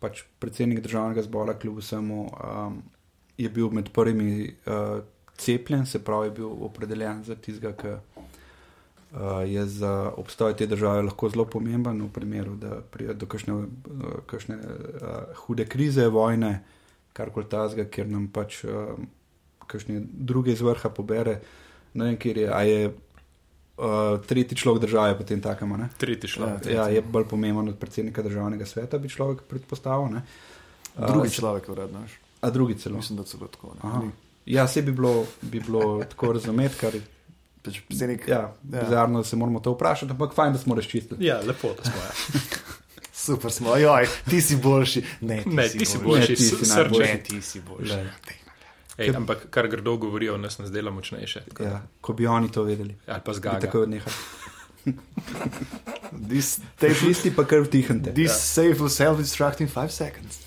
Pač 0.00 0.22
predsednik 0.40 0.80
državnega 0.80 1.22
zbora, 1.22 1.54
kljub 1.58 1.78
vsemu, 1.82 2.20
um, 2.24 2.78
je 3.36 3.48
bil 3.48 3.68
med 3.76 3.90
prvimi 3.92 4.46
uh, 4.48 5.02
cepljen, 5.36 5.84
se 5.86 6.00
pravi, 6.04 6.30
je 6.30 6.36
bil 6.38 6.64
opredeljen 6.64 7.20
za 7.24 7.36
tistega, 7.36 7.74
ki 7.76 7.92
uh, 7.92 9.42
je 9.44 9.66
za 9.66 9.92
obstoj 10.16 10.56
te 10.56 10.66
države 10.66 11.02
lahko 11.10 11.28
zelo 11.28 11.44
pomemben, 11.44 12.00
v 12.06 12.08
primeru, 12.12 12.56
da 12.56 12.80
pride 12.80 13.18
do 13.20 13.28
kakšne, 13.28 13.58
uh, 13.60 14.18
kakšne 14.26 14.56
uh, 14.56 15.36
hude 15.44 15.68
krize, 15.68 16.08
vojne, 16.08 16.54
karkoli 17.12 17.52
tazga, 17.52 17.84
ker 17.84 18.08
nam 18.08 18.30
pač 18.32 18.62
uh, 18.64 18.96
kakšne 19.68 20.00
druge 20.08 20.56
iz 20.56 20.64
vrha 20.64 20.88
pobere. 20.88 21.40
Ne 21.94 22.08
vem, 22.08 22.16
kjer 22.16 22.46
je, 22.46 22.48
a 22.48 22.64
je 22.64 22.92
uh, 23.80 23.86
tretji 24.22 24.56
človek 24.56 24.82
države 24.82 25.16
potem 25.16 25.40
takem, 25.40 25.72
a 25.72 25.76
ne? 25.76 25.88
Tretji 25.96 26.28
človek. 26.28 26.66
Ja, 26.66 26.72
Ja, 26.74 26.88
je 26.90 27.00
bolj 27.02 27.24
pomemben 27.26 27.68
od 27.68 27.76
predsednika 27.76 28.22
državnega 28.22 28.66
sveta, 28.66 28.98
bi 28.98 29.08
človek 29.08 29.42
predpostavil. 29.42 30.08
ne. 30.10 30.22
Drugi 30.98 31.28
A, 31.28 31.30
človek, 31.32 31.68
veš. 31.68 32.12
A 32.40 32.50
drugi 32.50 32.74
celo. 32.76 32.96
Mislim, 32.96 33.16
da 33.16 33.24
celo 33.24 33.46
tako. 33.48 33.74
ne. 33.74 34.10
Ja, 34.46 34.66
se 34.66 34.82
bi 34.82 34.92
bilo, 34.92 35.12
bi 35.42 35.60
bilo 35.60 36.04
tako 36.04 36.32
razumeti, 36.32 36.74
kar 36.76 36.94
je 36.94 37.00
Pač 37.62 37.76
predsednik, 37.82 38.22
ja, 38.26 38.34
Ja. 38.64 38.80
bizarno, 38.80 39.18
da 39.18 39.24
se 39.24 39.36
moramo 39.36 39.60
to 39.60 39.72
vprašati, 39.72 40.12
ampak 40.12 40.32
fajn, 40.32 40.52
da 40.52 40.58
smo 40.58 40.74
razčistili. 40.74 41.20
Ja, 41.20 41.40
lepo, 41.40 41.68
da 41.74 41.84
smo. 41.84 41.92
Ja. 41.98 42.40
super 43.14 43.52
smo, 43.52 43.76
joj, 43.76 44.06
ti 44.24 44.40
si 44.40 44.56
boljši. 44.56 45.02
Ne, 45.20 45.42
ti 45.42 45.48
Ne, 45.50 45.68
si 45.68 45.78
ti 45.78 45.84
si 45.84 45.98
boljši. 45.98 46.06
boljši, 46.06 46.32
Ne, 46.32 46.36
ti 46.36 46.44
si 46.46 46.56
s- 46.56 46.68
najboljši. 46.70 46.94
srčen. 46.96 47.16
Ne, 47.16 47.22
ti 47.22 47.42
si 47.42 47.60
boljši. 47.60 47.84
Glej. 47.86 48.06
Ej, 49.00 49.16
ampak 49.16 49.46
kar 49.50 49.68
grdo 49.68 49.96
govorijo, 49.96 50.36
nas 50.36 50.58
nas 50.58 50.70
dela 50.70 50.90
močnejše. 50.90 51.40
tako 51.48 51.62
Ja, 51.62 51.80
ko 52.00 52.12
bi 52.12 52.26
oni 52.26 52.52
to 52.52 52.62
vedeli, 52.62 52.94
Ali 53.06 53.20
pa 53.24 53.32
zgaga. 53.32 53.60
takoj 53.60 53.82
odnehali. 53.82 54.14
This, 56.28 56.60
take, 56.78 56.94
Tisti 56.94 57.30
pa 57.30 57.44
kar 57.44 57.60
vtihante. 57.60 58.12
this 58.12 58.32
save 58.34 58.74
will 58.74 58.88
self-destruct 58.88 59.60
in 59.60 59.68
five 59.68 59.90
seconds. 59.90 60.38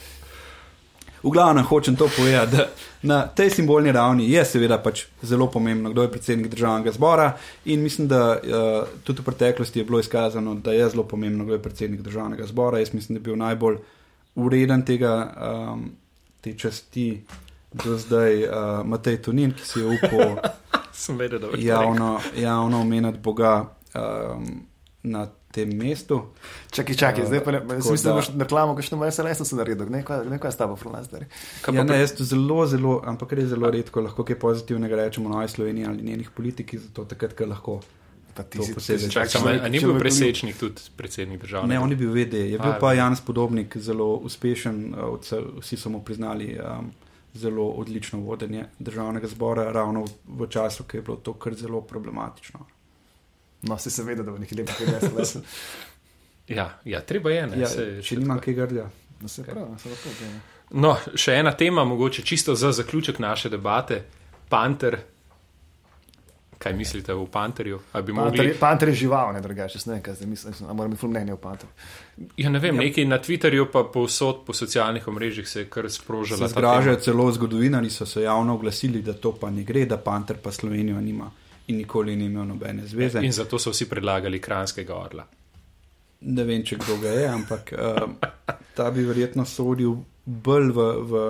V 1.24 1.32
glavnem 1.32 1.64
hočem 1.64 1.96
to 1.96 2.10
povedati, 2.10 2.52
da 2.52 2.68
na 3.02 3.28
tej 3.28 3.50
simbolni 3.50 3.92
ravni 3.92 4.28
je 4.28 4.46
seveda 4.46 4.78
pač 4.78 5.06
zelo 5.22 5.48
pomembno, 5.48 5.90
kdo 5.90 6.02
je 6.02 6.12
predsednik 6.12 6.48
državnega 6.48 6.92
zbora 6.92 7.38
in 7.66 7.80
mislim, 7.82 8.08
da 8.08 8.36
uh, 8.36 8.42
tudi 9.04 9.22
v 9.22 9.26
preteklosti 9.26 9.80
je 9.80 9.86
bilo 9.86 10.00
izkazano, 10.00 10.56
da 10.56 10.72
je 10.72 10.90
zelo 10.90 11.04
pomembno, 11.04 11.46
kdo 11.46 11.54
je 11.54 11.62
predsednik 11.62 12.02
državnega 12.02 12.46
zbora. 12.46 12.80
Jaz 12.80 12.94
mislim, 12.94 13.16
da 13.16 13.20
je 13.20 13.24
bil 13.24 13.36
najbolj 13.38 13.78
ureden 14.36 14.86
tega, 14.86 15.14
um, 15.72 15.92
te 16.42 16.58
časti 16.58 17.24
do 17.74 17.98
zdaj 17.98 18.44
uh, 18.44 18.50
Matej 18.86 19.18
Tonin, 19.18 19.52
ki 19.52 19.66
si 19.66 19.80
je 19.80 19.86
upal 19.88 20.38
vedel, 21.20 21.40
javno, 21.58 22.20
javno 22.38 22.82
omeniti 22.82 23.20
Boga 23.20 23.66
um, 23.94 24.66
na 25.04 25.26
tem 25.52 25.70
mestu. 25.70 26.22
Čakaj, 26.72 26.96
čakaj, 26.96 27.24
Uh, 27.24 27.28
zdaj 27.28 27.44
pa 27.44 27.52
ne, 27.52 27.60
jaz 27.70 27.90
mislim, 27.92 28.04
da 28.04 28.14
boš 28.14 28.30
reklamo, 28.40 28.76
kakšno 28.76 28.98
moje 28.98 29.12
SLS 29.12 29.46
sem 29.46 29.58
naredil, 29.58 29.86
ne, 29.90 30.02
kaj, 30.02 30.26
ne, 30.26 30.40
kaj 30.40 30.50
je 30.50 30.52
s 30.52 30.58
tabo. 30.58 30.78
Kaj 31.62 31.76
Ja, 31.76 31.84
ne, 31.84 32.00
jaz 32.00 32.16
to 32.18 32.24
zelo, 32.24 32.66
zelo, 32.66 33.02
ampak 33.06 33.34
res 33.34 33.50
zelo 33.50 33.70
redko 33.70 34.02
lahko 34.02 34.24
kaj 34.24 34.40
pozitivnega 34.40 34.96
rečemo 34.96 35.30
o 35.30 35.34
Novi 35.34 35.48
Sloveniji 35.48 35.86
ali 35.86 36.02
njenih 36.02 36.30
politikih, 36.30 36.80
zato 36.80 37.06
takrat, 37.06 37.34
ko 37.34 37.46
lahko. 37.46 37.82
Pa 38.34 38.42
ti 38.42 38.58
To 38.58 38.66
si 38.66 38.74
posebej. 38.74 39.14
človek, 39.30 39.62
a 39.62 39.70
ni 39.70 39.78
bil 39.78 39.94
presečnik 40.00 40.58
tudi 40.58 40.82
predsednik 40.98 41.42
države? 41.42 41.68
Ne, 41.68 41.78
on 41.80 41.92
je 41.92 41.96
bil 41.96 42.10
VD, 42.10 42.34
je 42.34 42.58
bil 42.58 42.72
A, 42.72 42.80
pa. 42.82 42.94
Jan 42.94 43.14
Spodobnik 43.16 43.78
zelo 43.78 44.16
uspešen, 44.18 44.90
uh, 44.90 45.22
vse- 45.22 45.62
vsi 45.62 45.78
so 45.78 45.90
mu 45.94 46.02
priznali 46.02 46.58
um, 46.58 46.90
zelo 47.34 47.68
odlično 47.70 48.20
vodenje 48.20 48.66
državnega 48.80 49.28
zbora, 49.28 49.72
ravno 49.72 50.04
v, 50.04 50.10
v 50.44 50.48
času, 50.50 50.84
ki 50.84 50.98
je 50.98 51.02
bilo 51.02 51.18
to 51.18 51.34
kar 51.34 51.54
zelo 51.54 51.82
problematično. 51.82 52.60
No, 53.62 53.78
si 53.78 53.92
se 53.92 54.04
vedel, 54.04 54.26
da 54.26 54.32
bo 54.32 54.38
nekaj 54.38 54.58
lepega 54.58 55.00
SLS. 55.02 55.38
Ja, 56.48 56.80
ja, 56.86 57.00
treba 57.02 57.32
je. 57.32 57.48
Ne, 57.48 57.60
Ja, 57.62 57.68
saj 57.72 58.02
če 58.04 58.18
tako. 58.20 58.42
kaj 58.44 58.54
grdja. 58.54 58.90
No, 59.22 59.28
se 59.28 59.44
pravi, 59.44 59.78
se 59.80 59.90
lahko. 59.90 60.10
No, 60.76 60.98
še 61.16 61.38
ena 61.40 61.54
tema, 61.56 61.86
mogoče 61.88 62.22
čisto 62.28 62.56
za 62.56 62.72
zaključek 62.72 63.20
naše 63.20 63.50
debate. 63.50 64.04
Panter. 64.50 64.98
Kaj 66.64 66.74
mislite 66.74 67.14
o 67.14 67.26
panterju? 67.26 67.80
A 67.92 68.02
bi 68.02 68.14
Panter, 68.16 68.46
mogli... 68.46 68.56
panter 68.60 68.90
je 68.90 68.96
žival, 68.96 69.34
ne 69.34 69.42
drugače, 69.42 69.80
ne 69.86 69.94
vem, 69.94 70.02
kaj 70.04 70.14
zdaj 70.16 70.30
mislim, 70.30 70.54
a 70.70 70.74
moram 70.74 70.92
imeti 70.92 71.08
mnenje 71.08 71.34
o 71.34 71.38
panterju. 71.38 71.72
Ja, 72.38 72.50
ne 72.50 72.60
vem, 72.60 72.78
nekaj 72.80 73.06
na 73.06 73.20
Twitterju, 73.20 73.68
pa 73.74 73.84
povsod 73.84 74.46
po 74.46 74.54
socialnih 74.54 75.08
omrežjih 75.08 75.50
se 75.50 75.66
je 75.66 75.70
kar 75.70 75.90
sprožila. 75.92 76.40
Ta 76.40 76.48
zgražajo, 76.48 76.96
celo 77.04 77.32
zgodovinari 77.32 77.90
so 77.90 78.06
se 78.06 78.24
javno 78.24 78.56
oglasili, 78.56 79.02
da 79.02 79.14
to 79.14 79.34
pa 79.36 79.50
ne 79.50 79.64
gre, 79.64 79.86
da 79.86 79.98
Panter 79.98 80.38
pa 80.44 80.52
Slovenijo 80.52 81.02
nima 81.02 81.32
in 81.68 81.78
nikoli 81.78 82.16
ni 82.16 82.26
imel 82.26 82.48
nobene 82.48 82.88
zveze. 82.88 83.20
In 83.24 83.32
zato 83.32 83.60
so 83.60 83.72
vsi 83.72 83.90
predlagali 83.90 84.40
kranskega 84.40 84.96
orla. 84.96 85.26
Ne 86.22 86.44
vem, 86.44 86.64
če 86.64 86.78
kdo 86.80 86.98
ga 87.02 87.12
je, 87.12 87.28
ampak 87.28 87.74
um, 87.76 88.16
ta 88.76 88.90
bi 88.92 89.04
verjetno 89.04 89.46
sodil 89.46 89.98
bolj 90.26 90.72
v, 90.72 90.88
v 91.04 91.24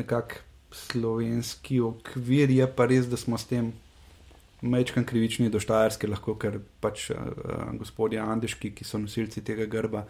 nekak 0.00 0.40
slovenski 0.72 1.80
okvir, 1.80 2.50
je 2.50 2.66
pa 2.66 2.86
res, 2.88 3.08
da 3.10 3.16
smo 3.20 3.38
s 3.38 3.48
tem 3.50 3.72
mečkan 4.62 5.04
krivični 5.04 5.50
do 5.50 5.60
Štajerske, 5.60 6.08
lahko 6.10 6.34
ker 6.40 6.60
pač 6.80 7.10
uh, 7.14 7.70
gospodje 7.78 8.20
Andeški, 8.20 8.74
ki 8.76 8.84
so 8.84 9.00
nosilci 9.00 9.44
tega 9.44 9.66
grba, 9.70 10.04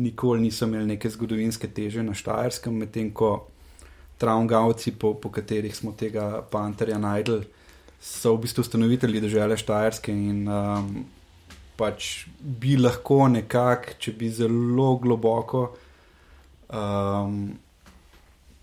nikoli 0.00 0.46
niso 0.46 0.68
imeli 0.68 0.94
neke 0.94 1.10
zgodovinske 1.10 1.68
teže 1.74 2.04
na 2.06 2.14
Štajerskem, 2.14 2.76
medtem 2.78 3.10
ko 3.10 3.48
travngavci, 4.20 4.92
po, 5.00 5.14
po 5.14 5.32
katerih 5.32 5.74
smo 5.76 5.94
tega 5.96 6.42
panterja 6.50 6.98
najdel, 7.00 7.42
so 8.00 8.34
v 8.36 8.44
bistvu 8.44 8.64
ustanovitelji 8.64 9.20
države 9.20 9.56
Štajerske 9.60 10.12
in 10.12 10.46
um, 10.48 10.92
pač 11.80 12.26
bi 12.40 12.76
lahko 12.80 13.26
nekako, 13.32 13.96
če 14.00 14.14
bi 14.16 14.28
zelo 14.32 14.94
globoko 15.00 15.64
um, 16.68 17.50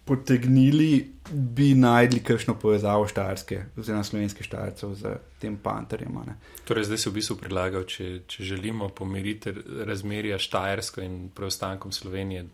potegnili, 0.07 1.13
bi 1.31 1.73
najdli 1.75 2.19
kakšno 2.23 2.55
povezavo 2.59 3.07
štajerske, 3.07 3.61
oziroma 3.77 4.03
slovenske 4.03 4.43
štajercev 4.43 4.93
z 4.95 5.15
tem 5.41 5.57
panterjem. 5.63 6.19
ne. 6.25 6.37
Torej, 6.65 6.87
zdaj 6.87 6.97
se 6.97 7.09
v 7.09 7.13
bistvu 7.19 7.37
predlagal, 7.41 7.83
če, 7.83 8.09
če 8.27 8.43
želimo 8.43 8.89
pomiriti 8.89 9.53
razmerja 9.85 10.39
Štajersko 10.39 11.01
in 11.01 11.29
preostankom 11.35 11.91
Slovenije, 11.91 12.45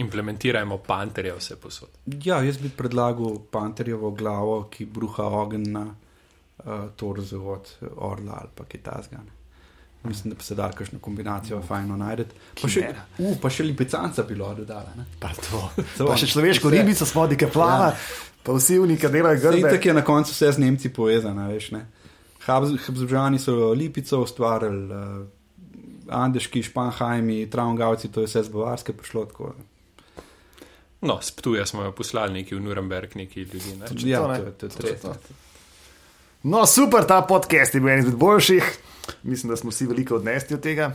implementirajmo 0.00 0.78
panterje 0.86 1.34
vse 1.38 1.56
posod. 1.60 1.88
Ja, 2.24 2.42
jaz 2.42 2.58
bi 2.58 2.70
predlagal 2.76 3.38
panterjevo 3.50 4.10
glavo, 4.10 4.62
ki 4.72 4.86
bruha 4.86 5.26
ogenj 5.42 5.68
na 5.70 5.84
uh, 5.88 6.88
torzu 6.96 7.42
od 7.56 7.76
orla 7.96 8.40
ali 8.40 8.50
pa 8.54 8.64
kitazga. 8.64 9.20
Mislim, 10.02 10.30
da 10.30 10.36
bi 10.36 10.42
se 10.42 10.54
dal 10.54 10.72
kakšno 10.72 10.98
kombinacijo 10.98 11.62
fajno 11.62 11.96
najdete. 11.96 12.32
Pa 12.56 12.68
še, 12.68 12.86
uh, 13.18 13.34
pa 13.36 13.50
še 13.50 13.64
lipicanca 13.64 14.22
bi 14.22 14.34
lahko 14.34 14.54
dodala. 14.56 14.92
ne. 14.96 15.04
Pa 15.18 15.28
to. 15.30 15.60
To, 15.98 16.06
Pa 16.06 16.16
še 16.16 16.26
človeško 16.26 16.68
vse. 16.68 16.76
ribico 16.76 17.04
spodi, 17.04 17.36
ki 17.36 17.46
plava, 17.48 17.86
Ja. 17.86 17.96
pa 18.42 18.52
vsi 18.52 18.78
unika 18.78 19.08
delajo 19.08 19.36
grbe. 19.38 19.68
tako 19.68 19.88
je 19.88 19.94
na 19.94 20.02
koncu 20.02 20.32
vse 20.32 20.52
z 20.52 20.58
Nemci 20.58 20.88
povezano, 20.90 21.48
veš. 21.48 21.70
ne. 21.70 21.82
Habs- 22.40 22.78
Habsburžani 22.78 23.38
so 23.38 23.72
Lipico 23.72 24.20
ustvarili, 24.20 24.88
uh, 24.88 25.26
Andeški, 26.10 26.62
Španhajmi, 26.62 27.46
Traungavci, 27.46 28.08
to 28.08 28.20
je 28.20 28.26
vse 28.26 28.42
z 28.42 28.48
Bavarske 28.48 28.92
prišlo. 28.92 29.26
Tako. 29.26 29.52
No, 31.02 31.18
s 31.18 31.30
Ptuja 31.30 31.66
smo 31.66 31.82
jo 31.82 31.92
poslali 31.92 32.32
neki 32.34 32.54
v 32.54 32.60
Nuremberg, 32.60 33.16
neki 33.16 33.40
ljudi. 33.42 33.76
Ne? 33.76 33.86
Ja, 34.02 34.18
to, 34.18 34.28
ne. 34.28 34.38
to, 34.50 34.68
to, 34.68 34.80
res, 34.80 35.00
to. 35.00 35.08
ne. 35.10 35.36
No, 36.42 36.64
super, 36.66 37.04
ta 37.04 37.20
podcast 37.22 37.74
je 37.74 37.80
bil 37.80 37.90
en 37.90 37.98
izmed 38.00 38.16
boljših. 38.16 38.64
Mislim, 39.22 39.50
da 39.50 39.56
smo 39.56 39.70
vsi 39.70 39.86
veliko 39.86 40.14
odnesli 40.16 40.54
od 40.54 40.60
tega. 40.62 40.92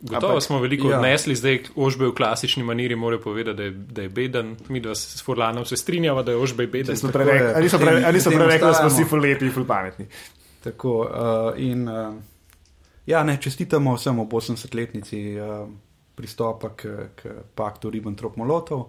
Gotovo 0.00 0.32
Ampak- 0.32 0.42
smo 0.42 0.58
veliko 0.60 0.90
ja. 0.90 0.96
odnesli, 0.96 1.34
zdaj 1.34 1.62
Ožbej 1.76 2.08
v 2.08 2.14
klasični 2.14 2.62
maniri 2.62 2.96
mora 2.96 3.18
povedati, 3.18 3.56
da 3.56 3.62
je, 3.62 3.70
da 3.70 4.02
je 4.02 4.08
beden. 4.08 4.56
Mi 4.68 4.80
dva 4.80 4.94
se 4.94 5.18
s 5.18 5.24
Furlanom 5.24 5.64
se 5.64 5.76
strinjava, 5.76 6.22
da 6.22 6.30
je 6.32 6.36
Ožbej 6.36 6.66
beden. 6.66 6.90
Ali 6.90 6.96
smo 6.96 7.08
tako 7.08 7.24
prej 7.24 7.32
rekli, 7.32 7.46
je, 7.48 7.54
ali 7.54 7.62
nismo 7.64 7.78
pri 7.78 7.86
prej, 7.86 7.96
tem- 7.96 8.04
ali 8.06 8.14
nismo 8.14 8.30
pri 8.30 8.38
prej 8.38 8.48
tem 8.48 8.52
rekli, 8.52 8.68
da 8.68 8.74
smo 8.74 8.88
vsi 8.88 9.04
ful 9.04 9.20
lepi 9.20 9.50
ful 9.50 9.64
pametni. 9.64 10.06
Tako, 10.64 10.92
uh, 11.00 11.60
in 11.62 11.88
uh, 11.88 12.14
ja, 13.06 13.22
ne, 13.24 13.36
čestitamo 13.40 13.94
vsem 13.96 14.18
ob 14.18 14.32
80-letnici 14.32 15.20
uh, 15.40 15.68
pristopa 16.14 16.68
k, 16.76 16.82
k 17.16 17.32
paktu 17.54 17.90
Ribbentrop-Molotov 17.90 18.84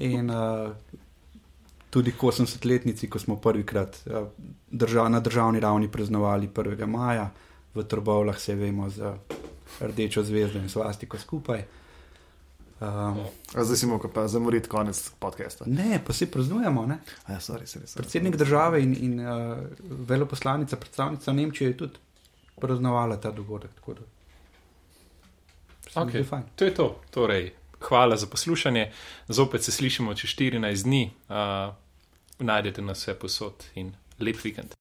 in 0.00 0.30
uh, 0.30 0.70
tudi 1.90 2.12
k 2.12 2.22
80-letnici, 2.22 3.08
ko 3.08 3.18
smo 3.18 3.36
prvikrat 3.36 4.00
uh, 4.06 4.28
drža, 4.70 5.08
na 5.08 5.20
državni 5.20 5.60
ravni 5.60 5.90
praznovali 5.90 6.48
1. 6.48 6.86
maja 6.86 7.30
v 7.74 7.84
Trbovlah, 7.84 8.38
se 8.38 8.54
vemo, 8.54 8.90
z 8.90 9.14
rdečo 9.80 10.22
zvezdo 10.22 10.58
in 10.58 10.68
svastiko 10.68 11.18
skupaj. 11.18 11.64
Um, 12.80 13.18
A 13.54 13.64
Zdaj 13.64 13.76
si 13.76 13.86
mogel 13.86 14.10
pa 14.10 14.28
zamoriti 14.28 14.68
konec 14.68 15.10
podcasta. 15.18 15.64
ne, 15.68 16.00
pa 16.06 16.12
se 16.12 16.26
praznujemo, 16.26 16.86
ne? 16.86 16.98
A 17.24 17.32
Ja, 17.32 17.38
sorry, 17.38 17.62
sorry, 17.62 17.86
sorry. 17.86 17.96
Predsednik 17.96 18.36
države 18.36 18.82
in, 18.82 18.96
in 19.00 19.20
uh, 19.20 19.58
veleposlanica, 19.82 20.76
predstavnica 20.76 21.32
Nemčije 21.32 21.70
je 21.70 21.76
tudi 21.76 21.98
praznovala 22.56 23.16
ta 23.16 23.30
dogodek. 23.30 23.70
tako 23.74 23.94
da 23.94 24.00
se 24.00 24.06
mi 25.96 26.02
Ok, 26.02 26.10
zdi 26.10 26.24
fajn. 26.24 26.42
To 26.56 26.64
je 26.64 26.74
to. 26.74 27.00
Torej, 27.10 27.52
hvala 27.80 28.16
za 28.16 28.26
poslušanje. 28.26 28.92
Zopet 29.28 29.62
se 29.62 29.72
slišimo 29.72 30.14
čez 30.14 30.30
14 30.30 30.82
dni. 30.82 31.10
Uh, 31.28 31.74
najdete 32.40 32.82
nas 32.82 32.98
vse 32.98 33.14
posod 33.14 33.54
in 33.74 33.92
lep 34.18 34.36
vikend. 34.44 34.74